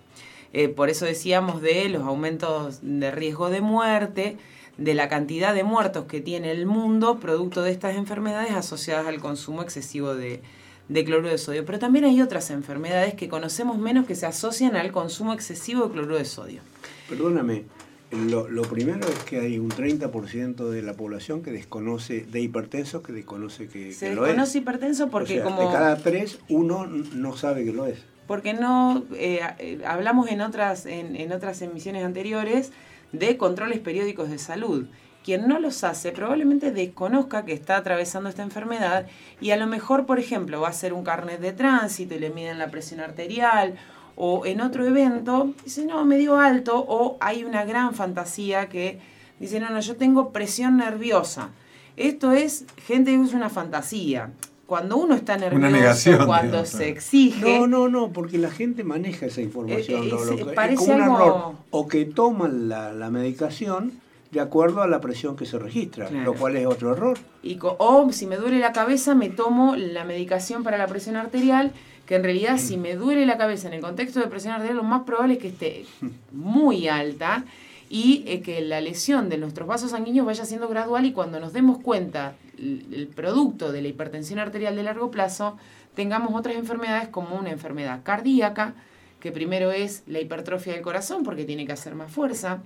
Eh, 0.53 0.69
por 0.69 0.91
eso 0.91 1.05
decíamos 1.05 1.63
de 1.63 1.89
los 1.89 2.03
aumentos 2.03 2.82
de 2.84 3.09
riesgo 3.09 3.49
de 3.49 3.61
muerte, 3.61 4.38
de 4.77 4.93
la 4.93 5.09
cantidad 5.09 5.55
de 5.55 5.63
muertos 5.63 6.05
que 6.05 6.21
tiene 6.21 6.51
el 6.51 6.67
mundo 6.67 7.19
producto 7.19 7.63
de 7.63 7.71
estas 7.71 7.95
enfermedades 7.95 8.51
asociadas 8.51 9.07
al 9.07 9.19
consumo 9.19 9.63
excesivo 9.63 10.13
de, 10.13 10.43
de 10.91 11.05
cloruro 11.05 11.29
de 11.29 11.37
sodio. 11.37 11.65
Pero 11.65 11.79
también 11.79 12.05
hay 12.05 12.21
otras 12.21 12.51
enfermedades 12.51 13.13
que 13.13 13.29
conocemos 13.29 13.77
menos 13.77 14.05
que 14.05 14.15
se 14.15 14.25
asocian 14.25 14.75
al 14.75 14.91
consumo 14.91 15.33
excesivo 15.33 15.85
de 15.85 15.91
cloruro 15.93 16.17
de 16.17 16.25
sodio. 16.25 16.61
Perdóname, 17.07 17.63
lo, 18.11 18.63
primero 18.63 19.07
es 19.07 19.19
que 19.23 19.39
hay 19.39 19.57
un 19.57 19.69
30% 19.69 20.69
de 20.69 20.81
la 20.81 20.93
población 20.93 21.43
que 21.43 21.51
desconoce, 21.51 22.25
de 22.25 22.41
hipertensos 22.41 23.01
que 23.01 23.13
desconoce 23.13 23.69
que, 23.69 23.93
Se 23.93 24.13
lo 24.13 24.23
desconoce 24.23 24.57
hipertenso 24.57 25.09
porque 25.09 25.41
como... 25.41 25.61
De 25.61 25.73
cada 25.73 25.95
tres, 25.97 26.39
uno 26.49 26.85
no 26.87 27.37
sabe 27.37 27.63
que 27.63 27.71
lo 27.71 27.85
es. 27.85 27.99
Porque 28.27 28.53
no, 28.53 29.05
eh, 29.13 29.39
eh, 29.59 29.81
hablamos 29.85 30.29
en 30.29 30.41
otras, 30.41 30.85
en, 30.85 31.15
en 31.15 31.31
otras 31.31 31.61
emisiones 31.61 32.03
anteriores 32.03 32.71
de 33.13 33.37
controles 33.37 33.79
periódicos 33.79 34.29
de 34.29 34.39
salud. 34.39 34.87
Quien 35.24 35.47
no 35.47 35.59
los 35.59 35.84
hace 35.84 36.11
probablemente 36.11 36.72
desconozca 36.72 37.45
que 37.45 37.53
está 37.53 37.78
atravesando 37.78 38.30
esta 38.30 38.41
enfermedad 38.41 39.05
y 39.39 39.51
a 39.51 39.57
lo 39.57 39.67
mejor, 39.67 40.05
por 40.05 40.17
ejemplo, 40.17 40.61
va 40.61 40.67
a 40.67 40.72
hacer 40.72 40.93
un 40.93 41.03
carnet 41.03 41.39
de 41.39 41.53
tránsito 41.53 42.15
y 42.15 42.19
le 42.19 42.32
miden 42.32 42.57
la 42.57 42.72
presión 42.72 43.01
arterial 43.01 43.76
o 44.15 44.45
en 44.45 44.61
otro 44.61 44.86
evento, 44.86 45.53
dice, 45.63 45.86
no, 45.86 46.05
me 46.05 46.17
dio 46.17 46.39
alto, 46.39 46.84
o 46.88 47.17
hay 47.19 47.43
una 47.43 47.65
gran 47.65 47.93
fantasía 47.93 48.67
que 48.67 48.99
dice, 49.39 49.59
no, 49.59 49.69
no, 49.69 49.80
yo 49.80 49.95
tengo 49.95 50.32
presión 50.32 50.78
nerviosa. 50.78 51.49
Esto 51.97 52.32
es 52.32 52.65
gente 52.86 53.11
que 53.11 53.17
usa 53.17 53.38
una 53.38 53.49
fantasía. 53.49 54.32
Cuando 54.65 54.97
uno 54.97 55.15
está 55.15 55.38
nervioso, 55.38 56.26
cuando 56.26 56.65
se 56.65 56.88
exige. 56.88 57.59
No, 57.59 57.67
no, 57.67 57.89
no, 57.89 58.13
porque 58.13 58.38
la 58.38 58.49
gente 58.49 58.84
maneja 58.84 59.26
esa 59.26 59.41
información. 59.41 60.07
Eh, 60.07 60.45
parece 60.55 60.84
un 60.84 61.01
error. 61.01 61.55
O 61.72 61.88
que 61.88 62.05
toman 62.05 62.69
la, 62.69 62.93
la 62.93 63.09
medicación 63.09 64.01
de 64.32 64.39
acuerdo 64.39 64.82
a 64.82 64.88
la 64.88 65.01
presión 65.01 65.36
que 65.36 65.45
se 65.45 65.59
registra, 65.59 66.09
lo 66.09 66.34
cual 66.34 66.55
es 66.55 66.65
otro 66.65 66.93
error. 66.93 67.17
Y, 67.43 67.59
o 67.61 68.11
si 68.11 68.27
me 68.27 68.38
duele 68.38 68.59
la 68.59 68.71
cabeza, 68.71 69.13
me 69.13 69.29
tomo 69.29 69.75
la 69.75 70.05
medicación 70.05 70.63
para 70.63 70.77
la 70.77 70.88
presión 70.88 71.17
arterial 71.17 71.73
que 72.05 72.15
en 72.15 72.23
realidad 72.23 72.57
si 72.57 72.75
me 72.75 72.95
duele 72.95 73.25
la 73.25 73.38
cabeza 73.38 73.69
en 73.69 73.73
el 73.73 73.82
contexto 73.82 74.19
de 74.19 74.27
presión 74.27 74.53
arterial, 74.53 74.75
lo 74.75 74.84
más 74.84 75.03
probable 75.03 75.36
es 75.36 75.39
que 75.39 75.47
esté 75.47 75.86
muy 76.32 76.89
alta 76.89 77.45
y 77.89 78.23
eh, 78.25 78.41
que 78.41 78.61
la 78.61 78.82
lesión 78.82 79.29
de 79.29 79.38
nuestros 79.38 79.67
vasos 79.67 79.91
sanguíneos 79.91 80.25
vaya 80.25 80.45
siendo 80.45 80.67
gradual 80.67 81.05
y 81.05 81.13
cuando 81.13 81.39
nos 81.39 81.53
demos 81.53 81.79
cuenta 81.79 82.36
el 82.57 83.09
producto 83.15 83.71
de 83.71 83.82
la 83.82 83.88
hipertensión 83.88 84.39
arterial 84.39 84.75
de 84.75 84.84
largo 84.84 85.09
plazo, 85.09 85.57
tengamos 85.93 86.34
otras 86.36 86.55
enfermedades 86.55 87.07
como 87.07 87.38
una 87.38 87.49
enfermedad 87.49 88.01
cardíaca, 88.03 88.75
que 89.19 89.32
primero 89.32 89.71
es 89.71 90.03
la 90.05 90.19
hipertrofia 90.19 90.73
del 90.73 90.82
corazón 90.82 91.23
porque 91.23 91.45
tiene 91.45 91.65
que 91.65 91.71
hacer 91.71 91.95
más 91.95 92.11
fuerza, 92.11 92.61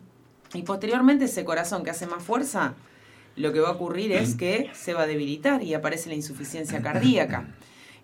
y 0.56 0.64
posteriormente 0.64 1.26
ese 1.26 1.46
corazón 1.46 1.84
que 1.84 1.92
hace 1.92 2.08
más 2.08 2.24
fuerza, 2.24 2.74
lo 3.36 3.52
que 3.52 3.60
va 3.60 3.70
a 3.70 3.74
ocurrir 3.74 4.12
es 4.14 4.36
que 4.36 4.70
se 4.74 4.94
va 4.94 5.04
a 5.04 5.08
debilitar 5.08 5.62
y 5.62 5.74
aparece 5.74 6.10
la 6.10 6.16
insuficiencia 6.16 6.82
cardíaca. 6.82 7.48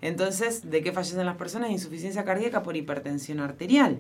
Entonces, 0.02 0.70
¿de 0.70 0.82
qué 0.82 0.91
fallecen 0.91 1.26
las 1.26 1.38
personas? 1.38 1.70
Insuficiencia 1.70 2.26
cardíaca 2.26 2.64
por 2.64 2.76
hipertensión 2.76 3.39
arterial. 3.39 3.99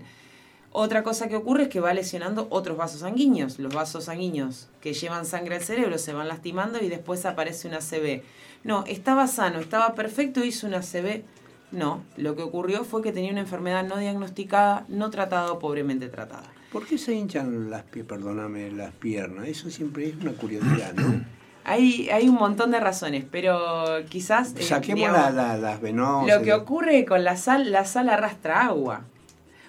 Otra 0.73 1.03
cosa 1.03 1.27
que 1.27 1.35
ocurre 1.35 1.63
es 1.63 1.69
que 1.69 1.79
va 1.79 1.93
lesionando 1.93 2.47
otros 2.49 2.77
vasos 2.77 3.01
sanguíneos. 3.01 3.59
Los 3.59 3.73
vasos 3.73 4.05
sanguíneos 4.05 4.67
que 4.79 4.93
llevan 4.93 5.25
sangre 5.25 5.55
al 5.55 5.61
cerebro 5.61 5.97
se 5.97 6.13
van 6.13 6.27
lastimando 6.27 6.79
y 6.81 6.87
después 6.87 7.25
aparece 7.25 7.67
una 7.67 7.79
CB. 7.79 8.23
No, 8.63 8.85
estaba 8.87 9.27
sano, 9.27 9.59
estaba 9.59 9.95
perfecto, 9.95 10.43
hizo 10.43 10.67
una 10.67 10.81
CB. 10.81 11.23
No, 11.71 12.03
lo 12.17 12.35
que 12.35 12.43
ocurrió 12.43 12.83
fue 12.83 13.01
que 13.01 13.11
tenía 13.11 13.31
una 13.31 13.41
enfermedad 13.41 13.85
no 13.85 13.97
diagnosticada, 13.97 14.85
no 14.87 15.09
tratada 15.09 15.51
o 15.51 15.59
pobremente 15.59 16.07
tratada. 16.09 16.49
¿Por 16.71 16.85
qué 16.85 16.97
se 16.97 17.13
hinchan 17.13 17.69
las, 17.69 17.83
perdóname, 17.83 18.71
las 18.71 18.93
piernas? 18.93 19.47
Eso 19.47 19.69
siempre 19.69 20.07
es 20.07 20.15
una 20.15 20.31
curiosidad, 20.31 20.93
¿no? 20.93 21.25
Hay, 21.63 22.09
hay 22.09 22.27
un 22.27 22.35
montón 22.35 22.71
de 22.71 22.79
razones, 22.79 23.23
pero 23.29 24.03
quizás... 24.09 24.55
Eh, 24.55 24.63
Saquemos 24.63 25.11
las 25.11 25.79
venosas. 25.79 26.35
Lo 26.35 26.43
que 26.43 26.53
ocurre 26.53 27.05
con 27.05 27.23
la 27.23 27.37
sal, 27.37 27.71
la 27.71 27.85
sal 27.85 28.09
arrastra 28.09 28.65
agua. 28.65 29.03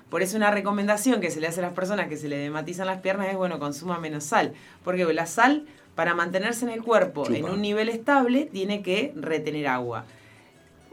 Por 0.08 0.22
eso 0.22 0.38
una 0.38 0.50
recomendación 0.50 1.20
que 1.20 1.30
se 1.30 1.38
le 1.38 1.48
hace 1.48 1.60
a 1.60 1.64
las 1.64 1.74
personas 1.74 2.08
que 2.08 2.16
se 2.16 2.28
le 2.28 2.38
dematizan 2.38 2.86
las 2.86 3.02
piernas 3.02 3.28
es, 3.28 3.36
bueno, 3.36 3.58
consuma 3.58 3.98
menos 3.98 4.24
sal. 4.24 4.54
Porque 4.82 5.04
la 5.12 5.26
sal, 5.26 5.66
para 5.94 6.14
mantenerse 6.14 6.64
en 6.64 6.70
el 6.70 6.82
cuerpo 6.82 7.30
en 7.30 7.44
un 7.44 7.60
nivel 7.60 7.90
estable, 7.90 8.48
tiene 8.50 8.80
que 8.80 9.12
retener 9.14 9.66
agua. 9.66 10.06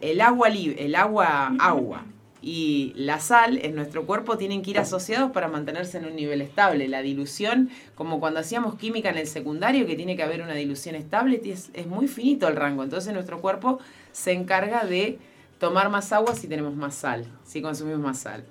El 0.02 0.20
agua, 0.20 0.50
el 0.50 0.96
agua, 0.96 1.54
agua 1.60 2.04
y 2.42 2.94
la 2.96 3.20
sal 3.20 3.60
en 3.62 3.76
nuestro 3.76 4.06
cuerpo 4.06 4.38
tienen 4.38 4.62
que 4.62 4.72
ir 4.72 4.80
asociados 4.80 5.32
para 5.32 5.48
mantenerse 5.48 5.98
en 5.98 6.06
un 6.06 6.16
nivel 6.16 6.42
estable. 6.42 6.88
La 6.88 7.02
dilución, 7.02 7.70
como 7.96 8.20
cuando 8.20 8.40
hacíamos 8.40 8.76
química 8.76 9.10
en 9.10 9.18
el 9.18 9.28
secundario, 9.28 9.86
que 9.86 9.96
tiene 9.96 10.16
que 10.16 10.24
haber 10.24 10.42
una 10.42 10.54
dilución 10.54 10.96
estable, 10.96 11.42
es, 11.46 11.70
es 11.74 11.88
muy 11.88 12.08
finito 12.08 12.48
el 12.48 12.56
rango. 12.56 12.84
Entonces 12.84 13.14
nuestro 13.14 13.42
cuerpo 13.42 13.80
se 14.12 14.32
encarga 14.32 14.86
de 14.86 15.20
tomar 15.60 15.90
más 15.90 16.12
agua 16.14 16.36
si 16.36 16.48
tenemos 16.48 16.76
más 16.76 16.96
sal, 16.96 17.26
si 17.44 17.62
consumimos 17.62 18.00
más 18.00 18.20
sal. 18.20 18.44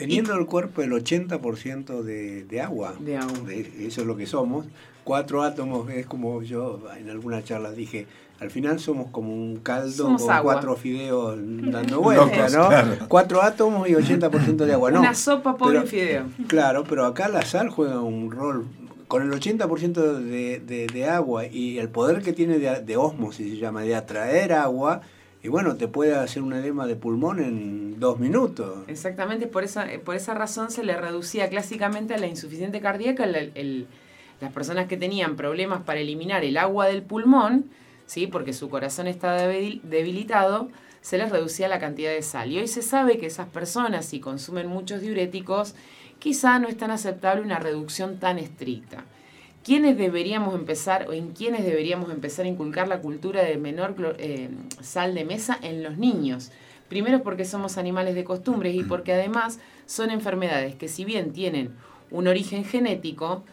Teniendo 0.00 0.34
el 0.34 0.46
cuerpo 0.46 0.80
el 0.80 0.92
80% 0.92 2.02
de, 2.02 2.44
de 2.44 2.60
agua, 2.62 2.94
de 2.98 3.18
agua. 3.18 3.52
eso 3.52 4.00
es 4.00 4.06
lo 4.06 4.16
que 4.16 4.24
somos, 4.24 4.64
cuatro 5.04 5.42
átomos, 5.42 5.90
es 5.90 6.06
como 6.06 6.42
yo 6.42 6.80
en 6.98 7.10
alguna 7.10 7.44
charla 7.44 7.70
dije, 7.70 8.06
al 8.40 8.50
final 8.50 8.80
somos 8.80 9.10
como 9.10 9.34
un 9.34 9.58
caldo 9.58 10.16
con 10.16 10.16
cuatro 10.42 10.74
fideos 10.74 11.38
dando 11.70 12.00
vueltas, 12.00 12.54
¿no? 12.54 12.70
Cuatro 13.08 13.42
átomos 13.42 13.86
y 13.90 13.92
80% 13.92 14.56
de 14.56 14.72
agua, 14.72 14.90
¿no? 14.90 15.00
Una 15.00 15.14
sopa 15.14 15.54
pobre 15.58 15.82
fideo. 15.82 16.24
Claro, 16.46 16.84
pero 16.88 17.04
acá 17.04 17.28
la 17.28 17.42
sal 17.42 17.68
juega 17.68 18.00
un 18.00 18.30
rol 18.30 18.66
con 19.06 19.22
el 19.22 19.30
80% 19.38 19.92
de, 19.92 20.60
de, 20.60 20.86
de, 20.86 21.08
agua 21.10 21.44
y 21.44 21.78
el 21.78 21.90
poder 21.90 22.22
que 22.22 22.32
tiene 22.32 22.58
de, 22.58 22.80
de 22.80 22.96
osmosis, 22.96 23.50
se 23.50 23.56
llama, 23.58 23.82
de 23.82 23.96
atraer 23.96 24.54
agua, 24.54 25.02
y 25.42 25.48
bueno, 25.48 25.76
te 25.76 25.88
puede 25.88 26.14
hacer 26.14 26.42
un 26.42 26.52
edema 26.52 26.86
de 26.86 26.96
pulmón 26.96 27.38
en 27.40 27.98
dos 27.98 28.18
minutos. 28.18 28.84
Exactamente, 28.88 29.46
por 29.46 29.64
esa, 29.64 29.86
por 30.04 30.14
esa 30.14 30.34
razón 30.34 30.70
se 30.70 30.84
le 30.84 30.96
reducía 30.96 31.48
clásicamente 31.48 32.14
a 32.14 32.18
la 32.18 32.26
insuficiente 32.26 32.80
cardíaca 32.80 33.24
el, 33.24 33.86
las 34.40 34.52
personas 34.52 34.86
que 34.86 34.98
tenían 34.98 35.36
problemas 35.36 35.82
para 35.82 36.00
eliminar 36.00 36.44
el 36.44 36.58
agua 36.58 36.86
del 36.86 37.02
pulmón, 37.02 37.70
¿sí? 38.06 38.26
porque 38.26 38.52
su 38.52 38.68
corazón 38.68 39.06
está 39.06 39.46
debilitado, 39.46 40.68
se 41.00 41.16
les 41.16 41.30
reducía 41.30 41.68
la 41.68 41.78
cantidad 41.78 42.10
de 42.10 42.22
sal. 42.22 42.52
Y 42.52 42.58
hoy 42.58 42.68
se 42.68 42.82
sabe 42.82 43.16
que 43.16 43.26
esas 43.26 43.48
personas, 43.48 44.04
si 44.04 44.20
consumen 44.20 44.66
muchos 44.66 45.00
diuréticos, 45.00 45.74
quizá 46.18 46.58
no 46.58 46.68
es 46.68 46.76
tan 46.76 46.90
aceptable 46.90 47.42
una 47.42 47.58
reducción 47.58 48.18
tan 48.18 48.38
estricta. 48.38 49.04
¿Quiénes 49.62 49.98
deberíamos 49.98 50.54
empezar 50.54 51.08
o 51.08 51.12
en 51.12 51.32
quiénes 51.32 51.64
deberíamos 51.64 52.10
empezar 52.10 52.46
a 52.46 52.48
inculcar 52.48 52.88
la 52.88 53.00
cultura 53.00 53.42
de 53.42 53.58
menor 53.58 54.16
eh, 54.18 54.48
sal 54.80 55.14
de 55.14 55.24
mesa 55.26 55.58
en 55.60 55.82
los 55.82 55.98
niños? 55.98 56.50
Primero 56.88 57.22
porque 57.22 57.44
somos 57.44 57.76
animales 57.76 58.14
de 58.14 58.24
costumbres 58.24 58.74
y 58.74 58.82
porque 58.82 59.12
además 59.12 59.60
son 59.84 60.10
enfermedades 60.10 60.74
que 60.76 60.88
si 60.88 61.04
bien 61.04 61.32
tienen 61.32 61.74
un 62.10 62.26
origen 62.26 62.64
genético, 62.64 63.44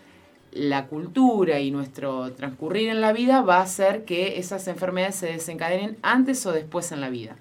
la 0.52 0.88
cultura 0.88 1.60
y 1.60 1.72
nuestro 1.72 2.32
transcurrir 2.34 2.90
en 2.90 3.02
la 3.02 3.12
vida 3.12 3.42
va 3.42 3.58
a 3.58 3.64
hacer 3.64 4.06
que 4.06 4.40
esas 4.40 4.68
enfermedades 4.68 5.16
se 5.16 5.28
desencadenen 5.28 5.98
antes 6.02 6.46
o 6.46 6.54
después 6.54 6.92
en 6.94 7.02
la 7.02 7.10
vida. 7.10 7.36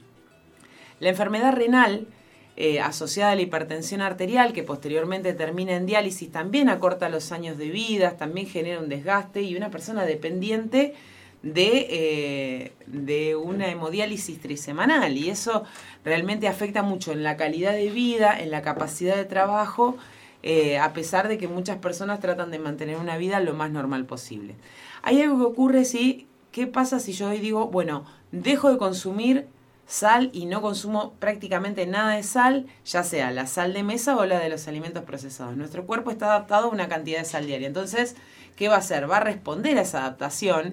La 0.98 1.10
enfermedad 1.10 1.54
renal 1.54 2.08
eh, 2.58 2.80
asociada 2.80 3.32
a 3.32 3.34
la 3.34 3.42
hipertensión 3.42 4.00
arterial, 4.00 4.54
que 4.54 4.62
posteriormente 4.62 5.34
termina 5.34 5.76
en 5.76 5.84
diálisis, 5.84 6.32
también 6.32 6.70
acorta 6.70 7.10
los 7.10 7.30
años 7.30 7.58
de 7.58 7.68
vida, 7.68 8.16
también 8.16 8.46
genera 8.46 8.80
un 8.80 8.88
desgaste 8.88 9.42
y 9.42 9.56
una 9.56 9.70
persona 9.70 10.06
dependiente 10.06 10.94
de, 11.42 11.86
eh, 11.90 12.72
de 12.86 13.36
una 13.36 13.68
hemodiálisis 13.68 14.40
trisemanal. 14.40 15.18
Y 15.18 15.28
eso 15.28 15.64
realmente 16.02 16.48
afecta 16.48 16.82
mucho 16.82 17.12
en 17.12 17.22
la 17.22 17.36
calidad 17.36 17.72
de 17.72 17.90
vida, 17.90 18.38
en 18.40 18.50
la 18.50 18.62
capacidad 18.62 19.16
de 19.16 19.26
trabajo, 19.26 19.96
eh, 20.42 20.78
a 20.78 20.92
pesar 20.92 21.28
de 21.28 21.38
que 21.38 21.48
muchas 21.48 21.76
personas 21.76 22.20
tratan 22.20 22.50
de 22.50 22.58
mantener 22.58 22.96
una 22.96 23.18
vida 23.18 23.38
lo 23.40 23.52
más 23.52 23.70
normal 23.70 24.06
posible. 24.06 24.54
Hay 25.02 25.20
algo 25.20 25.38
que 25.38 25.44
ocurre, 25.44 25.84
sí, 25.84 26.26
¿qué 26.52 26.66
pasa 26.66 27.00
si 27.00 27.12
yo 27.12 27.28
hoy 27.28 27.38
digo, 27.38 27.66
bueno, 27.66 28.06
dejo 28.32 28.70
de 28.70 28.78
consumir 28.78 29.46
sal 29.86 30.30
y 30.32 30.46
no 30.46 30.60
consumo 30.60 31.14
prácticamente 31.18 31.86
nada 31.86 32.16
de 32.16 32.22
sal, 32.22 32.66
ya 32.84 33.02
sea 33.02 33.30
la 33.30 33.46
sal 33.46 33.72
de 33.72 33.82
mesa 33.82 34.16
o 34.16 34.26
la 34.26 34.38
de 34.38 34.48
los 34.48 34.66
alimentos 34.68 35.04
procesados. 35.04 35.56
Nuestro 35.56 35.86
cuerpo 35.86 36.10
está 36.10 36.26
adaptado 36.26 36.66
a 36.66 36.70
una 36.72 36.88
cantidad 36.88 37.18
de 37.18 37.24
sal 37.24 37.46
diaria. 37.46 37.68
Entonces, 37.68 38.16
¿qué 38.56 38.68
va 38.68 38.76
a 38.76 38.78
hacer? 38.78 39.10
Va 39.10 39.18
a 39.18 39.20
responder 39.20 39.78
a 39.78 39.82
esa 39.82 40.00
adaptación 40.00 40.72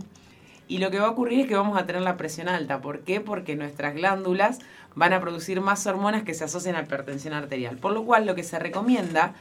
y 0.67 0.79
lo 0.79 0.89
que 0.91 0.99
va 0.99 1.07
a 1.07 1.11
ocurrir 1.11 1.41
es 1.41 1.47
que 1.47 1.55
vamos 1.55 1.77
a 1.77 1.85
tener 1.85 2.01
la 2.01 2.17
presión 2.17 2.47
alta. 2.49 2.81
¿Por 2.81 3.01
qué? 3.01 3.21
Porque 3.21 3.55
nuestras 3.55 3.93
glándulas 3.93 4.59
van 4.95 5.13
a 5.13 5.21
producir 5.21 5.61
más 5.61 5.85
hormonas 5.85 6.23
que 6.23 6.33
se 6.33 6.45
asocian 6.45 6.75
a 6.75 6.81
hipertensión 6.81 7.33
arterial. 7.33 7.77
Por 7.77 7.93
lo 7.93 8.05
cual, 8.05 8.25
lo 8.25 8.35
que 8.35 8.43
se 8.43 8.59
recomienda, 8.59 9.33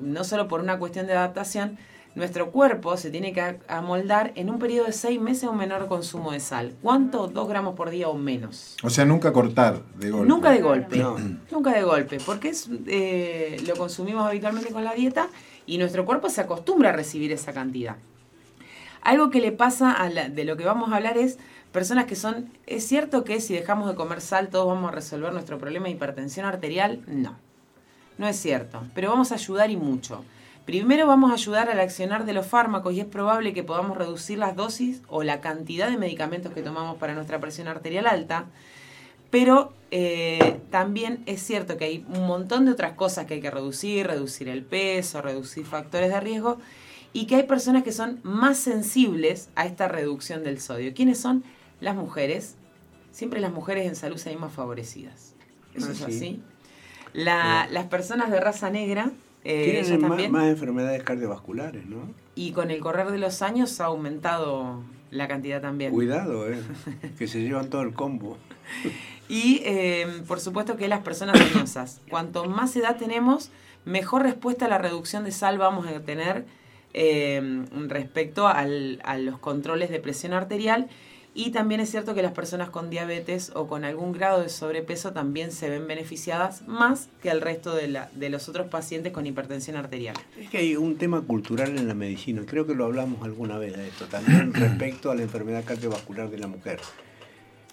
no 0.00 0.24
solo 0.24 0.48
por 0.48 0.60
una 0.60 0.78
cuestión 0.78 1.06
de 1.06 1.14
adaptación, 1.14 1.78
nuestro 2.18 2.50
cuerpo 2.50 2.96
se 2.96 3.10
tiene 3.10 3.32
que 3.32 3.60
amoldar 3.68 4.32
en 4.34 4.50
un 4.50 4.58
periodo 4.58 4.86
de 4.86 4.92
seis 4.92 5.20
meses 5.20 5.44
a 5.44 5.50
un 5.50 5.56
menor 5.56 5.86
consumo 5.86 6.32
de 6.32 6.40
sal. 6.40 6.74
¿Cuánto? 6.82 7.28
Dos 7.28 7.48
gramos 7.48 7.76
por 7.76 7.90
día 7.90 8.08
o 8.08 8.14
menos. 8.14 8.76
O 8.82 8.90
sea, 8.90 9.04
nunca 9.04 9.32
cortar 9.32 9.82
de 9.94 10.10
golpe. 10.10 10.28
Nunca 10.28 10.50
de 10.50 10.60
golpe. 10.60 10.98
Nunca 11.52 11.72
de 11.72 11.82
golpe. 11.82 12.18
Porque 12.26 12.48
es, 12.48 12.68
eh, 12.86 13.62
lo 13.66 13.76
consumimos 13.76 14.26
habitualmente 14.26 14.72
con 14.72 14.82
la 14.84 14.94
dieta 14.94 15.28
y 15.64 15.78
nuestro 15.78 16.04
cuerpo 16.04 16.28
se 16.28 16.40
acostumbra 16.40 16.90
a 16.90 16.92
recibir 16.92 17.30
esa 17.30 17.52
cantidad. 17.52 17.96
Algo 19.00 19.30
que 19.30 19.40
le 19.40 19.52
pasa 19.52 19.94
a 20.02 20.10
de 20.10 20.44
lo 20.44 20.56
que 20.56 20.64
vamos 20.64 20.92
a 20.92 20.96
hablar 20.96 21.16
es 21.16 21.38
personas 21.70 22.06
que 22.06 22.16
son, 22.16 22.50
¿es 22.66 22.84
cierto 22.84 23.22
que 23.22 23.40
si 23.40 23.54
dejamos 23.54 23.88
de 23.88 23.94
comer 23.94 24.20
sal 24.20 24.48
todos 24.48 24.66
vamos 24.66 24.90
a 24.90 24.94
resolver 24.94 25.32
nuestro 25.32 25.58
problema 25.58 25.86
de 25.86 25.92
hipertensión 25.92 26.46
arterial? 26.46 27.02
No, 27.06 27.36
no 28.18 28.26
es 28.26 28.36
cierto, 28.36 28.82
pero 28.94 29.08
vamos 29.08 29.30
a 29.30 29.36
ayudar 29.36 29.70
y 29.70 29.76
mucho. 29.76 30.24
Primero 30.68 31.06
vamos 31.06 31.30
a 31.30 31.32
ayudar 31.32 31.70
al 31.70 31.80
accionar 31.80 32.26
de 32.26 32.34
los 32.34 32.46
fármacos 32.46 32.92
y 32.92 33.00
es 33.00 33.06
probable 33.06 33.54
que 33.54 33.64
podamos 33.64 33.96
reducir 33.96 34.36
las 34.36 34.54
dosis 34.54 35.00
o 35.08 35.22
la 35.22 35.40
cantidad 35.40 35.88
de 35.88 35.96
medicamentos 35.96 36.52
que 36.52 36.60
tomamos 36.60 36.98
para 36.98 37.14
nuestra 37.14 37.40
presión 37.40 37.68
arterial 37.68 38.06
alta, 38.06 38.44
pero 39.30 39.72
eh, 39.90 40.60
también 40.70 41.22
es 41.24 41.40
cierto 41.40 41.78
que 41.78 41.86
hay 41.86 42.06
un 42.14 42.26
montón 42.26 42.66
de 42.66 42.72
otras 42.72 42.92
cosas 42.92 43.24
que 43.24 43.32
hay 43.32 43.40
que 43.40 43.50
reducir, 43.50 44.06
reducir 44.06 44.50
el 44.50 44.62
peso, 44.62 45.22
reducir 45.22 45.64
factores 45.64 46.10
de 46.10 46.20
riesgo 46.20 46.58
y 47.14 47.24
que 47.24 47.36
hay 47.36 47.44
personas 47.44 47.82
que 47.82 47.92
son 47.92 48.20
más 48.22 48.58
sensibles 48.58 49.48
a 49.54 49.64
esta 49.64 49.88
reducción 49.88 50.44
del 50.44 50.60
sodio. 50.60 50.92
¿Quiénes 50.92 51.18
son? 51.18 51.44
Las 51.80 51.96
mujeres. 51.96 52.56
Siempre 53.10 53.40
las 53.40 53.54
mujeres 53.54 53.86
en 53.86 53.96
salud 53.96 54.18
se 54.18 54.28
ven 54.28 54.40
más 54.40 54.52
favorecidas. 54.52 55.32
Eso 55.74 55.86
ah, 55.88 55.92
es 55.92 56.02
así. 56.02 56.42
Las 57.14 57.86
personas 57.86 58.30
de 58.30 58.38
raza 58.38 58.68
negra 58.68 59.12
eh, 59.44 59.82
Tienen 59.84 60.32
más, 60.32 60.46
enfermedades 60.46 61.02
cardiovasculares, 61.02 61.86
¿no? 61.86 61.98
Y 62.34 62.52
con 62.52 62.70
el 62.70 62.80
correr 62.80 63.10
de 63.10 63.18
los 63.18 63.42
años 63.42 63.80
ha 63.80 63.86
aumentado 63.86 64.82
la 65.10 65.28
cantidad 65.28 65.60
también. 65.60 65.92
Cuidado, 65.92 66.50
¿eh? 66.50 66.58
que 67.18 67.26
se 67.28 67.42
llevan 67.42 67.70
todo 67.70 67.82
el 67.82 67.94
combo. 67.94 68.36
y 69.28 69.62
eh, 69.64 70.22
por 70.26 70.40
supuesto 70.40 70.76
que 70.76 70.88
las 70.88 71.00
personas 71.00 71.38
dañosas. 71.38 72.00
Cuanto 72.10 72.44
más 72.44 72.74
edad 72.76 72.96
tenemos, 72.96 73.50
mejor 73.84 74.22
respuesta 74.22 74.66
a 74.66 74.68
la 74.68 74.78
reducción 74.78 75.24
de 75.24 75.32
sal 75.32 75.58
vamos 75.58 75.86
a 75.86 76.00
tener 76.00 76.44
eh, 76.94 77.64
respecto 77.88 78.48
al, 78.48 79.00
a 79.04 79.18
los 79.18 79.38
controles 79.38 79.90
de 79.90 80.00
presión 80.00 80.32
arterial 80.32 80.88
y 81.38 81.52
también 81.52 81.80
es 81.80 81.88
cierto 81.88 82.16
que 82.16 82.22
las 82.22 82.32
personas 82.32 82.68
con 82.68 82.90
diabetes 82.90 83.52
o 83.54 83.68
con 83.68 83.84
algún 83.84 84.10
grado 84.10 84.42
de 84.42 84.48
sobrepeso 84.48 85.12
también 85.12 85.52
se 85.52 85.70
ven 85.70 85.86
beneficiadas 85.86 86.66
más 86.66 87.10
que 87.22 87.30
el 87.30 87.40
resto 87.40 87.76
de, 87.76 87.86
la, 87.86 88.10
de 88.12 88.28
los 88.28 88.48
otros 88.48 88.66
pacientes 88.66 89.12
con 89.12 89.24
hipertensión 89.24 89.76
arterial. 89.76 90.16
Es 90.36 90.50
que 90.50 90.58
hay 90.58 90.74
un 90.74 90.96
tema 90.96 91.20
cultural 91.20 91.78
en 91.78 91.86
la 91.86 91.94
medicina, 91.94 92.42
creo 92.44 92.66
que 92.66 92.74
lo 92.74 92.86
hablamos 92.86 93.22
alguna 93.22 93.56
vez 93.56 93.76
de 93.76 93.86
esto, 93.86 94.06
también 94.06 94.52
respecto 94.52 95.12
a 95.12 95.14
la 95.14 95.22
enfermedad 95.22 95.62
cardiovascular 95.64 96.28
de 96.28 96.38
la 96.38 96.48
mujer. 96.48 96.80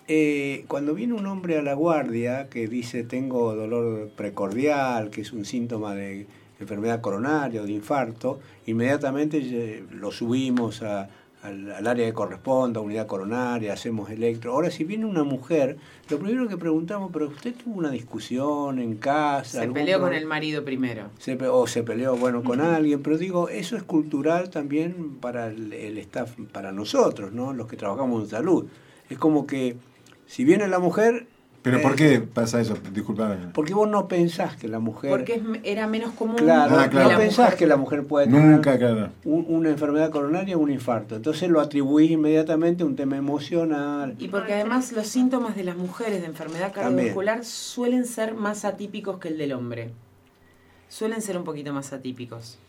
Eh, 0.07 0.65
cuando 0.67 0.93
viene 0.93 1.15
un 1.15 1.25
hombre 1.25 1.57
a 1.57 1.63
la 1.63 1.73
guardia 1.73 2.49
que 2.49 2.67
dice 2.67 3.03
tengo 3.03 3.55
dolor 3.55 4.11
precordial, 4.15 5.09
que 5.09 5.21
es 5.21 5.33
un 5.33 5.43
síntoma 5.43 5.95
de 5.95 6.27
enfermedad 6.59 7.01
coronaria 7.01 7.63
o 7.63 7.65
de 7.65 7.71
infarto, 7.71 8.39
inmediatamente 8.67 9.39
eh, 9.41 9.83
lo 9.89 10.11
subimos 10.11 10.83
a, 10.83 11.09
al, 11.45 11.87
área 11.87 12.05
que 12.05 12.13
corresponda, 12.13 12.79
unidad 12.79 13.07
coronaria, 13.07 13.73
hacemos 13.73 14.09
electro. 14.09 14.53
Ahora, 14.53 14.71
si 14.71 14.83
viene 14.83 15.05
una 15.05 15.23
mujer, 15.23 15.77
lo 16.09 16.17
primero 16.17 16.47
que 16.47 16.57
preguntamos, 16.57 17.11
pero 17.13 17.27
usted 17.27 17.53
tuvo 17.53 17.77
una 17.77 17.91
discusión 17.91 18.79
en 18.79 18.95
casa. 18.95 19.61
Se 19.61 19.67
peleó 19.67 19.99
con 19.99 20.13
el 20.13 20.25
marido 20.25 20.63
primero. 20.65 21.09
o 21.51 21.67
se 21.67 21.83
peleó, 21.83 22.15
bueno, 22.15 22.43
con 22.43 22.61
alguien, 22.61 23.01
pero 23.01 23.17
digo, 23.17 23.49
eso 23.49 23.77
es 23.77 23.83
cultural 23.83 24.49
también 24.49 25.17
para 25.21 25.47
el, 25.47 25.73
el 25.73 25.97
staff, 25.99 26.35
para 26.51 26.71
nosotros, 26.71 27.31
¿no? 27.31 27.53
Los 27.53 27.67
que 27.67 27.77
trabajamos 27.77 28.23
en 28.23 28.29
salud. 28.29 28.65
Es 29.09 29.17
como 29.17 29.45
que 29.45 29.77
si 30.25 30.43
viene 30.43 30.67
la 30.67 30.79
mujer, 30.79 31.27
¿Pero 31.65 31.81
por 31.81 31.95
qué 31.95 32.21
pasa 32.21 32.61
eso? 32.61 32.77
Disculpame. 32.93 33.37
Porque 33.51 33.73
vos 33.73 33.89
no 33.89 34.07
pensás 34.07 34.55
que 34.55 34.67
la 34.67 34.77
mujer... 34.77 35.09
Porque 35.09 35.41
era 35.63 35.87
menos 35.87 36.13
común. 36.13 36.35
Claro, 36.35 36.77
ah, 36.77 36.87
no 36.87 37.17
pensás 37.17 37.55
que 37.55 37.65
la 37.65 37.75
mujer 37.75 38.05
puede 38.05 38.27
Nunca, 38.27 38.77
tener 38.77 39.09
una 39.23 39.69
enfermedad 39.69 40.11
coronaria 40.11 40.55
o 40.57 40.59
un 40.59 40.71
infarto. 40.71 41.15
Entonces 41.15 41.49
lo 41.49 41.59
atribuís 41.59 42.11
inmediatamente 42.11 42.83
a 42.83 42.85
un 42.85 42.95
tema 42.95 43.17
emocional. 43.17 44.15
Y 44.19 44.27
porque 44.27 44.53
además 44.53 44.91
los 44.91 45.07
síntomas 45.07 45.55
de 45.55 45.63
las 45.63 45.75
mujeres 45.75 46.21
de 46.21 46.27
enfermedad 46.27 46.71
cardiovascular 46.71 47.43
suelen 47.43 48.05
ser 48.05 48.35
más 48.35 48.63
atípicos 48.63 49.17
que 49.17 49.29
el 49.29 49.39
del 49.39 49.53
hombre. 49.53 49.89
Suelen 50.87 51.23
ser 51.23 51.35
un 51.35 51.45
poquito 51.45 51.73
más 51.73 51.93
atípicos. 51.93 52.59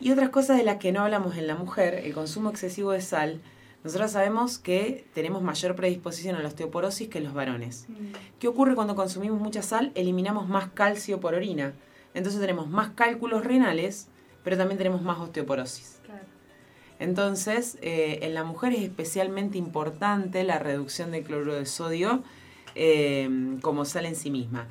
Y 0.00 0.12
otras 0.12 0.28
cosas 0.28 0.58
de 0.58 0.62
las 0.62 0.76
que 0.76 0.92
no 0.92 1.00
hablamos 1.00 1.36
en 1.36 1.48
la 1.48 1.56
mujer, 1.56 1.94
el 2.04 2.14
consumo 2.14 2.50
excesivo 2.50 2.92
de 2.92 3.00
sal 3.00 3.40
nosotros 3.84 4.10
sabemos 4.10 4.58
que 4.58 5.06
tenemos 5.14 5.42
mayor 5.42 5.76
predisposición 5.76 6.36
a 6.36 6.42
la 6.42 6.48
osteoporosis 6.48 7.08
que 7.08 7.20
los 7.20 7.32
varones. 7.32 7.86
Mm. 7.88 7.94
¿Qué 8.38 8.48
ocurre 8.48 8.74
cuando 8.74 8.96
consumimos 8.96 9.40
mucha 9.40 9.62
sal? 9.62 9.92
Eliminamos 9.94 10.48
más 10.48 10.70
calcio 10.70 11.20
por 11.20 11.34
orina. 11.34 11.74
Entonces 12.14 12.40
tenemos 12.40 12.68
más 12.68 12.90
cálculos 12.90 13.44
renales, 13.44 14.08
pero 14.42 14.56
también 14.56 14.78
tenemos 14.78 15.02
más 15.02 15.18
osteoporosis. 15.20 16.00
Entonces, 16.98 17.78
eh, 17.80 18.18
en 18.22 18.34
la 18.34 18.42
mujer 18.42 18.72
es 18.72 18.80
especialmente 18.80 19.56
importante 19.56 20.42
la 20.42 20.58
reducción 20.58 21.12
del 21.12 21.22
cloruro 21.22 21.54
de 21.54 21.64
sodio 21.64 22.24
eh, 22.74 23.56
como 23.62 23.84
sal 23.84 24.06
en 24.06 24.16
sí 24.16 24.30
misma. 24.30 24.66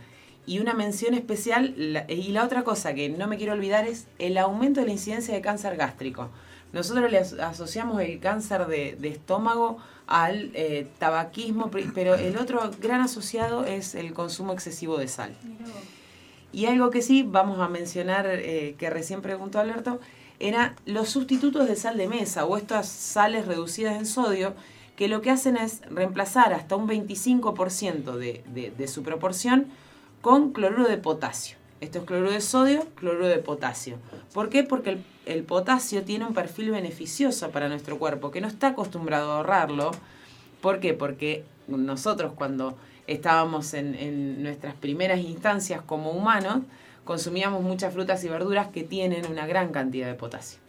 Y 0.45 0.59
una 0.59 0.73
mención 0.73 1.13
especial, 1.13 1.75
y 2.07 2.29
la 2.29 2.43
otra 2.43 2.63
cosa 2.63 2.93
que 2.93 3.09
no 3.09 3.27
me 3.27 3.37
quiero 3.37 3.53
olvidar 3.53 3.85
es 3.85 4.07
el 4.17 4.37
aumento 4.37 4.79
de 4.79 4.87
la 4.87 4.93
incidencia 4.93 5.33
de 5.33 5.41
cáncer 5.41 5.75
gástrico. 5.75 6.29
Nosotros 6.73 7.11
le 7.11 7.19
asociamos 7.19 8.01
el 8.01 8.19
cáncer 8.19 8.67
de, 8.67 8.97
estómago 9.03 9.77
al 10.05 10.51
eh, 10.53 10.87
tabaquismo, 10.99 11.71
pero 11.93 12.15
el 12.15 12.37
otro 12.37 12.71
gran 12.81 13.01
asociado 13.01 13.65
es 13.65 13.95
el 13.95 14.13
consumo 14.13 14.53
excesivo 14.53 14.97
de 14.97 15.07
sal. 15.07 15.35
Y 16.51 16.65
algo 16.65 16.89
que 16.89 17.01
sí 17.01 17.23
vamos 17.23 17.59
a 17.59 17.67
mencionar, 17.67 18.25
eh, 18.27 18.75
que 18.77 18.89
recién 18.89 19.21
preguntó 19.21 19.59
Alberto, 19.59 19.99
era 20.39 20.75
los 20.85 21.09
sustitutos 21.09 21.67
de 21.67 21.75
sal 21.75 21.97
de 21.97 22.07
mesa 22.07 22.45
o 22.45 22.57
estas 22.57 22.87
sales 22.87 23.47
reducidas 23.47 23.97
en 23.97 24.05
sodio, 24.05 24.53
que 24.95 25.07
lo 25.07 25.21
que 25.21 25.31
hacen 25.31 25.57
es 25.57 25.81
reemplazar 25.89 26.53
hasta 26.53 26.75
un 26.75 26.87
25% 26.87 28.15
de, 28.15 28.73
de 28.75 28.87
su 28.87 29.03
proporción 29.03 29.67
con 30.21 30.51
cloruro 30.51 30.87
de 30.87 30.97
potasio. 30.97 31.57
Esto 31.81 31.99
es 31.99 32.05
cloruro 32.05 32.31
de 32.31 32.41
sodio, 32.41 32.87
cloruro 32.95 33.27
de 33.27 33.37
potasio. 33.37 33.97
¿Por 34.33 34.49
qué? 34.49 34.63
Porque 34.63 34.89
el, 34.91 35.03
potasio 35.43 36.03
tiene 36.03 36.25
un 36.25 36.33
perfil 36.33 36.71
beneficioso 36.71 37.49
para 37.49 37.67
nuestro 37.69 37.97
cuerpo, 37.99 38.31
que 38.31 38.41
no 38.41 38.47
está 38.47 38.69
acostumbrado 38.69 39.31
a 39.31 39.37
ahorrarlo. 39.37 39.91
¿Por 40.61 40.79
qué? 40.79 40.93
Porque 40.93 41.43
nosotros 41.67 42.33
cuando 42.35 42.77
estábamos 43.07 43.73
en, 43.73 44.43
nuestras 44.43 44.75
primeras 44.75 45.19
instancias 45.19 45.81
como 45.81 46.11
humanos, 46.11 46.59
consumíamos 47.03 47.61
muchas 47.63 47.93
frutas 47.93 48.23
y 48.23 48.29
verduras 48.29 48.67
que 48.67 48.83
tienen 48.83 49.25
una 49.25 49.47
gran 49.47 49.71
cantidad 49.71 50.07
de 50.07 50.13
potasio. 50.13 50.59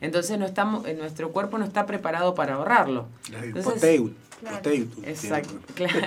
Entonces 0.00 0.38
no 0.38 0.46
estamos, 0.46 0.84
nuestro 0.96 1.30
cuerpo 1.30 1.58
no 1.58 1.64
está 1.64 1.86
preparado 1.86 2.34
para 2.34 2.54
ahorrarlo. 2.54 3.06
Entonces, 3.42 4.00
Exacto, 5.04 5.54
claro. 5.74 5.98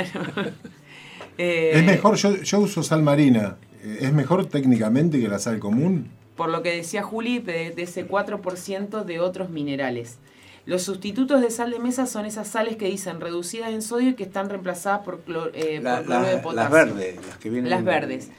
es 1.37 1.83
mejor, 1.83 2.15
yo, 2.15 2.35
yo 2.35 2.59
uso 2.59 2.81
sal 2.81 3.03
marina 3.03 3.57
¿Es 3.83 4.13
mejor 4.13 4.45
técnicamente 4.45 5.19
que 5.19 5.27
la 5.27 5.39
sal 5.39 5.59
común? 5.59 6.09
Por 6.35 6.49
lo 6.49 6.63
que 6.63 6.75
decía 6.75 7.03
Juli, 7.03 7.39
de, 7.39 7.73
ese 7.77 8.07
4% 8.07 9.03
de 9.03 9.19
otros 9.19 9.49
minerales. 9.49 10.17
Los 10.65 10.83
sustitutos 10.83 11.41
de 11.41 11.51
sal 11.51 11.71
de 11.71 11.79
mesa 11.79 12.05
son 12.05 12.25
esas 12.25 12.47
sales 12.47 12.77
que 12.77 12.85
dicen 12.85 13.19
reducidas 13.19 13.71
en 13.71 13.81
sodio 13.81 14.11
y 14.11 14.13
que 14.15 14.23
están 14.23 14.49
reemplazadas 14.49 15.01
por, 15.01 15.21
eh, 15.53 15.81
cloro 15.81 16.25
de 16.25 16.37
potasio. 16.37 16.53
Las 16.53 16.71
verdes, 16.71 17.27
las 17.27 17.37
que 17.37 17.49
vienen. 17.49 17.69
Las 17.69 17.83
verdes. 17.83 18.29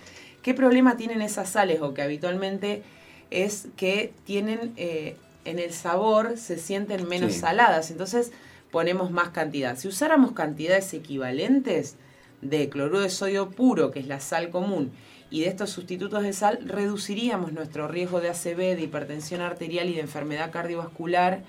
¿Qué 0.43 0.55
problema 0.55 0.97
tienen 0.97 1.23
esas 1.23 1.51
sales 1.51 1.81
o 1.81 1.95
que 1.95 2.03
habitualmente 2.03 2.83
es 3.31 3.69
que 3.77 4.13
tienen 4.25 4.73
eh, 4.77 5.17
en 5.45 5.59
el 5.59 5.73
sabor 5.73 6.37
se 6.37 6.59
sienten 6.59 7.09
menos 7.09 7.35
saladas? 7.35 7.91
Entonces 7.91 8.33
ponemos 8.71 9.11
más 9.11 9.29
cantidad. 9.29 9.79
Si 9.79 9.89
usáramos 9.89 10.33
cantidades 10.33 10.93
equivalentes 10.95 11.97
de 12.43 12.69
cloruro 12.69 13.01
de 13.01 13.09
sodio 13.09 13.51
puro, 13.51 13.91
que 13.91 14.01
es 14.01 14.07
la 14.07 14.21
sal 14.21 14.51
común, 14.51 14.93
y 15.35 15.41
de 15.41 15.49
estos 15.49 15.71
sustitutos 15.71 16.23
de 16.23 16.33
sal 16.33 16.61
reduciríamos 16.65 17.53
nuestro 17.53 17.89
riesgo 17.89 18.21
de 18.21 18.29
ACV, 18.29 18.77
de 18.77 18.83
hipertensión 18.83 19.41
arterial 19.41 19.89
y 19.91 19.95
de 19.95 20.01
enfermedad 20.03 20.53
cardiovascular 20.53 21.43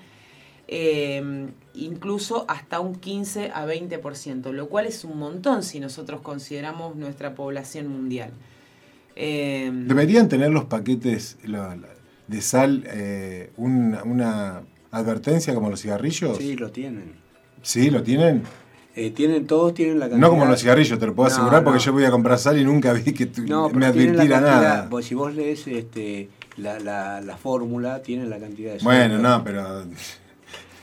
eh, 0.68 1.46
incluso 1.74 2.44
hasta 2.48 2.80
un 2.80 2.96
15 2.96 3.52
a 3.54 3.64
20%, 3.66 4.50
lo 4.50 4.68
cual 4.68 4.86
es 4.86 5.04
un 5.04 5.16
montón 5.18 5.62
si 5.62 5.78
nosotros 5.78 6.20
consideramos 6.22 6.96
nuestra 6.96 7.36
población 7.36 7.86
mundial. 7.86 8.30
Eh, 9.14 9.70
¿Deberían 9.72 10.28
tener 10.28 10.50
los 10.50 10.64
paquetes 10.64 11.38
de 12.26 12.40
sal 12.40 12.82
eh, 12.88 13.52
un- 13.56 13.96
una 14.04 14.62
advertencia 14.90 15.54
como 15.54 15.70
los 15.70 15.80
cigarrillos? 15.82 16.38
Sí, 16.38 16.56
lo 16.56 16.72
tienen. 16.72 17.12
¿Sí, 17.62 17.90
lo 17.90 18.02
tienen? 18.02 18.42
Eh, 18.96 19.10
tienen 19.10 19.46
todos 19.46 19.74
tienen 19.74 19.98
la 19.98 20.06
cantidad. 20.08 20.20
No 20.20 20.30
como 20.30 20.46
los 20.46 20.58
cigarrillos, 20.60 20.98
te 20.98 21.06
lo 21.06 21.14
puedo 21.14 21.28
No, 21.28 21.34
asegurar, 21.34 21.62
porque 21.62 21.78
no. 21.78 21.84
yo 21.84 21.92
voy 21.92 22.04
a 22.04 22.10
comprar 22.10 22.38
sal 22.38 22.58
y 22.58 22.64
nunca 22.64 22.92
vi 22.94 23.12
que 23.12 23.26
tu- 23.26 23.42
No, 23.44 23.68
me 23.68 23.84
advirtiera 23.86 24.40
nada. 24.40 24.86
Vos, 24.90 25.04
si 25.04 25.14
vos 25.14 25.34
lees 25.34 25.66
este, 25.68 26.30
la, 26.56 26.78
la, 26.80 27.20
la 27.20 27.36
fórmula, 27.36 28.00
tienen 28.02 28.30
la 28.30 28.38
cantidad 28.38 28.72
de 28.72 28.78
Bueno, 28.82 29.18
no, 29.18 29.44
pero. 29.44 29.84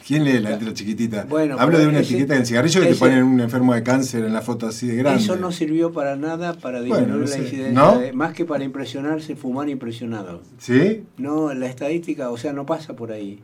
¿Quién 0.05 0.26
lee 0.26 0.39
la 0.41 0.49
letra 0.49 0.74
chiquitita? 0.74 1.24
Bueno, 1.30 1.55
Hablo 1.57 1.80
de 1.80 1.88
una 1.88 1.99
ese- 1.99 2.09
etiqueta 2.16 2.36
en 2.36 2.45
cigarrillo 2.45 2.82
que 2.82 2.88
te 2.88 2.95
ponen 2.95 3.24
un 3.24 3.39
enfermo 3.39 3.74
de 3.74 3.84
cáncer 3.84 4.26
en 4.26 4.34
la 4.34 4.41
foto 4.41 4.68
así 4.68 4.86
de 4.86 4.97
grande. 4.97 5.24
Eso 5.24 5.38
no 5.38 5.51
sirvió 5.53 5.93
para 5.93 6.18
nada 6.18 6.53
para 6.55 6.82
disminuir 6.82 7.30
la 7.30 7.38
incidencia. 7.38 7.72
¿No? 7.72 7.97
de- 7.99 8.11
más 8.11 8.34
que 8.34 8.43
para 8.43 8.66
impresionarse, 8.66 9.38
fumar 9.38 9.70
impresionado. 9.70 10.41
¿Sí? 10.57 11.05
No, 11.18 11.53
la 11.53 11.68
estadística, 11.68 12.30
o 12.32 12.38
sea, 12.38 12.51
no 12.51 12.66
pasa 12.66 12.97
por 12.97 13.14
ahí. 13.14 13.41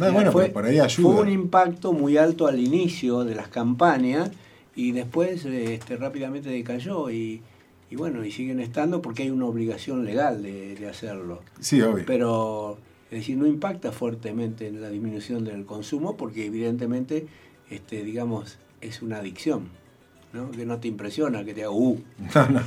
No, 0.00 0.06
sea, 0.06 0.14
bueno, 0.14 0.32
pero 0.34 0.52
por 0.52 0.64
ahí 0.66 0.78
ayuda. 0.80 1.12
Fue 1.12 1.22
un 1.22 1.28
impacto 1.30 1.92
muy 1.92 2.16
alto 2.16 2.46
al 2.46 2.58
inicio 2.58 3.24
de 3.24 3.34
las 3.34 3.48
campañas 3.48 4.30
y 4.74 4.92
después 4.92 5.44
este, 5.44 5.96
rápidamente 5.96 6.48
decayó 6.48 7.10
y, 7.10 7.42
y 7.90 7.96
bueno, 7.96 8.24
y 8.24 8.30
siguen 8.32 8.60
estando 8.60 9.02
porque 9.02 9.22
hay 9.24 9.30
una 9.30 9.46
obligación 9.46 10.04
legal 10.04 10.42
de, 10.42 10.74
de 10.74 10.88
hacerlo. 10.88 11.42
Sí, 11.60 11.80
obvio. 11.82 12.04
Pero, 12.06 12.78
es 13.10 13.18
decir, 13.20 13.36
no 13.36 13.46
impacta 13.46 13.92
fuertemente 13.92 14.68
en 14.68 14.80
la 14.80 14.88
disminución 14.90 15.44
del 15.44 15.64
consumo 15.66 16.16
porque 16.16 16.46
evidentemente, 16.46 17.26
este, 17.70 18.02
digamos, 18.04 18.58
es 18.80 19.02
una 19.02 19.18
adicción. 19.18 19.68
¿no? 20.32 20.48
Que 20.52 20.64
no 20.64 20.78
te 20.78 20.86
impresiona, 20.86 21.44
que 21.44 21.52
te 21.54 21.62
haga 21.62 21.72
uh. 21.72 21.98
No, 22.34 22.48
no. 22.50 22.60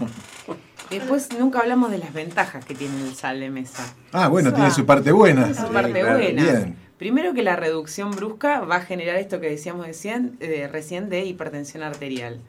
después 0.89 1.29
nunca 1.39 1.59
hablamos 1.61 1.91
de 1.91 1.97
las 1.97 2.13
ventajas 2.13 2.65
que 2.65 2.75
tiene 2.75 3.01
el 3.07 3.15
sal 3.15 3.39
de 3.39 3.49
mesa. 3.49 3.95
Ah, 4.11 4.27
bueno, 4.27 4.49
O 4.49 4.51
sea, 4.51 4.57
tiene 4.57 4.71
su 4.73 4.85
parte 4.85 5.13
buena. 5.13 5.47
Su 5.53 5.61
Sí, 5.61 5.67
parte 5.73 6.01
claro. 6.01 6.17
buena. 6.19 6.43
Bien. 6.43 6.75
Primero 7.03 7.33
que 7.33 7.43
la 7.43 7.57
reducción 7.57 8.11
brusca 8.11 8.61
va 8.61 8.77
a 8.77 8.81
generar 8.81 9.17
esto 9.17 9.41
que 9.41 9.49
decíamos 9.49 9.85
recién, 9.85 10.37
eh, 10.39 10.69
recién 10.71 11.09
de 11.09 11.25
hipertensión 11.25 11.83
arterial. 11.83 12.39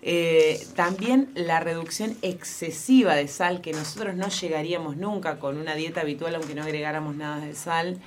Eh, 0.00 0.66
también 0.74 1.28
la 1.34 1.60
reducción 1.60 2.16
excesiva 2.22 3.14
de 3.14 3.28
sal, 3.28 3.60
que 3.60 3.72
nosotros 3.72 4.14
no 4.14 4.30
llegaríamos 4.30 4.96
nunca 4.96 5.38
con 5.38 5.58
una 5.58 5.74
dieta 5.74 6.00
habitual, 6.00 6.34
aunque 6.36 6.54
no 6.54 6.62
agregáramos 6.62 7.16
nada 7.16 7.44
de 7.44 7.54
sal, 7.54 7.98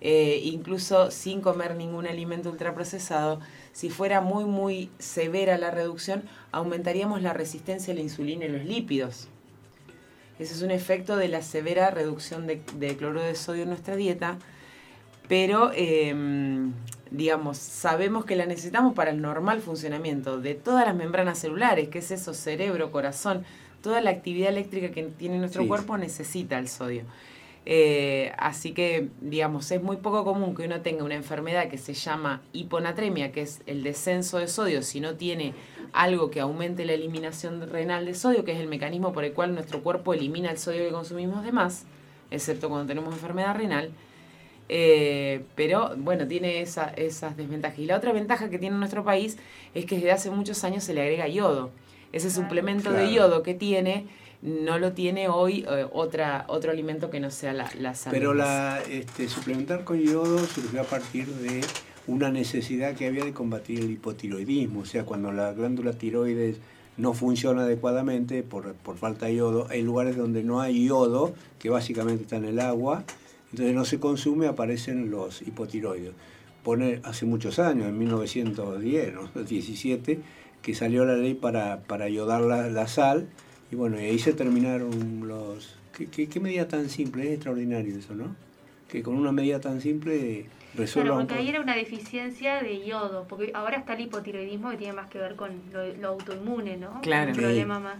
eh, 0.00 0.40
incluso 0.42 1.12
sin 1.12 1.40
comer 1.40 1.76
ningún 1.76 2.08
alimento 2.08 2.50
ultraprocesado, 2.50 3.38
si 3.72 3.90
fuera 3.90 4.20
muy, 4.20 4.44
muy 4.44 4.90
severa 4.98 5.56
la 5.56 5.70
reducción, 5.70 6.24
aumentaríamos 6.50 7.22
la 7.22 7.32
resistencia 7.32 7.92
a 7.92 7.94
la 7.94 8.02
insulina 8.02 8.46
y 8.46 8.48
los 8.48 8.64
lípidos. 8.64 9.28
Ese 10.40 10.52
es 10.52 10.62
un 10.62 10.72
efecto 10.72 11.16
de 11.16 11.28
la 11.28 11.42
severa 11.42 11.92
reducción 11.92 12.48
de, 12.48 12.60
de 12.74 12.96
cloruro 12.96 13.22
de 13.22 13.36
sodio 13.36 13.62
en 13.62 13.68
nuestra 13.68 13.94
dieta, 13.94 14.40
pero 15.28 15.70
eh, 15.74 16.14
digamos, 17.10 17.56
sabemos 17.58 18.24
que 18.24 18.36
la 18.36 18.46
necesitamos 18.46 18.94
para 18.94 19.10
el 19.10 19.20
normal 19.20 19.60
funcionamiento 19.60 20.40
de 20.40 20.54
todas 20.54 20.84
las 20.86 20.94
membranas 20.94 21.38
celulares, 21.38 21.88
que 21.88 21.98
es 21.98 22.10
eso, 22.10 22.34
cerebro, 22.34 22.90
corazón, 22.90 23.44
toda 23.82 24.00
la 24.00 24.10
actividad 24.10 24.50
eléctrica 24.50 24.90
que 24.90 25.04
tiene 25.04 25.38
nuestro 25.38 25.62
Sí. 25.62 25.68
cuerpo 25.68 25.96
necesita 25.96 26.58
el 26.58 26.68
sodio. 26.68 27.02
Eh, 27.70 28.32
así 28.38 28.72
que, 28.72 29.08
digamos, 29.20 29.70
es 29.70 29.82
muy 29.82 29.96
poco 29.96 30.24
común 30.24 30.54
que 30.54 30.62
uno 30.64 30.80
tenga 30.80 31.04
una 31.04 31.14
enfermedad 31.16 31.68
que 31.68 31.76
se 31.76 31.92
llama 31.92 32.40
hiponatremia, 32.54 33.30
que 33.30 33.42
es 33.42 33.60
el 33.66 33.82
descenso 33.82 34.38
de 34.38 34.48
sodio, 34.48 34.82
si 34.82 35.00
no 35.00 35.14
tiene 35.16 35.52
algo 35.92 36.30
que 36.30 36.40
aumente 36.40 36.86
la 36.86 36.94
eliminación 36.94 37.68
renal 37.70 38.06
de 38.06 38.14
sodio, 38.14 38.44
que 38.44 38.52
es 38.52 38.58
el 38.60 38.68
mecanismo 38.68 39.12
por 39.12 39.24
el 39.24 39.32
cual 39.32 39.54
nuestro 39.54 39.82
cuerpo 39.82 40.14
elimina 40.14 40.50
el 40.50 40.58
sodio 40.58 40.84
que 40.84 40.92
consumimos 40.92 41.44
de 41.44 41.52
más, 41.52 41.84
excepto 42.30 42.68
cuando 42.70 42.86
tenemos 42.86 43.12
enfermedad 43.14 43.54
renal. 43.54 43.90
Eh, 44.68 45.42
pero 45.54 45.94
bueno, 45.96 46.26
tiene 46.26 46.60
esa- 46.60 46.90
esas 46.96 47.36
desventajas. 47.36 47.78
Y 47.78 47.86
la 47.86 47.96
otra 47.96 48.12
ventaja 48.12 48.50
que 48.50 48.58
tiene 48.58 48.76
nuestro 48.76 49.04
país 49.04 49.38
es 49.74 49.86
que 49.86 49.96
desde 49.96 50.12
hace 50.12 50.30
muchos 50.30 50.62
años 50.64 50.84
se 50.84 50.94
le 50.94 51.02
agrega 51.02 51.26
yodo. 51.28 51.70
Ese 52.12 52.30
suplemento 52.30 52.90
de 52.90 53.04
Claro. 53.08 53.12
yodo 53.28 53.42
que 53.42 53.54
tiene 53.54 54.06
no 54.40 54.78
lo 54.78 54.92
tiene 54.92 55.28
hoy 55.28 55.64
eh, 55.68 55.86
otra, 55.92 56.44
otro 56.48 56.70
alimento 56.70 57.10
que 57.10 57.18
no 57.18 57.30
sea 57.30 57.52
la, 57.52 57.68
la 57.78 57.94
sal. 57.94 58.12
Pero 58.12 58.34
la, 58.34 58.80
este, 58.88 59.28
suplementar 59.28 59.84
con 59.84 59.98
yodo 60.00 60.38
surgió 60.38 60.80
a 60.80 60.84
partir 60.84 61.26
de 61.26 61.60
una 62.06 62.30
necesidad 62.30 62.94
que 62.94 63.06
había 63.06 63.24
de 63.24 63.32
combatir 63.32 63.80
el 63.80 63.90
hipotiroidismo, 63.90 64.80
o 64.80 64.84
sea, 64.86 65.04
cuando 65.04 65.32
la 65.32 65.52
glándula 65.52 65.92
tiroides 65.92 66.56
no 66.96 67.12
funciona 67.14 67.62
adecuadamente 67.62 68.42
por, 68.42 68.74
por 68.74 68.96
falta 68.96 69.26
de 69.26 69.34
yodo, 69.36 69.66
hay 69.70 69.82
lugares 69.82 70.16
donde 70.16 70.42
no 70.44 70.60
hay 70.60 70.86
yodo, 70.86 71.34
que 71.58 71.68
básicamente 71.68 72.22
está 72.22 72.36
en 72.36 72.44
el 72.46 72.60
agua, 72.60 73.04
entonces 73.52 73.74
no 73.74 73.84
se 73.84 73.98
consume, 73.98 74.46
aparecen 74.46 75.10
los 75.10 75.42
hipotiroides. 75.42 76.12
Pone 76.62 77.00
hace 77.04 77.24
muchos 77.24 77.58
años, 77.58 77.88
en 77.88 77.98
1910, 77.98 79.14
¿no? 79.14 79.42
17, 79.42 80.20
que 80.62 80.74
salió 80.74 81.04
la 81.04 81.16
ley 81.16 81.34
para, 81.34 81.80
para 81.80 82.04
ayudar 82.04 82.42
la, 82.42 82.68
la 82.68 82.86
sal, 82.88 83.28
y 83.70 83.76
bueno, 83.76 84.00
y 84.00 84.04
ahí 84.04 84.18
se 84.18 84.32
terminaron 84.32 85.26
los... 85.26 85.76
¿Qué, 85.96 86.06
qué, 86.06 86.28
qué 86.28 86.40
medida 86.40 86.68
tan 86.68 86.88
simple? 86.88 87.24
Es 87.24 87.34
extraordinario 87.34 87.96
eso, 87.96 88.14
¿no? 88.14 88.36
Que 88.88 89.02
con 89.02 89.16
una 89.16 89.32
medida 89.32 89.60
tan 89.60 89.80
simple 89.80 90.46
resuelva 90.74 91.10
Claro, 91.10 91.20
un 91.20 91.26
porque 91.26 91.40
ahí 91.40 91.48
era 91.48 91.60
una 91.60 91.74
deficiencia 91.74 92.62
de 92.62 92.86
yodo, 92.86 93.26
porque 93.28 93.50
ahora 93.54 93.78
está 93.78 93.94
el 93.94 94.02
hipotiroidismo 94.02 94.70
que 94.70 94.76
tiene 94.76 94.92
más 94.94 95.10
que 95.10 95.18
ver 95.18 95.36
con 95.36 95.50
lo, 95.72 95.86
lo 95.94 96.08
autoinmune, 96.08 96.76
¿no? 96.76 97.00
Claro. 97.02 97.32
Un 97.32 97.36
problema 97.36 97.78
más. 97.78 97.98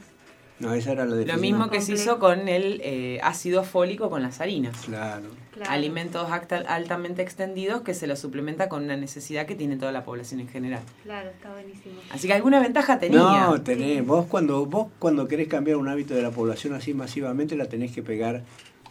No, 0.61 0.75
esa 0.75 0.93
era 0.93 1.05
la 1.05 1.15
Lo 1.17 1.37
mismo 1.39 1.71
que 1.71 1.81
se 1.81 1.93
hizo 1.93 2.19
con 2.19 2.49
el 2.49 2.81
eh, 2.83 3.21
ácido 3.23 3.63
fólico 3.63 4.11
con 4.11 4.23
las 4.23 4.41
harinas. 4.41 4.77
Claro. 4.85 5.27
Claro. 5.55 5.73
Alimentos 5.73 6.29
altamente 6.69 7.23
extendidos 7.23 7.81
que 7.83 7.93
se 7.95 8.07
los 8.07 8.19
suplementa 8.21 8.69
con 8.69 8.85
una 8.85 8.97
necesidad 8.97 9.47
que 9.47 9.55
tiene 9.57 9.77
toda 9.77 9.91
la 9.93 10.05
población 10.05 10.41
en 10.41 10.49
general. 10.49 10.83
Claro, 11.03 11.31
está 11.31 11.51
buenísimo. 11.53 11.95
Así 12.11 12.29
que 12.29 12.35
alguna 12.35 12.61
ventaja 12.61 12.99
tenía. 13.01 13.19
No, 13.19 13.61
tenés, 13.63 14.07
vos 14.07 14.27
cuando, 14.27 14.67
vos 14.67 14.87
cuando 15.01 15.27
querés 15.27 15.49
cambiar 15.49 15.77
un 15.77 15.89
hábito 15.89 16.15
de 16.15 16.23
la 16.23 16.31
población 16.31 16.75
así 16.75 16.95
masivamente, 16.95 17.57
la 17.57 17.67
tenés 17.67 17.91
que 17.93 18.03
pegar 18.05 18.43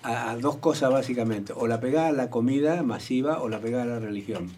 a, 0.03 0.31
a 0.31 0.37
dos 0.37 0.57
cosas 0.57 0.91
básicamente. 0.91 1.53
O 1.55 1.67
la 1.67 1.79
pegás 1.79 2.09
a 2.09 2.11
la 2.11 2.29
comida 2.29 2.83
masiva 2.83 3.41
o 3.41 3.47
la 3.49 3.59
pegás 3.59 3.83
a 3.83 3.85
la 3.85 3.99
religión. 3.99 4.49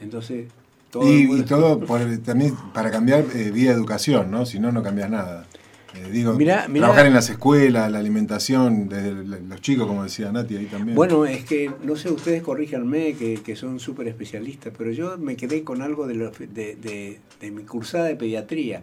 Entonces, 0.00 0.48
todo 0.90 1.06
Y, 1.06 1.30
y 1.40 1.42
todo 1.42 1.80
por- 1.80 2.00
también 2.24 2.54
para 2.72 2.90
cambiar 2.90 3.24
eh, 3.34 3.50
vía 3.50 3.72
educación, 3.72 4.30
¿no? 4.30 4.46
Si 4.46 4.58
no, 4.58 4.72
no 4.72 4.82
cambias 4.82 5.10
nada. 5.10 5.46
Eh, 5.94 6.10
digo, 6.12 6.34
Mirá, 6.34 6.68
mirá. 6.68 6.84
trabajar 6.86 7.06
en 7.06 7.14
las 7.14 7.30
escuelas, 7.30 7.90
la 7.90 7.98
alimentación, 7.98 8.88
desde 8.88 9.12
los 9.40 9.60
chicos, 9.62 9.86
como 9.86 10.02
decía 10.04 10.30
Nati 10.30 10.56
ahí 10.56 10.66
también. 10.66 10.94
Bueno, 10.94 11.24
es 11.24 11.44
que, 11.44 11.70
no 11.82 11.96
sé, 11.96 12.10
ustedes 12.10 12.42
corríjanme, 12.42 13.14
que, 13.14 13.38
que 13.42 13.56
son 13.56 13.80
súper 13.80 14.06
especialistas, 14.08 14.72
pero 14.76 14.90
yo 14.92 15.16
me 15.18 15.36
quedé 15.36 15.64
con 15.64 15.80
algo 15.80 16.06
de, 16.06 16.14
los- 16.14 16.38
de, 16.38 16.46
de- 16.76 17.18
de 17.40 17.50
mi 17.50 17.62
cursada 17.62 18.04
de 18.04 18.16
pediatría, 18.16 18.82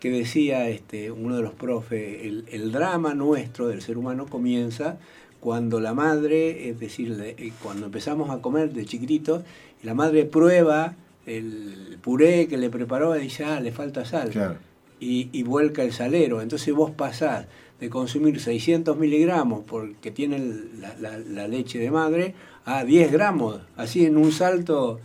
que 0.00 0.10
decía 0.10 0.68
este, 0.68 1.10
uno 1.10 1.36
de 1.36 1.42
los 1.42 1.52
profes, 1.54 2.22
el, 2.24 2.44
el 2.50 2.72
drama 2.72 3.14
nuestro 3.14 3.68
del 3.68 3.82
ser 3.82 3.98
humano 3.98 4.26
comienza 4.26 4.96
cuando 5.40 5.78
la 5.80 5.92
madre, 5.94 6.70
es 6.70 6.80
decir, 6.80 7.16
eh, 7.22 7.52
cuando 7.62 7.86
empezamos 7.86 8.30
a 8.30 8.40
comer 8.40 8.72
de 8.72 8.84
chiquititos, 8.86 9.42
la 9.82 9.92
madre 9.94 10.24
prueba 10.24 10.94
el 11.26 11.98
puré 12.02 12.46
que 12.48 12.56
le 12.56 12.70
preparó 12.70 13.16
y 13.16 13.20
dice, 13.22 13.44
ah, 13.44 13.60
le 13.60 13.72
falta 13.72 14.04
sal 14.04 14.30
Claro. 14.30 14.56
Y, 15.00 15.28
y 15.32 15.42
vuelca 15.42 15.82
el 15.82 15.92
salero. 15.92 16.40
Entonces 16.42 16.74
vos 16.74 16.90
pasás 16.90 17.46
de 17.80 17.90
consumir 17.90 18.40
600 18.40 18.96
miligramos 18.96 19.64
porque 19.66 20.10
tiene 20.10 20.38
la, 20.80 20.94
la- 20.98 21.18
la 21.18 21.46
leche 21.48 21.78
de 21.78 21.90
madre 21.90 22.34
a 22.64 22.84
10 22.84 23.12
gramos, 23.12 23.60
así 23.76 24.04
en 24.06 24.16
un 24.16 24.32
salto. 24.32 24.98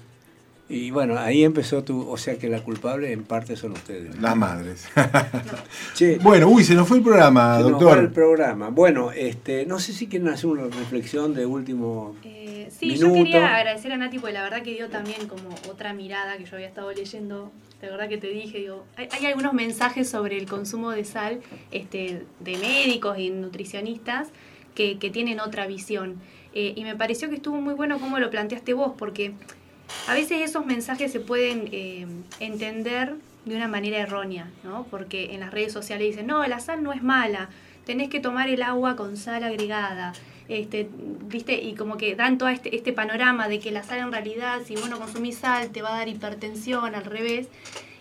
Y 0.69 0.89
bueno, 0.89 1.19
ahí 1.19 1.43
empezó 1.43 1.83
tu, 1.83 2.09
o 2.09 2.15
sea 2.15 2.37
que 2.37 2.47
la 2.47 2.63
culpable 2.63 3.11
en 3.11 3.23
parte 3.25 3.57
son 3.57 3.73
ustedes. 3.73 4.17
Las 4.21 4.37
madres. 4.37 4.87
Che, 5.95 6.17
bueno, 6.19 6.47
uy, 6.47 6.63
se 6.63 6.75
nos 6.75 6.87
fue 6.87 6.97
el 6.97 7.03
programa, 7.03 7.57
se 7.57 7.63
nos 7.63 7.71
doctor. 7.71 7.97
va 7.97 8.01
el 8.01 8.09
programa. 8.11 8.69
Bueno, 8.69 9.11
este, 9.11 9.65
no 9.65 9.79
sé 9.79 9.91
si 9.93 10.07
quieren 10.07 10.29
hacer 10.29 10.49
una 10.49 10.63
reflexión 10.63 11.33
de 11.33 11.45
último. 11.45 12.15
Eh, 12.23 12.69
sí, 12.71 12.85
Minuto. 12.87 13.07
yo 13.07 13.13
quería 13.15 13.55
agradecer 13.57 13.91
a 13.91 13.97
Nati 13.97 14.19
porque 14.19 14.33
la 14.33 14.43
verdad 14.43 14.63
que 14.63 14.71
dio 14.73 14.87
también 14.89 15.27
como 15.27 15.49
otra 15.69 15.93
mirada 15.93 16.37
que 16.37 16.45
yo 16.45 16.55
había 16.55 16.67
estado 16.69 16.91
leyendo. 16.93 17.51
De 17.81 17.89
verdad 17.89 18.07
que 18.07 18.17
te 18.17 18.27
dije, 18.27 18.59
digo, 18.59 18.85
hay, 18.95 19.07
hay 19.11 19.25
algunos 19.25 19.53
mensajes 19.53 20.07
sobre 20.09 20.37
el 20.37 20.47
consumo 20.47 20.91
de 20.91 21.03
sal 21.03 21.41
este, 21.71 22.23
de 22.39 22.57
médicos 22.57 23.17
y 23.17 23.31
nutricionistas 23.31 24.29
que, 24.75 24.99
que 24.99 25.09
tienen 25.09 25.39
otra 25.39 25.65
visión. 25.67 26.21
Eh, 26.53 26.73
y 26.75 26.83
me 26.83 26.95
pareció 26.95 27.29
que 27.29 27.35
estuvo 27.35 27.59
muy 27.59 27.73
bueno 27.73 27.99
cómo 27.99 28.19
lo 28.19 28.29
planteaste 28.29 28.73
vos, 28.73 28.93
porque 28.97 29.33
a 30.07 30.13
veces 30.13 30.41
esos 30.41 30.65
mensajes 30.65 31.11
se 31.11 31.19
pueden 31.19 31.69
eh, 31.71 32.05
entender 32.39 33.15
de 33.45 33.55
una 33.55 33.67
manera 33.67 33.97
errónea, 33.97 34.49
¿no? 34.63 34.85
Porque 34.91 35.33
en 35.33 35.39
las 35.39 35.51
redes 35.51 35.73
sociales 35.73 36.07
dicen, 36.07 36.27
no, 36.27 36.45
la 36.45 36.59
sal 36.59 36.83
no 36.83 36.93
es 36.93 37.01
mala, 37.01 37.49
tenés 37.85 38.09
que 38.09 38.19
tomar 38.19 38.49
el 38.49 38.61
agua 38.61 38.95
con 38.95 39.17
sal 39.17 39.43
agregada. 39.43 40.13
Este, 40.59 40.89
¿viste? 41.27 41.61
Y 41.61 41.75
como 41.75 41.97
que 41.97 42.15
dan 42.15 42.37
todo 42.37 42.49
este, 42.49 42.75
este 42.75 42.91
panorama 42.93 43.47
de 43.47 43.59
que 43.59 43.71
la 43.71 43.83
sal 43.83 43.99
en 43.99 44.11
realidad, 44.11 44.59
si 44.65 44.75
vos 44.75 44.89
no 44.89 44.97
consumís 44.99 45.37
sal, 45.37 45.69
te 45.69 45.81
va 45.81 45.93
a 45.95 45.97
dar 45.99 46.09
hipertensión, 46.09 46.93
al 46.95 47.05
revés. 47.05 47.47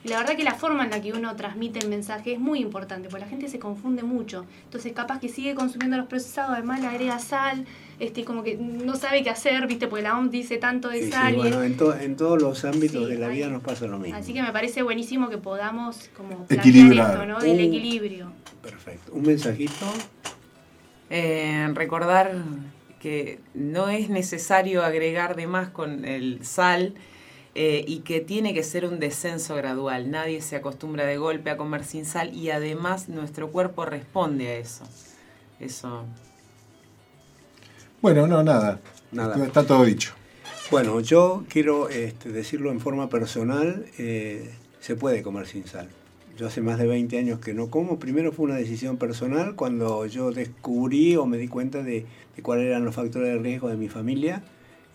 Y 0.03 0.09
la 0.09 0.17
verdad 0.19 0.35
que 0.35 0.45
la 0.45 0.55
forma 0.55 0.85
en 0.85 0.91
la 0.91 1.03
que 1.03 1.13
uno 1.13 1.37
transmite 1.37 1.79
el 1.79 1.89
mensaje 1.89 2.33
es 2.33 2.41
muy 2.41 2.61
importante, 2.61 3.11
porque 3.11 3.25
la 3.27 3.29
gente 3.31 3.49
se 3.49 3.59
confunde 3.59 4.03
mucho. 4.03 4.47
Entonces, 4.65 4.95
capaz 4.95 5.21
que 5.21 5.29
sigue 5.29 5.55
consumiendo 5.55 5.99
los 5.99 6.07
procesados, 6.07 6.53
además 6.55 6.81
le 6.81 6.87
agrega 6.87 7.19
sal, 7.19 7.67
este, 7.99 8.25
como 8.25 8.43
que 8.43 8.57
no 8.57 8.97
sabe 8.97 9.23
qué 9.23 9.29
hacer, 9.29 9.67
¿viste? 9.67 9.89
Porque 9.89 10.03
la 10.05 10.17
OMS 10.17 10.31
dice 10.31 10.57
tanto 10.57 10.89
de 10.89 11.01
Sí, 11.01 11.05
sí, 11.05 11.11
sal. 11.13 11.35
y 11.35 11.37
bueno, 11.37 11.61
es- 11.63 11.71
en, 11.73 11.77
to- 11.77 11.95
en 11.95 12.17
todos 12.17 12.41
los 12.41 12.65
ámbitos 12.65 13.05
Sí, 13.05 13.11
de 13.13 13.19
la 13.19 13.29
vida 13.29 13.49
nos 13.49 13.63
pasa 13.63 13.87
lo 13.89 13.99
mismo. 13.99 14.17
Así 14.17 14.33
que 14.33 14.41
me 14.41 14.53
parece 14.53 14.83
buenísimo 14.83 15.29
que 15.29 15.37
podamos 15.37 16.09
como 16.17 16.47
plantear 16.47 16.67
Equilibrar. 16.67 17.11
esto, 17.13 17.27
¿no? 17.27 17.39
Del 17.41 17.61
equilibrio. 17.61 18.33
Perfecto. 18.63 19.13
Un 19.13 19.23
mensajito. 19.27 19.85
Eh, 21.11 21.69
recordar 21.75 22.33
que 23.01 23.41
no 23.55 23.89
es 23.89 24.09
necesario 24.09 24.85
agregar 24.85 25.35
de 25.35 25.47
más 25.47 25.69
con 25.71 26.05
el 26.05 26.45
sal 26.45 26.95
eh, 27.57 27.85
y 27.87 28.01
que 28.01 28.21
tiene 28.21 28.55
que 28.55 28.63
ser 28.63 28.85
un 28.85 29.01
descenso 29.01 29.57
gradual. 29.57 30.11
Nadie 30.11 30.41
se 30.41 30.57
acostumbra 30.57 31.05
de 31.05 31.17
golpe 31.17 31.51
a 31.51 31.57
comer 31.57 31.85
sin 31.85 32.07
sal 32.07 32.33
y 32.33 32.51
además 32.51 33.09
nuestro 33.09 33.51
cuerpo 33.51 33.85
responde 33.85 34.49
a 34.49 34.57
eso. 34.57 34.85
Eso. 35.59 36.05
Bueno, 38.01 38.27
no, 38.27 38.43
nada. 38.43 38.81
Nada. 39.11 39.45
Está 39.45 39.67
todo 39.67 39.85
dicho. 39.85 40.13
Bueno, 40.71 41.01
yo 41.01 41.45
quiero 41.49 41.89
este, 41.89 42.31
decirlo 42.31 42.71
en 42.71 42.79
forma 42.79 43.09
personal, 43.09 43.85
eh, 43.99 44.55
se 44.79 44.95
puede 44.95 45.23
comer 45.23 45.49
sin 45.49 45.67
sal. 45.67 45.89
Yo 46.41 46.47
hace 46.47 46.63
más 46.63 46.79
de 46.79 46.87
20 46.87 47.19
años 47.19 47.39
que 47.39 47.53
no 47.53 47.69
como. 47.69 47.99
Primero 47.99 48.33
fue 48.33 48.47
una 48.47 48.55
decisión 48.55 48.97
personal 48.97 49.57
cuando 49.57 50.07
yo 50.07 50.33
descubrí 50.33 51.15
o 51.17 51.27
me 51.27 51.37
di 51.37 51.49
cuenta 51.49 51.83
de, 51.83 52.07
cuáles 52.41 52.65
eran 52.65 52.83
los 52.83 52.95
factores 52.95 53.29
de 53.29 53.39
riesgo 53.39 53.69
de 53.69 53.77
mi 53.77 53.91
familia 53.91 54.43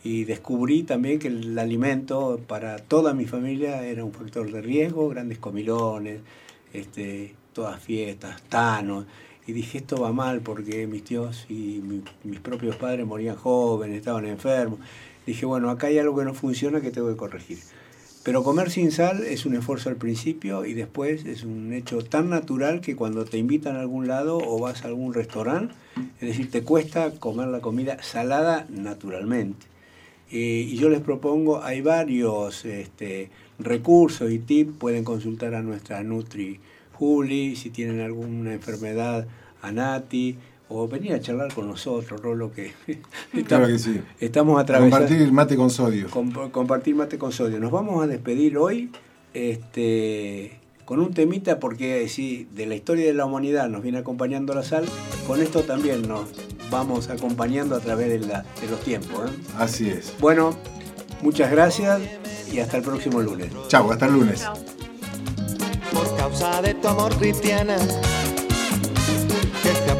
y 0.03 0.23
descubrí 0.23 0.81
también 0.81 1.19
que 1.19 1.27
el 1.27 1.59
alimento 1.59 2.39
para 2.47 2.77
toda 2.77 3.13
mi 3.13 3.25
familia 3.27 3.85
era 3.85 4.03
un 4.03 4.11
factor 4.11 4.51
de 4.51 4.59
riesgo, 4.59 5.07
grandes 5.09 5.37
comilones, 5.37 6.21
este, 6.73 7.35
todas 7.53 7.79
fiestas, 7.79 8.41
tanos. 8.49 9.05
Y 9.45 9.51
dije, 9.53 9.77
esto 9.77 10.01
va 10.01 10.11
mal 10.11 10.41
porque 10.41 10.87
mis 10.87 11.03
tíos 11.03 11.45
y 11.47 11.79
mi- 11.83 12.01
mis 12.23 12.39
propios 12.39 12.75
padres 12.75 13.05
morían 13.05 13.35
jóvenes, 13.35 13.97
estaban 13.97 14.25
enfermos. 14.25 14.79
Dije, 15.27 15.45
bueno, 15.45 15.69
acá 15.69 15.85
hay 15.87 15.99
algo 15.99 16.17
que 16.17 16.25
no 16.25 16.33
funciona 16.33 16.81
que 16.81 16.89
tengo 16.89 17.07
que 17.09 17.17
corregir. 17.17 17.59
Pero 18.25 18.43
comer 18.43 18.71
sin 18.71 18.91
sal 18.91 19.23
es 19.23 19.45
un 19.45 19.55
esfuerzo 19.55 19.89
al 19.89 19.97
principio 19.97 20.65
y 20.65 20.73
después 20.73 21.25
es 21.25 21.43
un 21.43 21.71
hecho 21.73 22.03
tan 22.03 22.31
natural 22.31 22.81
que 22.81 22.95
cuando 22.95 23.23
te 23.23 23.37
invitan 23.37 23.75
a 23.75 23.81
algún 23.81 24.07
lado 24.07 24.39
o 24.39 24.59
vas 24.59 24.83
a 24.83 24.87
algún 24.87 25.13
restaurante, 25.13 25.75
es 26.19 26.29
decir, 26.29 26.49
te 26.49 26.63
cuesta 26.63 27.11
comer 27.19 27.49
la 27.49 27.59
comida 27.59 28.01
salada 28.01 28.65
naturalmente. 28.67 29.67
Eh, 30.31 30.65
y 30.67 30.75
yo 30.77 30.89
les 30.89 31.01
propongo, 31.01 31.63
hay 31.63 31.81
varios 31.81 32.65
este, 32.65 33.29
recursos 33.59 34.31
y 34.31 34.39
tips, 34.39 34.73
pueden 34.79 35.03
consultar 35.03 35.53
a 35.53 35.61
nuestra 35.61 36.01
Nutri 36.01 36.59
Juli, 36.93 37.55
si 37.55 37.69
tienen 37.69 37.99
alguna 37.99 38.53
enfermedad, 38.53 39.27
a 39.61 39.71
Nati, 39.71 40.35
o 40.69 40.87
venir 40.87 41.13
a 41.13 41.19
charlar 41.21 41.53
con 41.53 41.67
nosotros, 41.67 42.19
Rolo, 42.21 42.51
que 42.51 42.73
Claro 43.47 43.67
que 43.67 43.77
sí. 43.79 44.01
estamos 44.19 44.57
A 44.57 44.61
atravesando 44.61 44.97
compartir 45.07 45.31
mate 45.31 45.55
con 45.55 45.69
sodio. 45.69 46.07
comp- 46.09 46.51
compartir 46.51 46.95
mate 46.95 47.17
con 47.17 47.31
sodio. 47.31 47.59
Nos 47.59 47.71
vamos 47.71 48.03
a 48.03 48.07
despedir 48.07 48.57
hoy 48.57 48.89
este, 49.33 50.57
con 50.85 50.99
un 50.99 51.13
temita 51.13 51.59
porque 51.59 52.07
sí, 52.09 52.47
de 52.55 52.65
la 52.65 52.75
historia 52.75 53.05
de 53.05 53.13
la 53.13 53.25
humanidad 53.25 53.69
nos 53.69 53.83
viene 53.83 53.99
acompañando 53.99 54.53
la 54.53 54.63
sal, 54.63 54.85
con 55.27 55.41
esto 55.41 55.61
también 55.63 56.07
nos 56.07 56.29
vamos 56.71 57.09
acompañando 57.09 57.75
a 57.75 57.79
través 57.79 58.09
de, 58.09 58.19
la- 58.27 58.43
de 58.61 58.67
los 58.69 58.79
tiempos. 58.81 59.29
¿eh? 59.29 59.33
Así 59.57 59.89
es. 59.89 60.13
Bueno, 60.19 60.55
muchas 61.21 61.51
gracias 61.51 62.01
y 62.51 62.59
hasta 62.59 62.77
el 62.77 62.83
próximo 62.83 63.21
lunes. 63.21 63.51
Chau, 63.67 63.91
hasta 63.91 64.07
el 64.07 64.13
lunes. 64.13 64.43
Por 65.93 66.15
causa 66.17 66.61
de 66.61 66.73
tu 66.73 66.87
amor 66.87 67.15
cristiana 67.17 67.77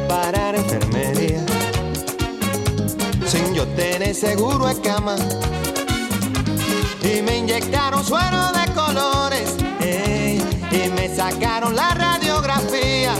parar 0.08 0.56
enfermería. 0.56 1.44
Sin 3.26 3.54
yo 3.54 3.66
tener 3.68 4.14
seguro 4.14 4.68
en 4.68 4.78
cama. 4.78 5.16
Y 7.02 7.22
me 7.22 7.38
inyectaron 7.38 8.04
suero 8.04 8.52
de 8.52 8.72
colores 8.74 9.54
ey, 9.80 10.42
y 10.70 10.88
me 10.90 11.14
sacaron 11.14 11.74
la 11.74 11.94
radiografía. 11.94 13.14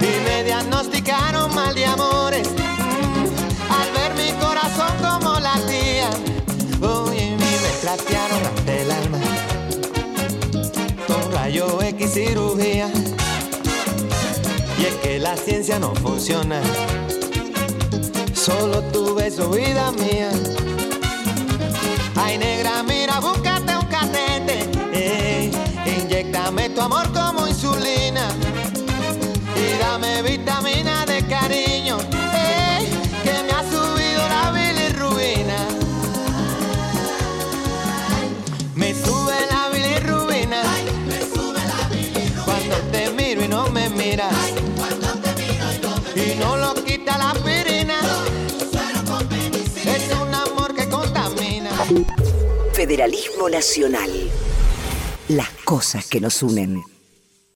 Y 0.00 0.24
me 0.24 0.44
diagnosticaron 0.44 1.54
mal 1.54 1.74
de 1.74 1.86
amores 1.86 2.48
Mm, 2.86 3.72
al 3.72 3.88
ver 3.92 4.12
mi 4.14 4.30
corazón 4.40 4.92
como 5.02 5.40
latía. 5.40 6.10
Oye, 6.82 7.26
y 7.26 7.36
me 7.36 7.70
trastearon 7.80 8.40
hasta 8.44 8.72
el 8.74 8.90
alma. 8.90 9.18
Con 11.06 11.32
rayo 11.32 11.82
X 11.82 12.12
cirugía. 12.12 12.75
La 15.26 15.36
ciencia 15.36 15.80
no 15.80 15.92
funciona. 15.96 16.62
Solo 18.32 18.80
tu 18.92 19.12
beso, 19.16 19.50
vida 19.50 19.90
mía. 19.90 20.30
Ay, 22.14 22.38
negra, 22.38 22.84
mira, 22.84 23.18
búscate 23.18 23.76
un 23.76 23.86
catete. 23.86 24.70
Ey, 24.92 25.50
inyectame 25.84 26.68
tu 26.68 26.80
amor 26.80 27.12
como 27.12 27.48
insulina. 27.48 28.28
Y 29.56 29.78
dame 29.80 30.22
vitamina 30.22 31.04
de 31.06 31.26
cariño. 31.26 31.98
Ey, 32.32 32.86
que 33.24 33.32
me 33.42 33.50
ha 33.50 33.64
subido 33.68 34.22
la 34.28 34.52
bilirrubina. 34.52 35.58
Me 38.76 38.94
sube 38.94 39.34
la 39.50 39.70
bilirrubina. 39.70 40.62
Cuando 42.44 42.76
te 42.92 43.10
miro 43.10 43.42
y 43.42 43.48
no 43.48 43.68
me 43.70 43.88
miras. 43.88 44.45
La 47.18 47.30
aspirina. 47.30 47.98
Es 49.84 50.12
un 50.20 50.34
amor 50.34 50.74
que 50.74 50.88
contamina. 50.88 51.70
Federalismo 52.72 53.48
Nacional. 53.48 54.10
Las 55.28 55.48
cosas 55.64 56.06
que 56.06 56.20
nos 56.20 56.42
unen. 56.42 56.95